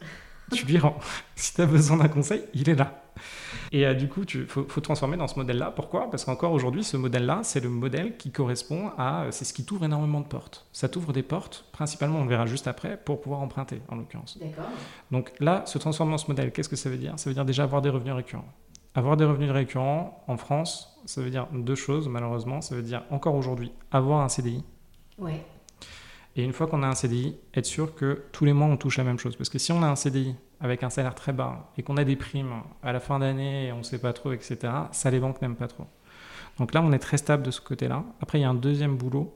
Tu 0.51 0.65
lui 0.65 0.77
rends. 0.77 0.97
Si 1.38 1.53
tu 1.53 1.62
as 1.62 1.65
besoin 1.65 1.97
d'un 1.97 2.08
conseil, 2.08 2.43
il 2.53 2.69
est 2.69 2.75
là. 2.75 3.03
Et 3.71 3.86
euh, 3.86 3.93
du 3.93 4.08
coup, 4.08 4.21
il 4.23 4.45
faut, 4.45 4.81
transformer 4.81 5.17
dans 5.17 5.27
ce 5.27 5.36
modèle-là. 5.38 5.71
Pourquoi? 5.71 6.10
Parce 6.10 6.23
qu'encore 6.23 6.53
aujourd'hui, 6.53 6.84
ce 6.84 6.95
modèle-là, 6.97 7.41
c'est 7.43 7.60
le 7.60 7.69
modèle 7.69 8.15
qui 8.17 8.31
correspond 8.31 8.91
à. 8.97 9.23
Euh, 9.23 9.31
c'est 9.31 9.45
ce 9.45 9.53
qui 9.53 9.65
t'ouvre 9.65 9.86
énormément 9.86 10.21
de 10.21 10.27
portes. 10.27 10.65
Ça 10.71 10.88
t'ouvre 10.88 11.13
des 11.13 11.23
portes, 11.23 11.65
principalement, 11.71 12.19
on 12.19 12.23
le 12.23 12.29
verra 12.29 12.45
juste 12.45 12.67
après, 12.67 12.97
pour 12.97 13.21
pouvoir 13.21 13.41
emprunter, 13.41 13.81
en 13.89 13.95
l'occurrence. 13.95 14.38
D'accord. 14.39 14.69
Donc 15.12 15.34
là, 15.39 15.63
se 15.65 15.77
transformer 15.77 16.13
dans 16.13 16.17
ce 16.17 16.27
modèle, 16.27 16.51
qu'est-ce 16.51 16.69
que 16.69 16.75
ça 16.75 16.89
veut 16.89 16.97
dire? 16.97 17.13
Ça 17.17 17.29
veut 17.29 17.34
dire 17.34 17.45
déjà 17.45 17.63
avoir 17.63 17.81
des 17.81 17.89
revenus 17.89 18.13
récurrents. 18.13 18.47
Avoir 18.93 19.17
des 19.17 19.25
revenus 19.25 19.51
récurrents 19.51 20.23
en 20.27 20.38
France, 20.38 20.97
ça 21.05 21.21
veut 21.21 21.29
dire 21.29 21.47
deux 21.51 21.75
choses, 21.75 22.08
malheureusement. 22.08 22.62
Ça 22.62 22.75
veut 22.75 22.81
dire 22.81 23.03
encore 23.10 23.36
aujourd'hui 23.36 23.73
avoir 23.91 24.21
un 24.21 24.29
CDI. 24.29 24.63
Ouais. 25.17 25.41
Et 26.36 26.43
une 26.43 26.52
fois 26.52 26.67
qu'on 26.67 26.84
a 26.84 26.88
un 26.88 26.95
CDI, 26.95 27.36
être 27.54 27.65
sûr 27.65 27.95
que 27.95 28.24
tous 28.32 28.45
les 28.45 28.54
mois 28.54 28.67
on 28.67 28.78
touche 28.78 28.98
la 28.98 29.04
même 29.04 29.19
chose. 29.19 29.36
Parce 29.36 29.50
que 29.50 29.58
si 29.58 29.71
on 29.71 29.82
a 29.84 29.88
un 29.88 29.95
CDI 29.95 30.36
avec 30.60 30.84
un 30.84 30.89
salaire 30.89 31.15
très 31.15 31.32
bas 31.32 31.71
et 31.78 31.84
qu'on 31.84 31.98
a 31.98 32.04
des 32.04 32.15
primes 32.15 32.62
à 32.84 32.91
la 32.91 33.00
fin 33.00 33.19
d'année 33.19 33.67
et 33.67 33.71
on 33.71 33.80
ne 33.80 33.84
sait 33.84 34.00
pas 34.00 34.13
trop, 34.13 34.34
etc., 34.34 34.58
ça 34.91 35.12
les 35.12 35.19
banques 35.19 35.41
n'aiment 35.41 35.56
pas 35.56 35.67
trop. 35.67 35.86
Donc 36.58 36.74
là, 36.74 36.82
on 36.82 36.91
est 36.91 37.00
très 37.00 37.17
stable 37.17 37.43
de 37.43 37.52
ce 37.52 37.62
côté-là. 37.62 38.04
Après, 38.21 38.39
il 38.39 38.41
y 38.41 38.45
a 38.45 38.50
un 38.50 38.56
deuxième 38.56 38.95
boulot 38.95 39.34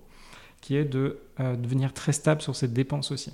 qui 0.62 0.76
est 0.76 0.86
de 0.86 1.20
euh, 1.40 1.56
devenir 1.56 1.94
très 1.94 2.12
stable 2.12 2.42
sur 2.42 2.56
cette 2.56 2.74
dépense 2.74 3.12
aussi. 3.12 3.34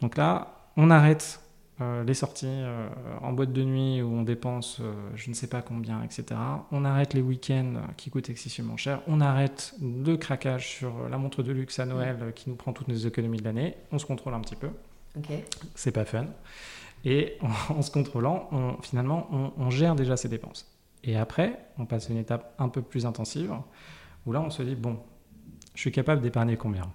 Donc 0.00 0.16
là, 0.16 0.70
on 0.76 0.90
arrête 0.90 1.40
euh, 1.80 2.02
les 2.04 2.14
sorties 2.14 2.46
euh, 2.48 2.88
en 3.20 3.32
boîte 3.32 3.52
de 3.52 3.62
nuit 3.62 4.02
où 4.02 4.12
on 4.12 4.22
dépense 4.22 4.80
je 5.14 5.30
ne 5.30 5.34
sais 5.34 5.46
pas 5.46 5.62
combien, 5.62 6.02
etc. 6.02 6.24
On 6.72 6.84
arrête 6.84 7.14
les 7.14 7.20
week-ends 7.20 7.74
qui 7.96 8.10
coûtent 8.10 8.30
excessivement 8.30 8.76
cher. 8.76 9.00
On 9.06 9.20
arrête 9.20 9.74
le 9.80 10.16
craquage 10.16 10.68
sur 10.68 11.08
la 11.08 11.18
montre 11.18 11.42
de 11.42 11.52
luxe 11.52 11.78
à 11.78 11.86
Noël 11.86 12.32
qui 12.34 12.50
nous 12.50 12.56
prend 12.56 12.72
toutes 12.72 12.88
nos 12.88 12.96
économies 12.96 13.38
de 13.38 13.44
l'année. 13.44 13.76
On 13.92 13.98
se 13.98 14.06
contrôle 14.06 14.34
un 14.34 14.40
petit 14.40 14.56
peu. 14.56 14.70
C'est 15.74 15.92
pas 15.92 16.04
fun. 16.04 16.26
Et 17.04 17.38
en, 17.70 17.82
se 17.82 17.90
contrôlant, 17.90 18.48
on, 18.52 18.80
finalement, 18.82 19.28
on, 19.56 19.70
gère 19.70 19.94
déjà 19.94 20.16
ses 20.16 20.28
dépenses. 20.28 20.66
Et 21.04 21.16
après, 21.16 21.58
on 21.78 21.86
passe 21.86 22.10
à 22.10 22.12
une 22.12 22.18
étape 22.18 22.54
un 22.58 22.68
peu 22.68 22.82
plus 22.82 23.06
intensive 23.06 23.52
où 24.26 24.32
là, 24.32 24.40
on 24.40 24.50
se 24.50 24.62
dit 24.62 24.74
bon, 24.74 24.98
je 25.78 25.82
suis 25.82 25.92
capable 25.92 26.22
d'épargner 26.22 26.56
combien 26.56 26.90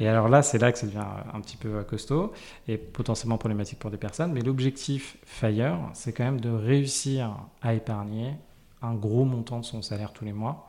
Et 0.00 0.08
alors 0.08 0.28
là, 0.28 0.42
c'est 0.42 0.58
là 0.58 0.72
que 0.72 0.78
ça 0.80 0.86
devient 0.88 1.06
un 1.32 1.40
petit 1.40 1.56
peu 1.56 1.84
costaud 1.84 2.32
et 2.66 2.76
potentiellement 2.76 3.38
problématique 3.38 3.78
pour 3.78 3.92
des 3.92 3.98
personnes. 3.98 4.32
Mais 4.32 4.40
l'objectif 4.40 5.16
FIRE, 5.24 5.78
c'est 5.92 6.12
quand 6.12 6.24
même 6.24 6.40
de 6.40 6.50
réussir 6.50 7.36
à 7.62 7.72
épargner 7.72 8.34
un 8.82 8.94
gros 8.94 9.24
montant 9.24 9.60
de 9.60 9.64
son 9.64 9.80
salaire 9.80 10.12
tous 10.12 10.24
les 10.24 10.32
mois. 10.32 10.66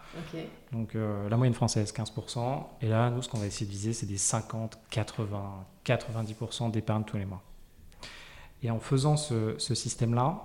Donc 0.72 0.94
euh, 0.94 1.28
la 1.28 1.36
moyenne 1.36 1.56
française, 1.56 1.92
15%. 1.92 2.66
Et 2.84 2.90
là, 2.90 3.10
nous, 3.10 3.24
ce 3.24 3.30
qu'on 3.30 3.40
va 3.40 3.48
essayer 3.48 3.66
de 3.66 3.72
viser, 3.72 3.94
c'est 3.94 4.06
des 4.06 4.18
50, 4.18 4.78
80, 4.92 5.66
90% 5.84 6.70
d'épargne 6.70 7.06
tous 7.06 7.18
les 7.18 7.26
mois. 7.26 7.42
Et 8.62 8.70
en 8.70 8.80
faisant 8.80 9.18
ce, 9.18 9.58
système-là, 9.58 10.44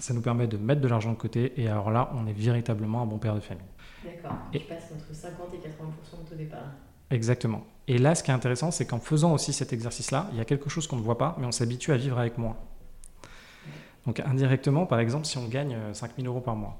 ça 0.00 0.14
nous 0.14 0.20
permet 0.20 0.48
de 0.48 0.56
mettre 0.56 0.80
de 0.80 0.88
l'argent 0.88 1.12
de 1.12 1.16
côté. 1.16 1.52
Et 1.62 1.68
alors 1.68 1.92
là, 1.92 2.10
on 2.16 2.26
est 2.26 2.32
véritablement 2.32 3.02
un 3.02 3.06
bon 3.06 3.18
père 3.18 3.36
de 3.36 3.40
famille. 3.40 3.62
D'accord. 4.04 4.36
Tu 4.52 4.60
passes 4.60 4.90
entre 4.94 5.14
50 5.14 5.54
et 5.54 5.58
80% 5.58 6.24
de 6.24 6.28
ton 6.28 6.38
épargne. 6.42 6.70
Exactement. 7.10 7.64
Et 7.86 7.98
là, 7.98 8.14
ce 8.14 8.22
qui 8.22 8.30
est 8.30 8.34
intéressant, 8.34 8.70
c'est 8.70 8.86
qu'en 8.86 8.98
faisant 8.98 9.32
aussi 9.32 9.52
cet 9.52 9.72
exercice-là, 9.72 10.28
il 10.32 10.38
y 10.38 10.40
a 10.40 10.44
quelque 10.44 10.70
chose 10.70 10.86
qu'on 10.86 10.96
ne 10.96 11.02
voit 11.02 11.18
pas, 11.18 11.36
mais 11.38 11.46
on 11.46 11.52
s'habitue 11.52 11.92
à 11.92 11.96
vivre 11.96 12.18
avec 12.18 12.38
moins. 12.38 12.56
Donc 14.06 14.20
indirectement, 14.20 14.86
par 14.86 14.98
exemple, 14.98 15.26
si 15.26 15.38
on 15.38 15.48
gagne 15.48 15.76
5000 15.92 16.26
euh, 16.26 16.30
euros 16.30 16.40
par 16.40 16.56
mois, 16.56 16.78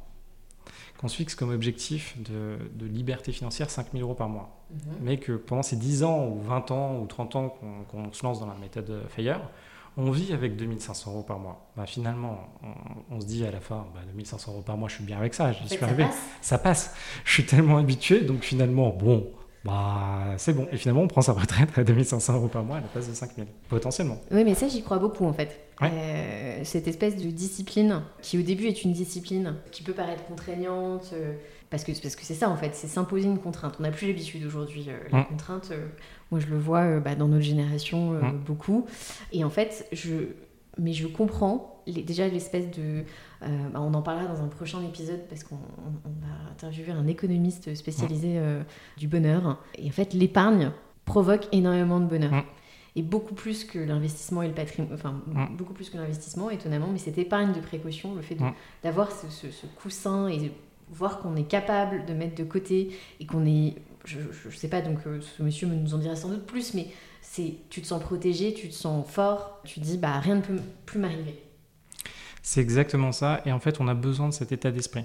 qu'on 0.98 1.08
se 1.08 1.16
fixe 1.16 1.34
comme 1.34 1.50
objectif 1.50 2.16
de, 2.20 2.58
liberté 2.86 3.32
financière 3.32 3.70
5000 3.70 4.02
euros 4.02 4.14
par 4.14 4.28
mois, 4.28 4.62
mhm. 4.70 4.78
mais 5.02 5.18
que 5.18 5.32
pendant 5.32 5.62
ces 5.62 5.76
10 5.76 6.04
ans 6.04 6.28
ou 6.28 6.40
20 6.40 6.70
ans 6.70 7.00
ou 7.00 7.06
30 7.06 7.36
ans 7.36 7.58
qu'on 7.90 8.12
se 8.12 8.24
lance 8.24 8.40
dans 8.40 8.46
la 8.46 8.54
méthode 8.54 9.02
FIRE, 9.08 9.40
on 9.96 10.10
vit 10.10 10.32
avec 10.32 10.56
2500 10.56 11.12
euros 11.12 11.22
par 11.22 11.38
mois. 11.38 11.70
Bah, 11.76 11.86
finalement, 11.86 12.38
on, 13.10 13.20
se 13.20 13.26
dit 13.26 13.44
à 13.46 13.50
la 13.50 13.60
fin, 13.60 13.86
bah, 13.94 14.00
2500 14.06 14.52
euros 14.52 14.62
par 14.62 14.76
mois, 14.76 14.88
je 14.88 14.96
suis 14.96 15.04
bien 15.04 15.18
avec 15.18 15.34
ça, 15.34 15.52
j'y 15.52 15.68
suis 15.68 15.84
arrivé. 15.84 16.04
Ça 16.40 16.58
passe. 16.58 16.94
Je 17.24 17.32
suis 17.32 17.46
tellement 17.46 17.78
habitué, 17.78 18.22
donc 18.22 18.42
finalement, 18.42 18.90
bon, 18.90 19.30
bah, 19.64 20.34
c'est 20.36 20.52
bon. 20.52 20.66
Et 20.72 20.76
finalement, 20.76 21.02
on 21.02 21.08
prend 21.08 21.22
sa 21.22 21.32
retraite 21.32 21.78
à 21.78 21.84
2500 21.84 22.34
euros 22.34 22.48
par 22.48 22.64
mois 22.64 22.78
à 22.78 22.80
la 22.80 22.88
place 22.88 23.08
de 23.08 23.14
5000, 23.14 23.46
potentiellement. 23.68 24.18
Oui, 24.30 24.44
mais 24.44 24.54
ça, 24.54 24.68
j'y 24.68 24.82
crois 24.82 24.98
beaucoup 24.98 25.24
en 25.24 25.32
fait. 25.32 25.60
Euh, 25.82 26.60
cette 26.64 26.86
espèce 26.86 27.16
de 27.16 27.30
discipline, 27.30 28.02
qui 28.20 28.38
au 28.38 28.42
début 28.42 28.66
est 28.66 28.84
une 28.84 28.92
discipline 28.92 29.56
qui 29.72 29.82
peut 29.82 29.92
paraître 29.92 30.24
contraignante, 30.24 31.10
euh, 31.14 31.34
parce 31.74 31.84
que 31.84 31.92
parce 32.00 32.14
que 32.14 32.24
c'est 32.24 32.34
ça 32.34 32.48
en 32.48 32.56
fait, 32.56 32.74
c'est 32.74 32.86
s'imposer 32.86 33.26
une 33.26 33.38
contrainte. 33.38 33.76
On 33.80 33.82
n'a 33.82 33.90
plus 33.90 34.06
l'habitude 34.06 34.44
aujourd'hui. 34.46 34.86
Euh, 34.88 34.98
la 35.10 35.22
mm. 35.22 35.26
contrainte, 35.26 35.72
moi 36.30 36.40
je 36.40 36.46
le 36.46 36.58
vois 36.58 37.00
bah, 37.00 37.14
dans 37.14 37.28
notre 37.28 37.42
génération 37.42 38.12
mm. 38.12 38.38
beaucoup. 38.46 38.86
Et 39.32 39.42
en 39.42 39.50
fait, 39.50 39.88
je 39.92 40.28
mais 40.78 40.92
je 40.92 41.06
comprends 41.06 41.82
déjà 41.86 42.28
l'espèce 42.28 42.70
de. 42.70 43.04
Euh, 43.42 43.68
bah, 43.72 43.80
on 43.80 43.94
en 43.94 44.02
parlera 44.02 44.26
dans 44.26 44.42
un 44.42 44.48
prochain 44.48 44.82
épisode 44.82 45.20
parce 45.28 45.44
qu'on 45.44 45.56
va 45.56 46.50
interviewer 46.50 46.92
un 46.92 47.06
économiste 47.06 47.74
spécialisé 47.74 48.38
euh, 48.38 48.62
du 48.96 49.08
bonheur. 49.08 49.58
Et 49.76 49.88
en 49.88 49.92
fait, 49.92 50.14
l'épargne 50.14 50.72
provoque 51.04 51.48
énormément 51.52 52.00
de 52.00 52.06
bonheur. 52.06 52.44
Et 52.96 53.02
beaucoup 53.02 53.34
plus 53.34 53.64
que 53.64 53.80
l'investissement 53.80 54.42
et 54.42 54.46
le 54.46 54.54
patrimoine, 54.54 54.94
enfin 54.94 55.20
beaucoup 55.58 55.72
plus 55.72 55.90
que 55.90 55.96
l'investissement, 55.96 56.48
étonnamment, 56.48 56.86
mais 56.92 56.98
cette 56.98 57.18
épargne 57.18 57.52
de 57.52 57.58
précaution, 57.58 58.14
le 58.14 58.22
fait 58.22 58.36
d'avoir 58.84 59.10
ce, 59.10 59.26
ce, 59.28 59.66
coussin 59.82 60.28
et 60.28 60.52
voir 60.90 61.20
qu'on 61.20 61.36
est 61.36 61.48
capable 61.48 62.04
de 62.06 62.14
mettre 62.14 62.34
de 62.34 62.44
côté 62.44 62.96
et 63.20 63.26
qu'on 63.26 63.46
est, 63.46 63.74
je, 64.04 64.18
ne 64.18 64.52
sais 64.52 64.68
pas, 64.68 64.80
donc 64.80 64.98
euh, 65.06 65.20
ce 65.20 65.42
monsieur 65.42 65.66
nous 65.66 65.94
en 65.94 65.98
dira 65.98 66.16
sans 66.16 66.28
doute 66.28 66.46
plus, 66.46 66.74
mais 66.74 66.88
c'est 67.22 67.54
tu 67.70 67.80
te 67.80 67.86
sens 67.86 68.02
protégé, 68.02 68.54
tu 68.54 68.68
te 68.68 68.74
sens 68.74 69.06
fort, 69.08 69.60
tu 69.64 69.80
te 69.80 69.84
dis 69.84 69.98
bah 69.98 70.18
rien 70.18 70.36
ne 70.36 70.40
peut 70.42 70.60
plus 70.86 70.98
m'arriver. 70.98 71.42
C'est 72.42 72.60
exactement 72.60 73.12
ça, 73.12 73.40
et 73.46 73.52
en 73.52 73.58
fait 73.58 73.80
on 73.80 73.88
a 73.88 73.94
besoin 73.94 74.28
de 74.28 74.34
cet 74.34 74.52
état 74.52 74.70
d'esprit. 74.70 75.04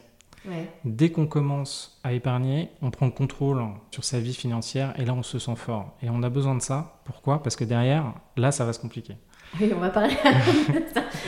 Dès 0.85 1.11
qu'on 1.11 1.27
commence 1.27 1.99
à 2.03 2.13
épargner, 2.13 2.69
on 2.81 2.91
prend 2.91 3.05
le 3.05 3.11
contrôle 3.11 3.63
sur 3.91 4.03
sa 4.03 4.19
vie 4.19 4.33
financière 4.33 4.97
et 4.99 5.05
là 5.05 5.13
on 5.13 5.23
se 5.23 5.37
sent 5.37 5.55
fort. 5.55 5.95
Et 6.01 6.09
on 6.09 6.23
a 6.23 6.29
besoin 6.29 6.55
de 6.55 6.61
ça. 6.61 7.01
Pourquoi? 7.05 7.43
Parce 7.43 7.55
que 7.55 7.63
derrière, 7.63 8.13
là 8.37 8.51
ça 8.51 8.65
va 8.65 8.73
se 8.73 8.79
compliquer. 8.79 9.15
Oui, 9.59 9.71
on 9.75 9.79
va 9.79 9.89
parler. 9.89 10.15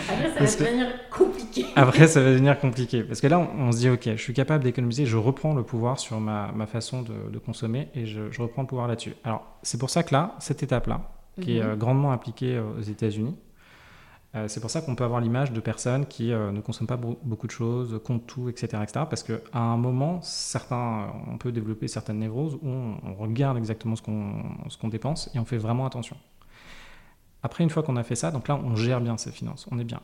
Après, 0.08 0.48
ça 0.48 0.64
va 0.64 0.66
devenir 0.66 0.88
compliqué. 1.10 1.66
Après, 1.76 2.08
ça 2.08 2.22
va 2.22 2.32
devenir 2.32 2.60
compliqué. 2.60 3.04
Parce 3.04 3.22
que 3.22 3.28
là, 3.28 3.40
on, 3.40 3.72
se 3.72 3.78
dit, 3.78 3.90
OK, 3.90 4.04
je 4.06 4.22
suis 4.22 4.34
capable 4.34 4.64
d'économiser, 4.64 5.06
je 5.06 5.18
reprends 5.18 5.54
le 5.54 5.64
pouvoir 5.64 6.00
sur 6.00 6.20
ma, 6.20 6.52
ma 6.54 6.68
façon 6.68 7.02
de, 7.02 7.40
consommer 7.40 7.90
et 7.96 8.06
je, 8.06 8.32
je, 8.32 8.42
reprends 8.42 8.62
le 8.62 8.68
pouvoir 8.68 8.88
là-dessus. 8.88 9.16
Alors, 9.24 9.58
c'est 9.64 9.80
pour 9.80 9.90
ça 9.90 10.04
que 10.04 10.14
là, 10.14 10.36
cette 10.40 10.62
étape-là, 10.64 11.02
qui 11.42 11.58
est 11.58 11.64
mhm. 11.64 11.70
euh, 11.70 11.76
grandement 11.76 12.12
appliquée 12.12 12.56
euh, 12.56 12.78
aux 12.78 12.82
États-Unis, 12.82 13.36
euh, 14.36 14.48
c'est 14.48 14.62
pour 14.62 14.70
ça 14.70 14.82
qu'on 14.82 14.96
peut 14.96 15.04
avoir 15.04 15.20
l'image 15.20 15.52
de 15.52 15.60
personnes 15.60 16.06
qui 16.06 16.30
ne 16.30 16.62
consomment 16.62 16.88
pas 16.88 16.98
beaucoup 16.98 17.48
de 17.48 17.52
choses, 17.52 18.00
comptent 18.06 18.28
tout, 18.28 18.48
etc. 18.48 18.82
etc. 18.82 19.06
parce 19.10 19.24
qu'à 19.24 19.40
un 19.52 19.76
moment, 19.76 20.22
certains, 20.22 21.08
on 21.30 21.38
peut 21.38 21.52
développer 21.52 21.90
certaines 21.90 22.20
névroses 22.20 22.56
où 22.56 22.70
on, 22.70 22.96
on 23.04 23.14
regarde 23.16 23.58
exactement 23.58 23.98
ce 23.98 24.02
qu'on 24.02 24.88
dépense 24.88 25.30
et 25.36 25.40
on 25.40 25.46
fait 25.46 25.58
vraiment 25.58 25.86
attention. 25.86 26.16
Après, 27.44 27.64
une 27.64 27.70
fois 27.70 27.82
qu'on 27.82 27.96
a 27.96 28.04
fait 28.04 28.16
ça, 28.16 28.30
donc 28.32 28.48
là, 28.48 28.56
on 28.56 28.76
gère 28.76 29.02
bien 29.02 29.18
ses 29.18 29.32
finances, 29.32 29.68
on 29.72 29.80
est 29.80 29.84
bien. 29.84 30.00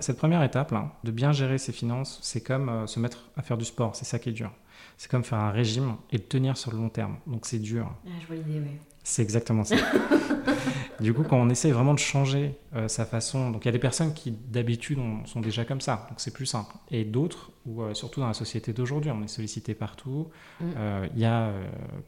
Cette 0.00 0.16
première 0.16 0.42
étape, 0.42 0.74
de 1.04 1.10
bien 1.10 1.32
gérer 1.32 1.58
ses 1.58 1.72
finances, 1.72 2.18
c'est 2.22 2.40
comme 2.40 2.68
euh, 2.68 2.86
se 2.86 2.98
mettre 2.98 3.28
à 3.36 3.42
faire 3.42 3.58
du 3.58 3.64
sport, 3.64 3.94
c'est 3.94 4.06
ça 4.06 4.18
qui 4.18 4.30
est 4.30 4.32
dur. 4.32 4.50
C'est 4.96 5.10
comme 5.10 5.22
faire 5.24 5.38
un 5.38 5.50
régime 5.50 5.96
et 6.10 6.16
le 6.16 6.24
tenir 6.24 6.56
sur 6.56 6.72
le 6.72 6.78
long 6.78 6.88
terme. 6.88 7.16
Donc 7.26 7.46
c'est 7.46 7.58
dur. 7.58 7.92
Ah, 8.06 8.10
je 8.20 8.26
vois 8.26 8.36
l'idée. 8.36 8.78
C'est 9.04 9.22
exactement 9.22 9.64
ça. 9.64 9.76
du 11.00 11.14
coup, 11.14 11.22
quand 11.22 11.36
on 11.36 11.48
essaie 11.48 11.70
vraiment 11.70 11.94
de 11.94 11.98
changer 11.98 12.58
euh, 12.74 12.88
sa 12.88 13.06
façon, 13.06 13.50
donc 13.50 13.64
il 13.64 13.68
y 13.68 13.70
a 13.70 13.72
des 13.72 13.78
personnes 13.78 14.12
qui 14.12 14.32
d'habitude 14.32 14.98
sont 15.26 15.40
déjà 15.40 15.64
comme 15.64 15.80
ça, 15.80 16.06
donc 16.08 16.20
c'est 16.20 16.32
plus 16.32 16.46
simple. 16.46 16.74
Et 16.90 17.04
d'autres, 17.04 17.52
ou 17.66 17.82
euh, 17.82 17.94
surtout 17.94 18.20
dans 18.20 18.26
la 18.26 18.34
société 18.34 18.72
d'aujourd'hui, 18.72 19.10
on 19.10 19.22
est 19.22 19.28
sollicité 19.28 19.74
partout. 19.74 20.28
Mm. 20.60 20.64
Euh, 20.76 21.08
il 21.14 21.20
y 21.20 21.24
a, 21.24 21.52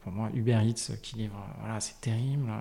pour 0.01 0.11
moi, 0.11 0.29
Uber 0.33 0.59
Eats 0.63 0.97
qui 1.01 1.15
livre, 1.15 1.37
voilà, 1.59 1.79
c'est 1.79 1.99
terrible. 2.01 2.51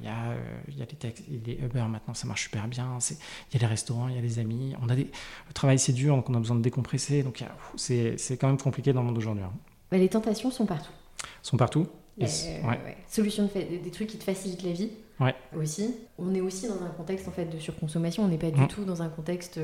Il 0.00 0.06
y 0.06 0.08
a, 0.08 0.36
il 0.68 0.78
y 0.78 0.82
a 0.82 0.86
les, 0.86 1.40
les, 1.46 1.64
Uber 1.64 1.84
maintenant, 1.88 2.14
ça 2.14 2.26
marche 2.26 2.44
super 2.44 2.66
bien. 2.66 2.98
Il 3.10 3.54
y 3.54 3.56
a 3.56 3.60
les 3.60 3.66
restaurants, 3.66 4.08
il 4.08 4.16
y 4.16 4.18
a 4.18 4.22
les 4.22 4.38
amis. 4.38 4.74
On 4.82 4.88
a 4.88 4.96
des, 4.96 5.04
le 5.04 5.52
travail 5.52 5.78
c'est 5.78 5.92
dur, 5.92 6.16
donc 6.16 6.30
on 6.30 6.34
a 6.34 6.38
besoin 6.38 6.56
de 6.56 6.62
décompresser. 6.62 7.22
Donc 7.22 7.44
c'est 7.76 8.36
quand 8.38 8.48
même 8.48 8.58
compliqué 8.58 8.92
dans 8.92 9.00
le 9.00 9.06
monde 9.06 9.14
d'aujourd'hui. 9.16 9.44
Hein. 9.44 9.52
les 9.92 10.08
tentations 10.08 10.50
sont 10.50 10.66
partout. 10.66 10.92
Sont 11.42 11.56
partout 11.56 11.88
euh, 12.22 12.26
Solution 13.08 13.44
de 13.44 13.82
des 13.82 13.90
trucs 13.90 14.08
qui 14.08 14.18
te 14.18 14.24
facilitent 14.24 14.62
la 14.62 14.72
vie. 14.72 14.90
Ouais. 15.20 15.34
Aussi. 15.56 15.94
On 16.18 16.34
est 16.34 16.40
aussi 16.40 16.66
dans 16.66 16.82
un 16.82 16.90
contexte 16.90 17.28
en 17.28 17.30
fait 17.30 17.46
de 17.46 17.58
surconsommation. 17.58 18.24
On 18.24 18.28
n'est 18.28 18.38
pas 18.38 18.50
du 18.50 18.60
mm. 18.60 18.68
tout 18.68 18.84
dans 18.84 19.02
un 19.02 19.08
contexte 19.08 19.60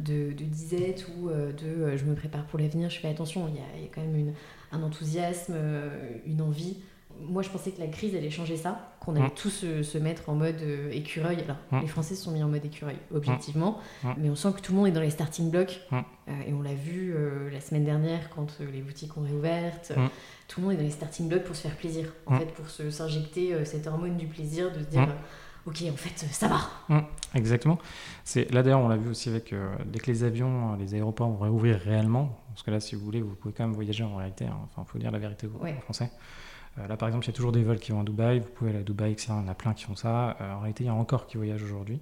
de, 0.00 0.32
de 0.32 0.44
disette 0.44 1.06
ou 1.16 1.28
euh, 1.28 1.52
de 1.52 1.66
euh, 1.66 1.96
je 1.96 2.04
me 2.04 2.14
prépare 2.14 2.46
pour 2.46 2.58
l'avenir, 2.58 2.88
je 2.88 2.98
fais 2.98 3.08
attention. 3.08 3.48
Il 3.48 3.56
y 3.56 3.86
a, 3.86 3.88
quand 3.94 4.00
même 4.00 4.16
une, 4.16 4.32
un 4.72 4.82
enthousiasme, 4.82 5.54
une 6.26 6.40
envie. 6.40 6.76
Moi, 7.20 7.42
je 7.42 7.48
pensais 7.48 7.70
que 7.70 7.80
la 7.80 7.86
crise 7.86 8.14
allait 8.14 8.30
changer 8.30 8.56
ça, 8.56 8.96
qu'on 9.00 9.16
allait 9.16 9.26
mm. 9.26 9.34
tous 9.36 9.64
se, 9.82 9.98
mettre 9.98 10.28
en 10.28 10.34
mode 10.34 10.62
écureuil. 10.92 11.38
Alors, 11.42 11.56
mm. 11.70 11.80
les 11.80 11.86
Français 11.86 12.14
se 12.14 12.24
sont 12.24 12.32
mis 12.32 12.42
en 12.42 12.48
mode 12.48 12.64
écureuil, 12.64 12.96
objectivement, 13.14 13.78
mais 14.18 14.30
on 14.30 14.36
sent 14.36 14.52
que 14.56 14.60
tout 14.60 14.72
le 14.72 14.78
monde 14.78 14.88
est 14.88 14.92
dans 14.92 15.00
les 15.00 15.10
starting 15.10 15.50
blocks. 15.50 15.80
et 16.46 16.52
on 16.52 16.62
l'a 16.62 16.74
vu 16.74 17.14
la 17.52 17.60
semaine 17.60 17.84
dernière 17.84 18.30
quand 18.30 18.58
les 18.60 18.82
boutiques 18.82 19.16
ont 19.16 19.22
réouvertes 19.22 19.92
tout 20.48 20.60
le 20.60 20.66
monde 20.66 20.74
est 20.74 20.78
dans 20.78 20.84
les 20.84 20.90
starting 20.90 21.28
blocks 21.28 21.44
pour 21.44 21.56
se 21.56 21.62
faire 21.62 21.76
plaisir, 21.76 22.12
en 22.26 22.34
mm. 22.34 22.38
fait, 22.38 22.46
pour 22.54 22.68
s'injecter 22.68 23.54
euh, 23.54 23.64
cette 23.64 23.86
hormone 23.86 24.16
du 24.16 24.26
plaisir, 24.26 24.72
de 24.72 24.80
se 24.80 24.88
dire, 24.88 25.02
mm. 25.02 25.10
euh, 25.10 25.70
ok, 25.70 25.82
en 25.92 25.96
fait, 25.96 26.26
ça 26.30 26.48
va. 26.48 26.60
Mm. 26.88 27.04
Exactement. 27.34 27.78
C'est 28.24 28.50
là 28.52 28.62
d'ailleurs, 28.62 28.80
on 28.80 28.88
l'a 28.88 28.96
vu 28.96 29.10
aussi 29.10 29.28
avec 29.28 29.52
euh, 29.52 29.74
dès 29.86 29.98
que 29.98 30.10
les 30.10 30.24
avions, 30.24 30.74
les 30.76 30.94
aéroports 30.94 31.30
vont 31.30 31.38
réouvrir 31.38 31.78
réellement, 31.78 32.38
parce 32.48 32.62
que 32.62 32.70
là, 32.70 32.80
si 32.80 32.94
vous 32.94 33.04
voulez, 33.04 33.22
vous 33.22 33.34
pouvez 33.34 33.54
quand 33.54 33.64
même 33.64 33.74
voyager 33.74 34.04
en 34.04 34.16
réalité. 34.16 34.44
Hein. 34.44 34.58
Enfin, 34.64 34.84
il 34.86 34.90
faut 34.90 34.98
dire 34.98 35.10
la 35.10 35.18
vérité 35.18 35.46
aux 35.46 35.80
Français. 35.82 36.10
Là, 36.76 36.96
par 36.96 37.08
exemple, 37.08 37.24
il 37.26 37.28
y 37.28 37.30
a 37.30 37.34
toujours 37.34 37.52
des 37.52 37.62
vols 37.62 37.78
qui 37.78 37.92
vont 37.92 38.00
à 38.00 38.04
Dubaï. 38.04 38.40
Vous 38.40 38.48
pouvez 38.48 38.70
aller 38.70 38.80
à 38.80 38.82
Dubaï, 38.82 39.12
etc. 39.12 39.28
Il 39.30 39.44
y 39.44 39.44
en 39.44 39.48
a 39.48 39.54
plein 39.54 39.74
qui 39.74 39.84
font 39.84 39.96
ça. 39.96 40.36
en 40.40 40.60
réalité, 40.60 40.84
il 40.84 40.86
y 40.88 40.90
a 40.90 40.94
encore 40.94 41.26
qui 41.26 41.36
voyagent 41.36 41.62
aujourd'hui. 41.62 42.00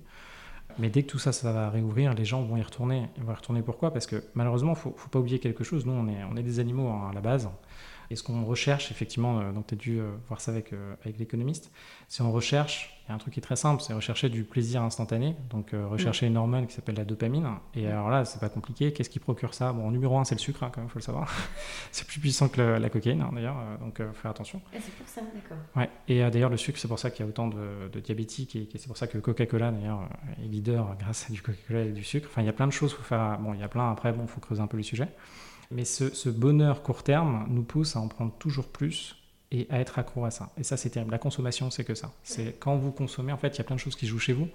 Mais 0.79 0.89
dès 0.89 1.03
que 1.03 1.11
tout 1.11 1.19
ça, 1.19 1.33
ça 1.33 1.53
va 1.53 1.71
réouvrir, 1.71 2.15
les 2.15 2.25
gens 2.25 2.43
vont 2.43 2.57
y 2.57 2.63
retourner. 2.63 3.09
Ils 3.17 3.23
vont 3.23 3.33
y 3.33 3.35
retourner 3.35 3.63
pourquoi? 3.63 3.93
Parce 3.93 4.07
que 4.07 4.25
malheureusement, 4.35 4.73
il 4.73 4.89
ne 4.89 4.95
faut, 4.95 5.09
pas 5.11 5.19
oublier 5.19 5.39
quelque 5.39 5.65
chose. 5.65 5.85
Nous, 5.87 5.93
on 5.93 6.09
est, 6.09 6.25
on 6.31 6.37
est 6.37 6.43
des 6.43 6.61
animaux 6.61 6.89
hein, 6.89 7.09
à 7.11 7.15
la 7.15 7.21
base. 7.21 7.49
Et 8.13 8.17
ce 8.17 8.23
qu'on 8.23 8.45
recherche, 8.45 8.91
effectivement, 8.91 9.41
euh, 9.41 9.53
donc 9.53 9.69
tu 9.69 9.75
as 9.75 9.79
dû 9.79 9.99
euh, 9.99 10.11
voir 10.29 10.39
ça 10.39 10.51
avec, 10.51 10.75
euh, 10.75 10.95
avec 11.03 11.19
l'économiste, 11.19 11.73
si 12.09 12.21
on 12.21 12.31
recherche, 12.31 13.03
il 13.05 13.09
y 13.09 13.13
a 13.13 13.15
un 13.15 13.19
truc 13.19 13.33
qui 13.33 13.41
est 13.41 13.43
très 13.43 13.57
simple, 13.57 13.81
c'est 13.81 13.95
rechercher 13.95 14.29
du 14.29 14.45
plaisir 14.45 14.83
instantané, 14.83 15.35
donc 15.49 15.71
rechercher 15.73 16.27
une 16.27 16.37
hormone 16.37 16.67
qui 16.67 16.75
s'appelle 16.75 16.95
la 16.95 17.05
dopamine. 17.05 17.49
Et 17.75 17.87
alors 17.89 18.11
là, 18.11 18.25
c'est 18.25 18.39
pas 18.39 18.49
compliqué. 18.49 18.93
Qu'est-ce 18.93 19.11
qui 19.11 19.19
procure 19.19 19.55
ça? 19.55 19.73
Bon, 19.73 19.91
numéro 19.91 20.17
un, 20.19 20.25
c'est 20.25 20.37
le 20.37 20.41
sucre, 20.41 20.63
hein, 20.63 20.71
quand 20.73 20.83
même, 20.83 20.91
faut 20.91 21.01
le 21.01 21.05
savoir. 21.05 21.29
c'est 21.91 22.07
plus 22.07 22.21
puissant 22.21 22.49
que 22.49 22.61
la 22.61 22.91
cocaïne, 22.91 23.23
hein, 23.23 23.31
d'ailleurs, 23.33 23.57
donc 23.81 23.99
faut 23.99 24.13
faire 24.13 24.31
attention. 24.31 24.61
Ah, 24.73 24.77
c'est 24.81 24.95
pour 24.95 25.09
ça, 25.09 25.23
d'accord. 25.23 25.57
Ouais. 25.75 25.91
Et 26.07 26.21
d'ailleurs, 26.31 26.51
le 26.51 26.59
sucre, 26.59 26.79
c'est 26.79 26.87
pour 26.87 26.99
ça 26.99 27.11
qu'il 27.11 27.25
y 27.25 27.27
a 27.27 27.29
autant 27.29 27.49
de, 27.49 27.89
de 27.91 28.01
diabétiques 28.01 28.55
et, 28.55 28.69
c'est 28.77 28.87
pour 28.87 28.97
ça 28.99 29.09
que 29.09 29.19
Coca-Cola, 29.19 29.73
d'ailleurs, 29.73 30.09
est 30.41 30.47
leader 30.47 30.95
grâce 30.99 31.29
à 31.29 31.33
du 31.33 31.43
Coca-Cola 31.43 31.81
et 31.81 31.93
du 31.93 32.05
sucre. 32.05 32.29
Enfin, 32.31 32.43
il 32.43 32.47
y 32.47 32.51
a 32.51 32.53
plein 32.53 32.69
de 32.69 32.73
choses, 32.73 32.93
faut 32.93 33.03
faire. 33.03 33.39
Bon, 33.41 33.55
il 33.55 33.61
y 33.61 33.65
a 33.65 33.69
plein, 33.69 33.91
après, 33.91 34.13
bon, 34.13 34.27
faut 34.27 34.41
creuser 34.41 34.61
un 34.61 34.69
peu 34.69 34.77
le 34.77 34.83
sujet. 34.83 35.09
Mais 35.75 35.85
ce, 35.85 36.29
bonheur 36.29 36.83
court 36.83 37.03
terme 37.03 37.47
nous 37.49 37.63
pousse 37.63 37.97
à 37.97 38.01
en 38.01 38.09
prendre 38.09 38.33
toujours 38.39 38.69
plus 38.69 39.17
et 39.51 39.67
à 39.71 39.81
être 39.81 39.99
accro 39.99 40.25
à 40.25 40.31
ça. 40.31 40.51
Et 40.57 40.63
ça, 40.63 40.77
c'est 40.77 40.91
terrible. 40.91 41.11
La 41.11 41.19
consommation, 41.19 41.71
c'est 41.71 41.85
que 41.85 41.95
ça. 41.95 42.13
C'est 42.23 42.59
quand 42.59 42.77
vous 42.77 42.91
consommez, 42.91 43.33
en 43.33 43.37
fait, 43.37 43.49
il 43.49 43.59
y 43.59 43.61
a 43.61 43.65
plein 43.65 43.77
de 43.77 43.81
choses 43.81 43.97
qui 43.97 44.07
jouent 44.07 44.19
chez 44.19 44.33
vous, 44.33 44.49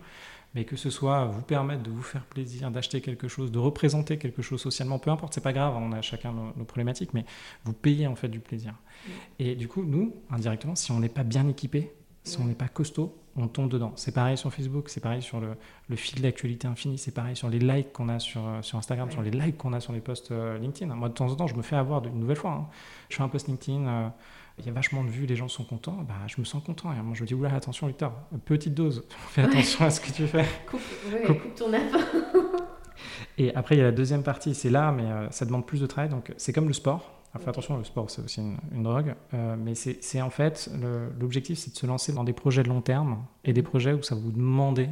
mais 0.56 0.65
que 0.65 0.75
ce 0.75 0.89
soit 0.89 1.25
vous 1.25 1.41
permettre 1.41 1.84
de 1.84 1.91
vous 1.91 2.01
faire 2.01 2.25
plaisir, 2.25 2.71
d'acheter 2.71 3.01
quelque 3.01 3.27
chose, 3.27 3.51
de 3.51 3.60
représenter 3.60 4.17
quelque 4.17 4.41
chose 4.41 4.62
socialement, 4.62 4.97
peu 4.97 5.12
importe, 5.12 5.34
c'est 5.34 5.41
pas 5.41 5.53
grave, 5.53 5.75
on 5.77 5.91
a 5.91 6.01
chacun 6.01 6.34
nos, 6.34 6.65
problématiques, 6.65 7.13
mais 7.13 7.25
vous 7.63 7.73
payez 7.73 8.08
en 8.08 8.15
fait 8.15 8.30
du 8.30 8.39
plaisir. 8.39 8.73
Et 9.39 9.56
du 9.56 9.67
coup, 9.67 9.84
nous, 9.84 10.15
indirectement, 10.30 10.75
si 10.75 10.91
on 10.91 10.99
n'est 10.99 11.10
pas 11.10 11.23
bien 11.23 11.47
équipé, 11.47 11.91
si 12.23 12.39
on 12.39 12.45
n'est 12.45 12.56
pas 12.56 12.67
costaud, 12.67 13.15
on 13.38 13.47
tombe 13.47 13.69
dedans. 13.69 13.91
C'est 13.95 14.13
pareil 14.13 14.38
sur 14.38 14.52
Facebook, 14.52 14.89
c'est 14.89 15.00
pareil 15.00 15.21
sur 15.21 15.39
le, 15.39 15.56
le 15.89 15.95
fil 15.95 16.21
d'actualité 16.21 16.67
infini, 16.67 16.97
c'est 16.97 17.13
pareil 17.13 17.36
sur 17.36 17.50
les 17.50 17.60
likes 17.60 17.93
qu'on 17.93 18.10
a 18.10 18.19
sur, 18.19 18.45
euh, 18.47 18.62
sur 18.62 18.78
Instagram, 18.78 19.12
sur 19.12 19.21
les 19.21 19.32
likes 19.32 19.58
qu'on 19.58 19.73
a 19.73 19.80
sur 19.80 19.93
les 19.93 20.00
posts 20.00 20.32
euh, 20.32 20.58
LinkedIn. 20.58 20.93
Moi, 20.93 21.10
de 21.10 21.13
temps 21.13 21.30
en 21.30 21.36
temps, 21.36 21.47
je 21.47 21.56
me 21.56 21.62
fais 21.62 21.76
avoir 21.76 22.06
une 22.06 22.19
nouvelle 22.19 22.38
fois. 22.38 22.52
Hein. 22.52 22.67
Je 23.10 23.15
fais 23.15 23.23
un 23.23 23.30
post 23.30 23.47
LinkedIn, 23.47 23.88
euh, 23.88 24.08
il 24.58 24.65
y 24.65 24.69
a 24.69 24.71
vachement 24.71 25.04
de 25.04 25.10
vues, 25.10 25.28
les 25.28 25.36
gens 25.36 25.47
sont 25.47 25.63
contents, 25.63 26.04
bah, 26.08 26.15
je 26.26 26.36
me 26.39 26.45
sens 26.45 26.63
content. 26.63 26.91
Et 26.91 27.02
moi, 27.02 27.13
je 27.13 27.23
dis, 27.26 27.36
oula, 27.36 27.54
attention, 27.54 27.86
Victor, 27.88 28.12
petite 28.45 28.73
dose, 28.73 29.04
fais 29.30 29.43
attention 29.43 29.86
à 29.86 29.91
ce 29.91 30.02
que 30.02 30.12
tu 30.12 30.26
fais. 30.26 30.45
Coupe, 30.69 30.82
coupe. 31.28 31.56
ton 31.56 31.71
app. 31.73 31.82
et 33.38 33.54
après, 33.54 33.76
il 33.76 33.78
y 33.78 33.82
a 33.82 33.86
la 33.86 33.91
deuxième 33.91 34.23
partie, 34.23 34.56
c'est 34.56 34.71
là, 34.71 34.91
mais 34.91 35.06
ça 35.30 35.45
demande 35.45 35.65
plus 35.67 35.82
de 35.82 35.86
travail. 35.86 36.10
Donc, 36.10 36.34
c'est 36.38 36.54
comme 36.54 36.67
le 36.67 36.73
sport 36.73 37.16
Fais 37.39 37.49
attention, 37.49 37.77
le 37.77 37.83
sport, 37.83 38.09
c'est 38.09 38.23
aussi 38.23 38.41
une, 38.41 38.83
drogue. 38.83 39.13
Euh, 39.33 39.55
mais 39.57 39.75
c'est 39.75 40.21
en 40.21 40.29
fait, 40.29 40.69
l'objectif, 41.19 41.59
c'est 41.59 41.71
de 41.71 41.77
se 41.77 41.85
lancer 41.85 42.11
dans 42.13 42.23
des 42.23 42.33
projets 42.33 42.63
de 42.63 42.69
long 42.69 42.81
terme 42.81 43.25
et 43.43 43.53
des 43.53 43.61
projets 43.61 43.93
où 43.93 44.01
ça 44.01 44.15
vous 44.15 44.31
demande 44.31 44.87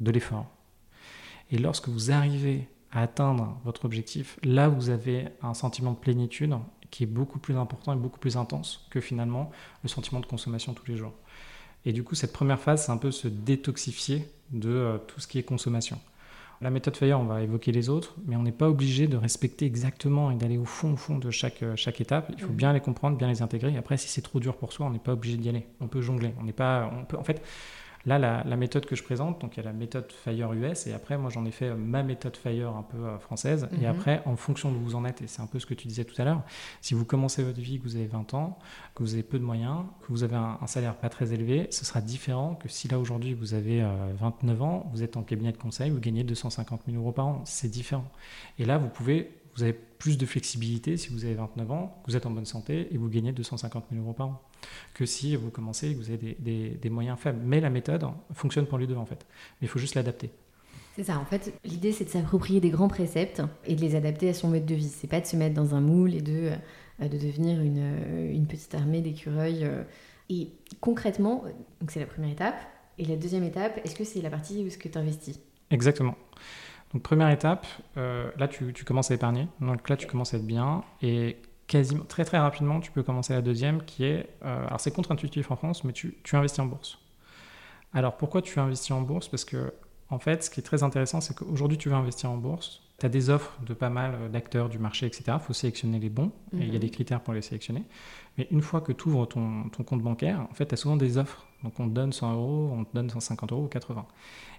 de 0.00 0.10
l'effort. 0.10 0.46
Et 1.50 1.58
lorsque 1.58 1.88
vous 1.88 2.12
arrivez 2.12 2.68
à 2.92 3.02
atteindre 3.02 3.58
votre 3.64 3.84
objectif, 3.84 4.38
là, 4.44 4.68
vous 4.68 4.90
avez 4.90 5.28
un 5.42 5.54
sentiment 5.54 5.92
de 5.92 5.98
plénitude 5.98 6.54
qui 6.90 7.02
est 7.02 7.06
beaucoup 7.06 7.38
plus 7.38 7.56
important 7.56 7.92
et 7.92 7.96
beaucoup 7.96 8.18
plus 8.18 8.36
intense 8.36 8.86
que 8.90 9.00
finalement 9.00 9.50
le 9.82 9.88
sentiment 9.88 10.20
de 10.20 10.26
consommation 10.26 10.74
tous 10.74 10.86
les 10.86 10.96
jours. 10.96 11.12
Et 11.84 11.92
du 11.92 12.02
coup, 12.02 12.14
cette 12.14 12.32
première 12.32 12.60
phase, 12.60 12.86
c'est 12.86 12.92
un 12.92 12.96
peu 12.96 13.10
se 13.10 13.28
détoxifier 13.28 14.28
de 14.50 14.70
euh, 14.70 14.98
tout 14.98 15.20
ce 15.20 15.26
qui 15.26 15.38
est 15.38 15.42
consommation. 15.42 15.98
La 16.60 16.70
méthode 16.70 16.96
Fire, 16.96 17.20
on 17.20 17.24
va 17.24 17.42
évoquer 17.42 17.70
les 17.70 17.88
autres, 17.88 18.16
mais 18.26 18.34
on 18.34 18.42
n'est 18.42 18.50
pas 18.50 18.68
obligé 18.68 19.06
de 19.06 19.16
respecter 19.16 19.64
exactement 19.64 20.32
et 20.32 20.34
d'aller 20.34 20.58
au 20.58 20.64
fond, 20.64 20.94
au 20.94 20.96
fond 20.96 21.16
de 21.16 21.30
chaque, 21.30 21.62
euh, 21.62 21.76
chaque 21.76 22.00
étape. 22.00 22.32
Il 22.36 22.42
faut 22.42 22.52
mm. 22.52 22.56
bien 22.56 22.72
les 22.72 22.80
comprendre, 22.80 23.16
bien 23.16 23.28
les 23.28 23.42
intégrer. 23.42 23.76
après, 23.76 23.96
si 23.96 24.08
c'est 24.08 24.22
trop 24.22 24.40
dur 24.40 24.56
pour 24.56 24.72
soi, 24.72 24.86
on 24.86 24.90
n'est 24.90 24.98
pas 24.98 25.12
obligé 25.12 25.36
d'y 25.36 25.48
aller. 25.48 25.66
On 25.80 25.86
peut 25.86 26.00
jongler. 26.00 26.34
On 26.40 26.42
n'est 26.42 26.52
pas, 26.52 26.90
on 27.00 27.04
peut, 27.04 27.16
en 27.16 27.22
fait, 27.22 27.42
Là, 28.06 28.18
la, 28.18 28.56
méthode 28.56 28.86
que 28.86 28.96
je 28.96 29.02
présente, 29.02 29.40
donc 29.40 29.56
il 29.56 29.58
y 29.58 29.60
a 29.60 29.64
la 29.64 29.72
méthode 29.72 30.10
Fire 30.10 30.52
US, 30.52 30.86
et 30.86 30.92
après, 30.92 31.18
moi, 31.18 31.30
j'en 31.30 31.44
ai 31.44 31.50
fait 31.50 31.74
ma 31.74 32.02
méthode 32.02 32.36
Fire 32.36 32.74
un 32.76 32.82
peu 32.82 33.18
française. 33.18 33.68
Et 33.72 33.84
mhm. 33.84 33.86
après, 33.86 34.22
en 34.24 34.36
fonction 34.36 34.70
d'où 34.70 34.78
vous 34.78 34.94
en 34.94 35.04
êtes, 35.04 35.22
et 35.22 35.26
c'est 35.26 35.42
un 35.42 35.46
peu 35.46 35.58
ce 35.58 35.66
que 35.66 35.74
tu 35.74 35.88
disais 35.88 36.04
tout 36.04 36.20
à 36.20 36.24
l'heure, 36.24 36.42
si 36.80 36.94
vous 36.94 37.04
commencez 37.04 37.42
votre 37.42 37.60
vie, 37.60 37.78
que 37.78 37.84
vous 37.84 37.96
avez 37.96 38.06
20 38.06 38.34
ans, 38.34 38.58
que 38.94 39.02
vous 39.02 39.14
avez 39.14 39.22
peu 39.22 39.38
de 39.38 39.44
moyens, 39.44 39.84
que 40.02 40.08
vous 40.08 40.22
avez 40.22 40.36
un, 40.36 40.58
salaire 40.66 40.96
pas 40.96 41.08
très 41.08 41.32
élevé, 41.32 41.66
ce 41.70 41.84
sera 41.84 42.00
différent 42.00 42.54
que 42.54 42.68
si 42.68 42.88
là, 42.88 42.98
aujourd'hui, 42.98 43.34
vous 43.34 43.54
avez 43.54 43.86
29 44.20 44.62
ans, 44.62 44.90
vous 44.92 45.02
êtes 45.02 45.16
en 45.16 45.22
cabinet 45.22 45.52
de 45.52 45.58
conseil, 45.58 45.90
vous 45.90 46.00
gagnez 46.00 46.24
250 46.24 46.82
000 46.86 46.98
euros 46.98 47.12
par 47.12 47.26
an. 47.26 47.42
C'est 47.44 47.70
différent. 47.70 48.10
Et 48.58 48.64
là, 48.64 48.78
vous 48.78 48.88
pouvez 48.88 49.30
vous 49.58 49.64
avez 49.64 49.72
plus 49.72 50.16
de 50.18 50.24
flexibilité 50.24 50.96
si 50.96 51.08
vous 51.08 51.24
avez 51.24 51.34
29 51.34 51.70
ans, 51.72 52.02
vous 52.06 52.16
êtes 52.16 52.26
en 52.26 52.30
bonne 52.30 52.44
santé 52.44 52.94
et 52.94 52.96
vous 52.96 53.08
gagnez 53.08 53.32
250 53.32 53.86
000 53.90 54.04
euros 54.04 54.12
par 54.12 54.28
an, 54.28 54.42
que 54.94 55.06
si 55.06 55.36
vous 55.36 55.50
commencez 55.50 55.90
et 55.90 55.94
que 55.94 55.98
vous 55.98 56.10
avez 56.10 56.36
des, 56.38 56.90
moyens 56.90 57.18
faibles. 57.18 57.40
Mais 57.44 57.60
la 57.60 57.70
méthode 57.70 58.06
fonctionne 58.32 58.66
pour 58.66 58.78
les 58.78 58.86
deux 58.86 58.96
en 58.96 59.06
fait. 59.06 59.26
Mais 59.60 59.66
il 59.66 59.68
faut 59.68 59.78
juste 59.78 59.94
l'adapter. 59.94 60.30
C'est 60.96 61.04
ça, 61.04 61.18
en 61.18 61.24
fait, 61.24 61.52
l'idée 61.64 61.92
c'est 61.92 62.04
de 62.04 62.10
s'approprier 62.10 62.60
des 62.60 62.70
grands 62.70 62.88
préceptes 62.88 63.42
et 63.64 63.76
de 63.76 63.80
les 63.80 63.94
adapter 63.94 64.28
à 64.30 64.34
son 64.34 64.48
mode 64.48 64.66
de 64.66 64.74
vie. 64.74 64.88
C'est 64.88 65.06
pas 65.06 65.20
de 65.20 65.26
se 65.26 65.36
mettre 65.36 65.54
dans 65.54 65.74
un 65.74 65.80
moule 65.80 66.14
et 66.14 66.22
de, 66.22 66.50
euh, 67.00 67.08
de 67.08 67.18
devenir 67.18 67.60
une, 67.60 67.78
euh, 67.78 68.32
une 68.32 68.46
petite 68.46 68.74
armée 68.74 69.00
d'écureuils. 69.00 69.64
Euh. 69.64 69.84
Et 70.28 70.50
concrètement, 70.80 71.44
donc 71.80 71.90
c'est 71.90 72.00
la 72.00 72.06
première 72.06 72.30
étape. 72.30 72.56
Et 72.98 73.04
la 73.04 73.16
deuxième 73.16 73.44
étape, 73.44 73.80
est-ce 73.84 73.94
que 73.94 74.02
c'est 74.02 74.20
la 74.20 74.30
partie 74.30 74.64
où 74.64 74.66
est-ce 74.66 74.76
que 74.76 74.88
tu 74.88 74.98
investis 74.98 75.38
Exactement. 75.70 76.16
Donc 76.92 77.02
première 77.02 77.28
étape, 77.30 77.66
euh, 77.96 78.30
là 78.38 78.48
tu, 78.48 78.72
commences 78.84 79.10
à 79.10 79.14
épargner, 79.14 79.46
donc 79.60 79.88
là 79.88 79.96
tu 79.96 80.06
commences 80.06 80.32
à 80.32 80.38
être 80.38 80.46
bien 80.46 80.82
et 81.02 81.36
quasiment 81.68 82.04
très 82.04 82.24
très 82.24 82.38
rapidement 82.38 82.80
tu 82.80 82.90
peux 82.90 83.04
commencer 83.04 83.32
la 83.32 83.42
deuxième 83.42 83.84
qui 83.84 84.04
est, 84.04 84.28
euh, 84.44 84.66
alors 84.66 84.80
c'est 84.80 84.90
contre-intuitif 84.90 85.50
en 85.52 85.56
France, 85.56 85.84
mais 85.84 85.92
tu, 85.92 86.16
tu 86.24 86.34
investis 86.34 86.58
en 86.58 86.66
bourse. 86.66 86.98
Alors 87.94 88.16
pourquoi 88.16 88.42
tu 88.42 88.58
investis 88.58 88.90
en 88.90 89.02
bourse? 89.02 89.28
Parce 89.28 89.44
que 89.44 89.72
en 90.10 90.18
fait 90.18 90.42
ce 90.42 90.50
qui 90.50 90.58
est 90.58 90.64
très 90.64 90.82
intéressant 90.82 91.20
c'est 91.20 91.36
qu'aujourd'hui 91.36 91.78
tu 91.78 91.88
veux 91.88 91.94
investir 91.94 92.30
en 92.30 92.36
bourse, 92.36 92.82
tu 92.98 93.06
as 93.06 93.08
des 93.08 93.30
offres 93.30 93.56
de 93.64 93.74
pas 93.74 93.90
mal 93.90 94.30
d'acteurs 94.32 94.68
du 94.68 94.78
marché, 94.78 95.06
etc. 95.06 95.24
Il 95.34 95.40
faut 95.40 95.52
sélectionner 95.52 96.00
les 96.00 96.08
bons 96.08 96.32
et 96.52 96.62
il 96.62 96.66
y 96.66 96.70
a 96.70 96.72
mhm. 96.72 96.80
des 96.80 96.90
critères 96.90 97.20
pour 97.20 97.34
les 97.34 97.42
sélectionner. 97.42 97.84
Mais 98.36 98.48
une 98.50 98.62
fois 98.62 98.80
que 98.80 98.90
tu 98.92 99.08
ouvres 99.08 99.26
ton, 99.26 99.68
ton, 99.68 99.84
compte 99.84 100.02
bancaire, 100.02 100.40
en 100.50 100.54
fait 100.54 100.66
tu 100.66 100.74
as 100.74 100.76
souvent 100.76 100.96
des 100.96 101.16
offres. 101.16 101.46
Donc 101.62 101.78
on 101.78 101.88
te 101.88 101.94
donne 101.94 102.12
100 102.12 102.32
euros, 102.34 102.70
on 102.72 102.84
te 102.84 102.94
donne 102.94 103.10
150 103.10 103.52
euros 103.52 103.64
ou 103.64 103.68
80. 103.68 104.06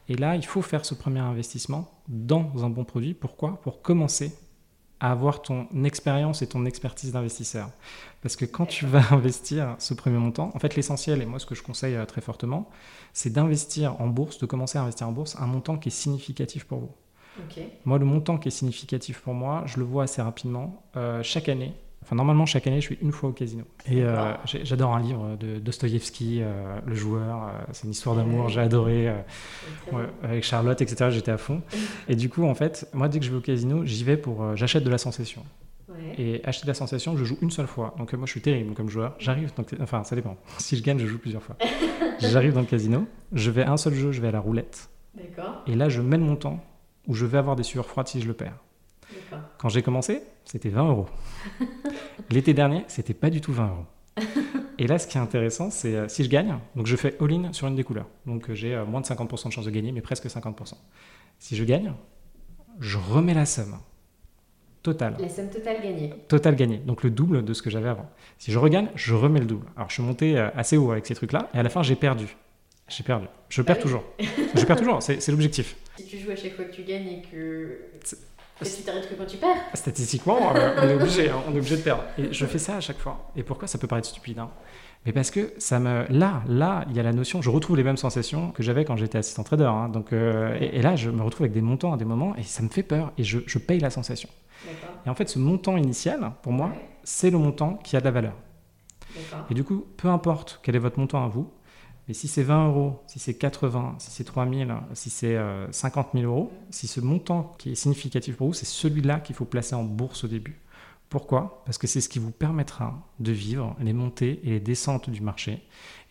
Et 0.10 0.16
là, 0.16 0.36
il 0.36 0.46
faut 0.46 0.62
faire 0.62 0.86
ce 0.86 0.96
premier 0.96 1.20
investissement 1.20 1.92
dans 2.08 2.52
un 2.64 2.70
bon 2.70 2.84
produit. 2.84 3.14
Pourquoi? 3.14 3.62
Pour 3.62 3.82
commencer 3.82 4.34
à 5.00 5.12
avoir 5.12 5.42
ton 5.42 5.68
expérience 5.84 6.42
et 6.42 6.48
ton 6.48 6.66
expertise 6.66 7.12
d'investisseur. 7.12 7.70
Parce 8.22 8.36
que 8.36 8.46
quand 8.46 8.66
tu 8.66 8.86
vas 8.86 9.04
investir 9.12 9.76
ce 9.80 9.94
premier 9.94 10.18
montant, 10.18 10.52
en 10.54 10.60
fait 10.60 10.76
l'essentiel, 10.76 11.22
et 11.22 11.26
moi 11.26 11.40
ce 11.40 11.46
que 11.46 11.56
je 11.56 11.64
conseille 11.64 11.96
euh, 11.96 12.06
très 12.06 12.22
fortement, 12.22 12.70
c'est 13.14 13.32
d'investir 13.32 14.00
en 14.02 14.08
bourse, 14.08 14.40
de 14.40 14.46
commencer 14.46 14.78
à 14.78 14.82
investir 14.82 15.08
en 15.08 15.12
bourse, 15.12 15.36
un 15.40 15.48
montant 15.48 15.78
qui 15.78 15.90
est 15.90 15.92
significatif 15.92 16.66
pour 16.66 16.80
vous. 16.80 16.92
Moi, 17.86 17.98
le 18.00 18.06
montant 18.06 18.38
qui 18.38 18.50
est 18.50 18.52
significatif 18.52 19.22
pour 19.22 19.34
moi, 19.34 19.64
je 19.66 19.78
le 19.78 19.86
vois 19.86 20.04
assez 20.04 20.22
rapidement. 20.22 20.84
Euh, 20.98 21.24
chaque 21.24 21.48
année, 21.48 21.74
Enfin, 22.10 22.16
normalement, 22.16 22.48
chaque 22.48 22.66
année, 22.66 22.82
je 22.82 22.88
suis 22.88 22.98
une 23.04 23.12
fois 23.12 23.30
au 23.30 23.34
casino. 23.34 23.66
Et 23.86 24.02
euh, 24.02 24.34
j'adore 24.64 24.96
un 24.96 25.00
livre 25.00 25.38
de 25.40 25.60
Dostoïevski, 25.60 26.40
euh, 26.42 26.80
Le 26.84 26.96
joueur. 26.96 27.44
Euh, 27.44 27.52
c'est 27.72 27.84
une 27.84 27.92
histoire 27.92 28.16
d'amour. 28.16 28.50
J'ai 28.50 28.62
adoré. 28.62 29.14
avec 30.24 30.44
Charlotte, 30.44 30.82
etc. 30.82 31.12
J'étais 31.12 31.30
à 31.30 31.38
fond. 31.38 31.62
Et 32.08 32.16
du 32.16 32.28
coup, 32.28 32.46
en 32.46 32.56
fait, 32.56 32.90
moi, 32.94 33.10
dès 33.10 33.20
que 33.20 33.26
je 33.26 33.30
vais 33.30 33.38
au 33.38 33.42
casino, 33.42 33.86
j'y 33.86 34.04
vais 34.04 34.18
pour. 34.18 34.56
J'achète 34.56 34.84
de 34.84 34.90
la 34.90 34.98
sensation. 34.98 35.46
Et 36.18 36.42
acheter 36.46 36.64
de 36.64 36.70
la 36.70 36.74
sensation, 36.74 37.16
je 37.16 37.24
joue 37.24 37.38
une 37.44 37.52
seule 37.52 37.68
fois. 37.68 37.94
Donc, 38.00 38.12
moi, 38.14 38.26
je 38.26 38.32
suis 38.32 38.42
terrible 38.42 38.74
comme 38.74 38.90
joueur. 38.90 39.14
J'arrive. 39.20 39.52
Enfin, 39.80 40.04
ça 40.04 40.16
dépend. 40.16 40.36
Si 40.58 40.78
je 40.78 40.84
gagne, 40.84 40.98
je 40.98 41.06
joue 41.06 41.20
plusieurs 41.20 41.44
fois. 41.44 41.58
J'arrive 42.20 42.54
dans 42.54 42.62
le 42.62 42.66
casino. 42.66 43.06
Je 43.34 43.52
vais 43.52 43.62
à 43.62 43.72
un 43.72 43.78
seul 43.78 43.94
jeu, 43.94 44.12
je 44.12 44.20
vais 44.20 44.30
à 44.30 44.32
la 44.32 44.40
roulette. 44.40 44.90
Et 45.68 45.76
là, 45.76 45.90
je 45.90 46.02
mène 46.02 46.22
mon 46.22 46.36
temps 46.36 46.60
où 47.08 47.14
je 47.14 47.28
vais 47.28 47.38
avoir 47.38 47.56
des 47.56 47.62
sueurs 47.62 47.86
froides 47.86 48.08
si 48.08 48.20
je 48.20 48.28
le 48.28 48.34
perds. 48.34 48.58
Quand 49.58 49.70
j'ai 49.70 49.82
commencé, 49.82 50.22
c'était 50.46 50.70
20 50.70 50.90
euros. 50.90 51.08
L'été 52.30 52.54
dernier, 52.54 52.84
c'était 52.88 53.14
pas 53.14 53.30
du 53.30 53.42
tout 53.42 53.54
20 53.54 53.68
euros. 53.68 53.86
Et 54.78 54.88
là, 54.88 54.98
ce 54.98 55.08
qui 55.08 55.18
est 55.18 55.22
intéressant, 55.22 55.70
c'est 55.70 55.96
euh, 55.96 56.08
si 56.08 56.24
je 56.24 56.30
gagne, 56.30 56.58
donc 56.76 56.88
je 56.88 56.96
fais 56.96 57.18
all-in 57.20 57.52
sur 57.52 57.68
une 57.68 57.76
des 57.76 57.84
couleurs. 57.84 58.08
Donc 58.26 58.50
euh, 58.50 58.56
j'ai 58.56 58.74
euh, 58.74 58.86
moins 58.86 59.02
de 59.02 59.06
50% 59.06 59.48
de 59.48 59.52
chance 59.52 59.66
de 59.66 59.72
gagner, 59.72 59.92
mais 59.92 60.02
presque 60.02 60.26
50%. 60.26 60.74
Si 61.38 61.56
je 61.56 61.64
gagne, 61.66 61.94
je 62.80 62.98
remets 62.98 63.34
la 63.34 63.46
somme. 63.46 63.78
Totale. 64.82 65.18
La 65.20 65.28
somme 65.28 65.50
totale 65.50 65.82
gagnée. 65.84 66.14
Totale 66.30 66.56
gagnée. 66.56 66.78
Donc 66.78 67.04
le 67.04 67.10
double 67.10 67.44
de 67.44 67.54
ce 67.54 67.62
que 67.62 67.70
j'avais 67.70 67.90
avant. 67.90 68.10
Si 68.38 68.54
je 68.54 68.58
regagne, 68.58 68.88
je 68.96 69.14
remets 69.14 69.42
le 69.42 69.46
double. 69.46 69.68
Alors 69.76 69.90
je 69.90 69.96
suis 69.96 70.04
monté 70.04 70.38
assez 70.38 70.78
haut 70.78 70.92
avec 70.92 71.06
ces 71.06 71.16
trucs-là, 71.16 71.50
et 71.54 71.58
à 71.58 71.64
la 71.64 71.70
fin, 71.70 71.84
j'ai 71.84 71.98
perdu. 71.98 72.38
J'ai 72.88 73.04
perdu. 73.04 73.28
Je 73.50 73.62
perds 73.62 73.80
toujours. 73.80 74.04
je 74.56 74.66
perds 74.66 74.78
toujours, 74.78 75.04
c'est 75.04 75.28
l'objectif. 75.28 75.76
Si 75.98 76.06
tu 76.06 76.18
joues 76.20 76.32
à 76.32 76.38
chaque 76.38 76.54
fois 76.54 76.66
que 76.66 76.74
tu 76.74 76.84
gagnes 76.84 77.08
et 77.08 77.22
que 77.22 77.80
et 78.62 78.70
tu 78.70 78.82
t'arrêtes 78.84 79.10
que 79.10 79.16
quand 79.16 79.26
tu 79.26 79.38
perds. 79.38 79.58
Statistiquement, 79.74 80.54
euh, 80.56 80.76
on, 80.82 80.90
est 80.90 80.96
obligé, 81.02 81.30
hein, 81.30 81.42
on 81.48 81.54
est 81.54 81.60
obligé 81.60 81.78
de 81.78 81.82
perdre. 81.82 82.04
Et 82.18 82.34
je 82.34 82.46
fais 82.46 82.60
ça 82.60 82.78
à 82.78 82.82
chaque 82.82 83.00
fois. 83.00 83.32
Et 83.36 83.44
pourquoi 83.44 83.68
ça 83.68 83.78
peut 83.78 83.88
paraître 83.88 84.08
stupide 84.08 84.40
hein? 84.40 84.50
Mais 85.06 85.14
parce 85.14 85.32
que 85.32 85.54
ça 85.60 85.80
me 85.80 86.06
là 86.10 86.44
là 86.46 86.84
il 86.90 86.96
y 86.96 87.00
a 87.00 87.04
la 87.04 87.14
notion 87.14 87.42
je 87.42 87.50
retrouve 87.50 87.78
les 87.78 87.86
mêmes 87.86 87.96
sensations 87.96 88.52
que 88.52 88.62
j'avais 88.62 88.84
quand 88.84 88.98
j'étais 88.98 89.18
assistant 89.18 89.44
trader 89.44 89.64
hein. 89.64 89.88
donc 89.88 90.12
euh, 90.12 90.58
et, 90.60 90.82
là 90.82 90.98
je 90.98 91.10
me 91.10 91.24
retrouve 91.24 91.44
avec 91.44 91.54
des 91.54 91.62
montants 91.62 91.94
à 91.94 91.98
des 91.98 92.04
moments 92.04 92.36
et 92.36 92.44
ça 92.44 92.62
me 92.64 92.68
fait 92.68 92.84
peur 92.84 93.14
et 93.18 93.24
je, 93.24 93.40
je 93.46 93.60
paye 93.60 93.80
la 93.80 93.92
sensation 93.92 94.28
et 95.06 95.10
en 95.10 95.16
fait 95.16 95.30
ce 95.30 95.40
montant 95.40 95.78
initial 95.78 96.34
pour 96.42 96.52
moi 96.52 96.74
c'est 97.06 97.30
le 97.30 97.38
montant 97.38 97.76
qui 97.76 97.96
a 97.96 98.02
de 98.02 98.06
la 98.06 98.12
valeur 98.12 98.34
et 99.50 99.54
du 99.54 99.64
coup 99.64 99.86
peu 99.96 100.10
importe 100.10 100.60
quel 100.64 100.76
est 100.76 100.80
votre 100.80 101.00
montant 101.00 101.24
à 101.24 101.30
vous 101.30 101.50
mais 102.10 102.16
si 102.16 102.28
c'est 102.28 102.42
20 102.42 102.70
euros, 102.70 103.04
si 103.06 103.20
c'est 103.20 103.36
80, 103.36 103.98
si 104.00 104.10
c'est 104.10 104.24
3000, 104.24 104.74
si 104.96 105.12
c'est 105.12 105.38
50 105.70 106.08
euh, 106.08 106.20
000 106.20 106.26
euros, 106.26 106.52
si 106.72 106.88
ce 106.88 107.02
montant 107.02 107.54
qui 107.60 107.74
est 107.74 107.76
significatif 107.76 108.36
pour 108.36 108.48
vous, 108.48 108.54
c'est 108.54 108.66
celui-là 108.66 109.20
qu'il 109.20 109.36
faut 109.36 109.46
placer 109.46 109.76
en 109.76 109.84
bourse 109.84 110.24
au 110.24 110.28
début. 110.28 110.60
Pourquoi? 111.10 111.62
Parce 111.66 111.78
que 111.78 111.86
c'est 111.86 112.02
ce 112.02 112.10
qui 112.10 112.18
vous 112.18 112.32
permettra 112.32 113.08
de 113.20 113.32
vivre 113.32 113.76
les 113.80 113.94
montées 113.94 114.40
et 114.44 114.50
les 114.50 114.60
descentes 114.60 115.12
du 115.12 115.22
marché 115.22 115.62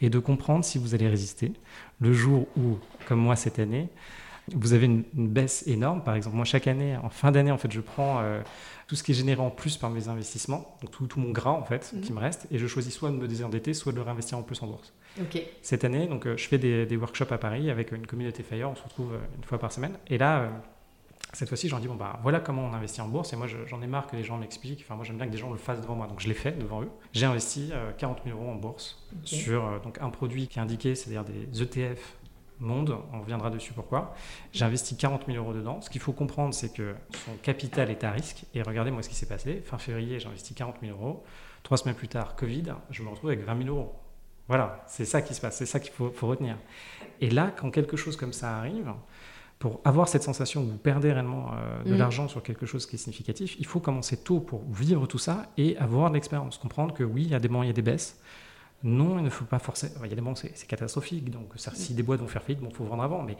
et 0.00 0.08
de 0.08 0.20
comprendre 0.20 0.64
si 0.64 0.78
vous 0.78 0.94
allez 0.94 1.08
résister 1.08 1.52
le 2.00 2.12
jour 2.12 2.46
où, 2.56 2.78
comme 3.08 3.18
moi 3.18 3.34
cette 3.34 3.58
année, 3.58 3.88
vous 4.54 4.74
avez 4.74 4.86
une, 4.86 5.02
baisse 5.14 5.66
énorme. 5.66 6.04
Par 6.04 6.14
exemple, 6.14 6.36
moi 6.36 6.44
chaque 6.44 6.68
année, 6.68 6.96
en 6.96 7.10
fin 7.10 7.32
d'année, 7.32 7.50
en 7.50 7.58
fait, 7.58 7.72
je 7.72 7.80
prends 7.80 8.20
euh, 8.20 8.40
tout 8.86 8.94
ce 8.94 9.02
qui 9.02 9.10
est 9.10 9.16
généré 9.16 9.40
en 9.40 9.50
plus 9.50 9.76
par 9.76 9.90
mes 9.90 10.06
investissements, 10.06 10.78
donc 10.80 10.92
tout, 10.92 11.08
mon 11.18 11.32
gras 11.32 11.50
en 11.50 11.64
fait 11.64 11.92
qui 12.02 12.12
mhm. 12.12 12.18
me 12.18 12.22
reste, 12.22 12.46
et 12.52 12.58
je 12.58 12.68
choisis 12.68 12.94
soit 12.94 13.10
de 13.10 13.16
me 13.16 13.26
désendetter, 13.26 13.74
soit 13.74 13.90
de 13.90 13.96
le 13.96 14.02
réinvestir 14.02 14.38
en 14.38 14.42
plus 14.42 14.62
en 14.62 14.68
bourse. 14.68 14.92
Cette 15.62 15.84
année, 15.84 16.06
donc, 16.06 16.26
euh, 16.26 16.36
je 16.36 16.46
fais 16.46 16.58
des, 16.58 16.96
workshops 16.96 17.32
à 17.32 17.38
Paris 17.38 17.70
avec 17.70 17.92
une 17.92 18.06
communauté 18.06 18.42
Fire, 18.42 18.70
on 18.70 18.74
se 18.74 18.82
retrouve 18.82 19.14
euh, 19.14 19.36
une 19.36 19.44
fois 19.44 19.58
par 19.58 19.72
semaine. 19.72 19.98
Et 20.06 20.18
là, 20.18 20.40
euh, 20.40 20.48
cette 21.32 21.48
fois-ci, 21.48 21.68
j'en 21.68 21.78
dis, 21.78 21.88
bon, 21.88 21.94
bah, 21.94 22.18
voilà 22.22 22.40
comment 22.40 22.64
on 22.64 22.72
investit 22.72 23.00
en 23.00 23.08
bourse. 23.08 23.32
Et 23.32 23.36
moi, 23.36 23.46
j'en 23.46 23.82
ai 23.82 23.86
marre 23.86 24.06
que 24.06 24.16
les 24.16 24.24
gens 24.24 24.38
m'expliquent. 24.38 24.82
Enfin, 24.84 24.96
moi, 24.96 25.04
j'aime 25.04 25.16
bien 25.16 25.26
que 25.26 25.32
des 25.32 25.38
gens 25.38 25.50
le 25.50 25.58
fassent 25.58 25.80
devant 25.80 25.94
moi. 25.94 26.06
Donc, 26.06 26.20
je 26.20 26.28
l'ai 26.28 26.34
fait 26.34 26.52
devant 26.58 26.82
eux. 26.82 26.90
J'ai 27.12 27.26
investi 27.26 27.72
40 27.98 28.20
000 28.24 28.38
euros 28.38 28.50
en 28.50 28.54
bourse 28.54 29.06
sur 29.24 29.80
donc, 29.82 29.98
un 30.00 30.10
produit 30.10 30.48
qui 30.48 30.58
est 30.58 30.62
indiqué, 30.62 30.94
c'est-à-dire 30.94 31.24
des 31.24 31.62
ETF 31.62 32.18
monde, 32.60 32.96
on 33.12 33.20
reviendra 33.20 33.50
dessus 33.50 33.72
pourquoi. 33.72 34.14
J'ai 34.52 34.64
investi 34.64 34.96
40 34.96 35.26
000 35.26 35.38
euros 35.38 35.52
dedans. 35.52 35.80
Ce 35.80 35.90
qu'il 35.90 36.00
faut 36.00 36.12
comprendre, 36.12 36.54
c'est 36.54 36.72
que 36.72 36.94
son 37.24 37.34
capital 37.42 37.90
est 37.90 38.04
à 38.04 38.10
risque. 38.10 38.44
Et 38.54 38.62
regardez 38.62 38.90
moi 38.90 39.02
ce 39.02 39.08
qui 39.08 39.14
s'est 39.14 39.28
passé. 39.28 39.62
Fin 39.64 39.78
février, 39.78 40.18
j'ai 40.20 40.28
investi 40.28 40.54
40 40.54 40.76
000 40.82 40.96
euros. 40.98 41.24
Trois 41.62 41.76
semaines 41.76 41.96
plus 41.96 42.08
tard, 42.08 42.36
Covid, 42.36 42.74
je 42.90 43.02
me 43.02 43.08
retrouve 43.08 43.30
avec 43.30 43.44
20 43.44 43.64
000 43.64 43.76
euros. 43.76 43.94
Voilà, 44.48 44.82
c'est 44.86 45.04
ça 45.04 45.20
qui 45.20 45.34
se 45.34 45.40
passe, 45.40 45.56
c'est 45.56 45.66
ça 45.66 45.78
qu'il 45.78 45.92
faut, 45.92 46.26
retenir. 46.26 46.56
Et 47.20 47.30
là, 47.30 47.52
quand 47.54 47.70
quelque 47.70 47.96
chose 47.96 48.16
comme 48.16 48.32
ça 48.32 48.56
arrive, 48.56 48.92
pour 49.58 49.80
avoir 49.84 50.08
cette 50.08 50.22
sensation 50.22 50.64
que 50.64 50.70
vous 50.70 50.78
perdez 50.78 51.12
réellement 51.12 51.50
euh, 51.52 51.82
de 51.84 51.94
mm. 51.94 51.98
l'argent 51.98 52.28
sur 52.28 52.42
quelque 52.42 52.64
chose 52.64 52.86
qui 52.86 52.96
est 52.96 52.98
significatif, 52.98 53.56
il 53.58 53.66
faut 53.66 53.80
commencer 53.80 54.16
tôt 54.16 54.40
pour 54.40 54.62
vivre 54.70 55.06
tout 55.06 55.18
ça 55.18 55.46
et 55.58 55.76
avoir 55.76 56.08
de 56.08 56.14
l'expérience. 56.14 56.56
Comprendre 56.56 56.94
que 56.94 57.04
oui, 57.04 57.24
il 57.24 57.30
y 57.30 57.34
a 57.34 57.40
des 57.40 57.48
moments, 57.48 57.64
il 57.64 57.66
y 57.66 57.70
a 57.70 57.74
des 57.74 57.82
baisses. 57.82 58.20
Non, 58.84 59.18
il 59.18 59.24
ne 59.24 59.30
faut 59.30 59.44
pas 59.44 59.58
forcer. 59.58 59.90
Il 60.02 60.08
y 60.08 60.12
a 60.12 60.14
des 60.14 60.20
moments, 60.20 60.36
c'est 60.36 60.66
catastrophique. 60.66 61.30
Donc, 61.30 61.52
si 61.56 61.94
des 61.94 62.04
boîtes 62.04 62.20
vont 62.20 62.28
faire 62.28 62.42
faillite, 62.42 62.62
il 62.62 62.74
faut 62.74 62.84
vendre 62.84 63.02
avant. 63.02 63.24
Mais 63.24 63.36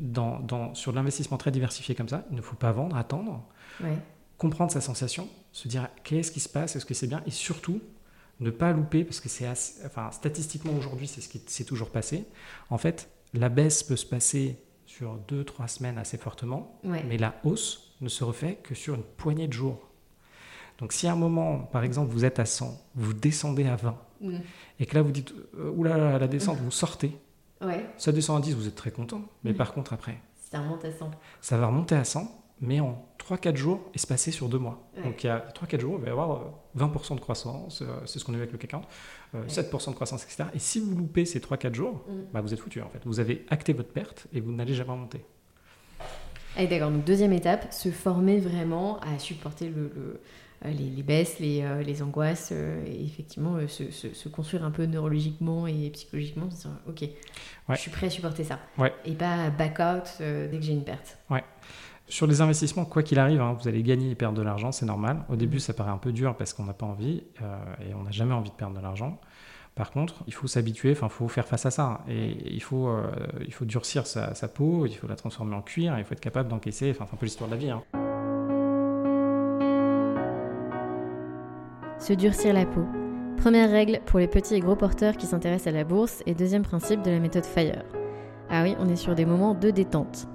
dans, 0.00 0.74
sur 0.74 0.92
l'investissement 0.92 1.36
très 1.36 1.52
diversifié 1.52 1.94
comme 1.94 2.08
ça, 2.08 2.24
il 2.30 2.36
ne 2.36 2.42
faut 2.42 2.56
pas 2.56 2.72
vendre, 2.72 2.96
attendre, 2.96 3.44
comprendre 4.36 4.72
sa 4.72 4.80
sensation, 4.80 5.28
se 5.52 5.68
dire 5.68 5.88
qu'est-ce 6.02 6.32
qui 6.32 6.40
se 6.40 6.48
passe, 6.48 6.74
est-ce 6.74 6.86
que 6.86 6.94
c'est 6.94 7.06
bien, 7.06 7.22
et 7.26 7.30
surtout 7.30 7.80
ne 8.40 8.50
pas 8.50 8.72
louper, 8.72 9.04
parce 9.04 9.20
que 9.20 9.28
c'est 9.28 9.48
enfin, 9.84 10.10
statistiquement 10.10 10.72
aujourd'hui, 10.72 11.06
c'est 11.06 11.20
ce 11.20 11.28
qui 11.28 11.40
s'est 11.46 11.64
toujours 11.64 11.90
passé. 11.90 12.24
En 12.70 12.78
fait, 12.78 13.10
la 13.34 13.48
baisse 13.48 13.82
peut 13.82 13.96
se 13.96 14.06
passer 14.06 14.56
sur 14.86 15.14
deux, 15.28 15.44
trois 15.44 15.68
semaines 15.68 15.98
assez 15.98 16.16
fortement, 16.16 16.80
mais 16.84 17.18
la 17.18 17.34
hausse 17.44 17.94
ne 18.00 18.08
se 18.08 18.24
refait 18.24 18.58
que 18.62 18.74
sur 18.74 18.94
une 18.94 19.02
poignée 19.02 19.46
de 19.46 19.52
jours. 19.52 19.86
Donc 20.78 20.92
si 20.94 21.06
à 21.06 21.12
un 21.12 21.16
moment, 21.16 21.58
par 21.58 21.84
exemple, 21.84 22.10
vous 22.10 22.24
êtes 22.24 22.38
à 22.38 22.46
100, 22.46 22.90
vous 22.94 23.12
descendez 23.12 23.66
à 23.66 23.76
20, 23.76 23.98
mm. 24.22 24.36
et 24.80 24.86
que 24.86 24.94
là 24.94 25.02
vous 25.02 25.12
dites, 25.12 25.34
euh, 25.58 25.70
oulala, 25.70 26.18
la 26.18 26.26
descente, 26.26 26.58
vous 26.58 26.70
sortez, 26.70 27.16
ça 27.98 28.12
descend 28.12 28.38
à 28.38 28.40
10, 28.44 28.54
vous 28.54 28.66
êtes 28.66 28.74
très 28.74 28.90
content, 28.90 29.22
mais 29.44 29.52
mm. 29.52 29.56
par 29.56 29.74
contre 29.74 29.92
après, 29.92 30.18
ça 30.50 30.60
remonte 30.60 30.84
à 30.84 30.90
100. 30.90 31.10
Ça 31.42 31.58
va 31.58 31.66
remonter 31.66 31.94
à 31.94 32.04
100, 32.04 32.39
mais 32.60 32.80
en 32.80 33.06
3-4 33.18 33.56
jours 33.56 33.80
espacés 33.94 34.30
sur 34.30 34.48
2 34.48 34.58
mois. 34.58 34.90
Donc 35.04 35.24
il 35.24 35.26
y 35.26 35.30
a 35.30 35.44
3-4 35.54 35.80
jours, 35.80 35.96
il 35.98 36.02
va 36.02 36.08
y 36.08 36.10
avoir 36.10 36.52
20% 36.76 37.12
euh, 37.12 37.14
de 37.16 37.20
croissance, 37.20 37.82
euh, 37.82 37.86
c'est 38.06 38.18
ce 38.18 38.24
qu'on 38.24 38.32
a 38.34 38.36
vu 38.36 38.42
avec 38.42 38.52
le 38.52 38.58
CAC 38.58 38.70
40. 38.70 38.88
7% 39.48 39.90
de 39.90 39.94
croissance, 39.94 40.24
etc. 40.24 40.44
Et 40.54 40.58
si 40.58 40.80
vous 40.80 40.96
loupez 40.96 41.24
ces 41.24 41.38
3-4 41.38 41.74
jours, 41.74 42.04
mm. 42.08 42.32
bah, 42.32 42.40
vous 42.40 42.52
êtes 42.52 42.60
foutu 42.60 42.80
en 42.82 42.88
fait. 42.88 43.00
Vous 43.04 43.20
avez 43.20 43.46
acté 43.48 43.72
votre 43.72 43.92
perte 43.92 44.26
et 44.32 44.40
vous 44.40 44.52
n'allez 44.52 44.74
jamais 44.74 44.90
remonter. 44.90 45.24
Ah, 46.56 46.66
d'accord, 46.66 46.90
donc 46.90 47.04
deuxième 47.04 47.32
étape, 47.32 47.72
se 47.72 47.90
former 47.90 48.38
vraiment 48.38 48.98
à 49.00 49.18
supporter 49.18 49.68
le, 49.68 50.20
euh, 50.66 50.70
les, 50.72 51.02
baisses, 51.02 51.38
les, 51.38 51.62
euh, 51.62 51.82
les 51.82 52.02
angoisses, 52.02 52.50
euh, 52.52 52.84
et 52.84 53.02
effectivement 53.02 53.56
se, 53.66 53.90
se, 53.90 54.28
construire 54.28 54.62
un 54.62 54.70
peu 54.70 54.84
neurologiquement 54.84 55.66
et 55.66 55.88
psychologiquement, 55.90 56.50
ok, 56.86 57.04
je 57.70 57.74
suis 57.76 57.90
prêt 57.90 58.08
à 58.08 58.10
supporter 58.10 58.44
ça. 58.44 58.58
Et 59.06 59.14
pas 59.14 59.48
back 59.48 59.78
out 59.78 60.10
dès 60.18 60.58
que 60.58 60.62
j'ai 60.62 60.72
une 60.72 60.84
perte. 60.84 61.16
Ouais. 61.30 61.44
Sur 62.10 62.26
les 62.26 62.40
investissements, 62.40 62.84
quoi 62.84 63.02
qu'il 63.02 63.18
arrive, 63.18 63.40
hein, 63.40 63.56
vous 63.58 63.68
allez 63.68 63.82
gagner 63.82 64.10
et 64.10 64.14
perdre 64.16 64.36
de 64.36 64.42
l'argent, 64.42 64.72
c'est 64.72 64.84
normal. 64.84 65.24
Au 65.28 65.36
début, 65.36 65.56
mm. 65.56 65.60
ça 65.60 65.74
paraît 65.74 65.92
un 65.92 65.96
peu 65.96 66.12
dur 66.12 66.36
parce 66.36 66.52
qu'on 66.52 66.64
n'a 66.64 66.74
pas 66.74 66.84
envie 66.84 67.22
et 67.80 67.94
on 67.94 68.02
n'a 68.02 68.10
jamais 68.10 68.34
envie 68.34 68.50
de 68.50 68.54
perdre 68.56 68.76
de 68.76 68.82
l'argent. 68.82 69.18
Par 69.76 69.92
contre, 69.92 70.24
il 70.26 70.34
faut 70.34 70.48
s'habituer, 70.48 70.92
enfin, 70.92 71.06
il 71.06 71.12
faut 71.12 71.28
faire 71.28 71.46
face 71.46 71.64
à 71.66 71.70
ça. 71.70 72.00
Et 72.08 72.36
il 72.52 72.62
faut, 72.62 72.88
euh, 72.88 73.10
il 73.46 73.52
faut 73.52 73.64
durcir 73.64 74.06
sa, 74.06 74.48
peau, 74.48 74.86
il 74.86 74.94
faut 74.94 75.06
la 75.06 75.16
transformer 75.16 75.54
en 75.54 75.62
cuir, 75.62 75.96
il 75.98 76.04
faut 76.04 76.12
être 76.12 76.20
capable 76.20 76.48
d'encaisser. 76.48 76.90
Enfin, 76.90 77.06
c'est 77.08 77.14
un 77.14 77.16
peu 77.16 77.26
l'histoire 77.26 77.48
de 77.48 77.54
la 77.54 77.60
vie. 77.60 77.70
Hein. 77.70 77.82
Se 81.98 82.12
durcir 82.12 82.52
la 82.52 82.66
peau. 82.66 82.84
Première 83.36 83.70
règle 83.70 84.00
pour 84.04 84.18
les 84.18 84.28
petits 84.28 84.54
et 84.54 84.60
gros 84.60 84.76
porteurs 84.76 85.16
qui 85.16 85.26
s'intéressent 85.26 85.72
à 85.72 85.76
la 85.76 85.84
bourse 85.84 86.22
et 86.26 86.34
deuxième 86.34 86.62
principe 86.62 87.02
de 87.02 87.10
la 87.10 87.20
méthode 87.20 87.46
FIRE. 87.46 87.84
Ah 88.50 88.64
oui, 88.64 88.74
on 88.80 88.88
est 88.88 88.96
sur 88.96 89.14
des 89.14 89.24
moments 89.24 89.54
de 89.54 89.70
détente. 89.70 90.26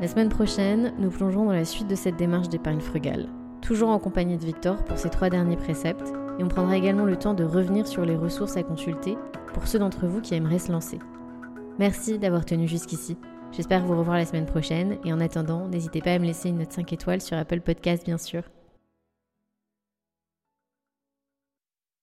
La 0.00 0.06
semaine 0.06 0.28
prochaine, 0.28 0.92
nous 0.98 1.10
plongerons 1.10 1.46
dans 1.46 1.52
la 1.52 1.64
suite 1.64 1.88
de 1.88 1.96
cette 1.96 2.16
démarche 2.16 2.48
d'épargne 2.48 2.80
frugale, 2.80 3.28
toujours 3.60 3.88
en 3.88 3.98
compagnie 3.98 4.38
de 4.38 4.44
Victor 4.44 4.76
pour 4.84 4.96
ces 4.96 5.10
trois 5.10 5.28
derniers 5.28 5.56
préceptes 5.56 6.12
et 6.38 6.44
on 6.44 6.48
prendra 6.48 6.76
également 6.76 7.04
le 7.04 7.16
temps 7.16 7.34
de 7.34 7.42
revenir 7.42 7.84
sur 7.84 8.04
les 8.04 8.14
ressources 8.14 8.56
à 8.56 8.62
consulter 8.62 9.18
pour 9.52 9.66
ceux 9.66 9.80
d'entre 9.80 10.06
vous 10.06 10.20
qui 10.20 10.36
aimeraient 10.36 10.60
se 10.60 10.70
lancer. 10.70 11.00
Merci 11.80 12.18
d'avoir 12.18 12.44
tenu 12.44 12.68
jusqu'ici. 12.68 13.16
J'espère 13.50 13.84
vous 13.84 13.98
revoir 13.98 14.18
la 14.18 14.26
semaine 14.26 14.46
prochaine 14.46 14.98
et 15.04 15.12
en 15.12 15.20
attendant, 15.20 15.66
n'hésitez 15.66 16.00
pas 16.00 16.12
à 16.12 16.18
me 16.20 16.26
laisser 16.26 16.50
une 16.50 16.58
note 16.58 16.72
5 16.72 16.92
étoiles 16.92 17.20
sur 17.20 17.36
Apple 17.36 17.60
Podcast 17.60 18.04
bien 18.04 18.18
sûr. 18.18 18.42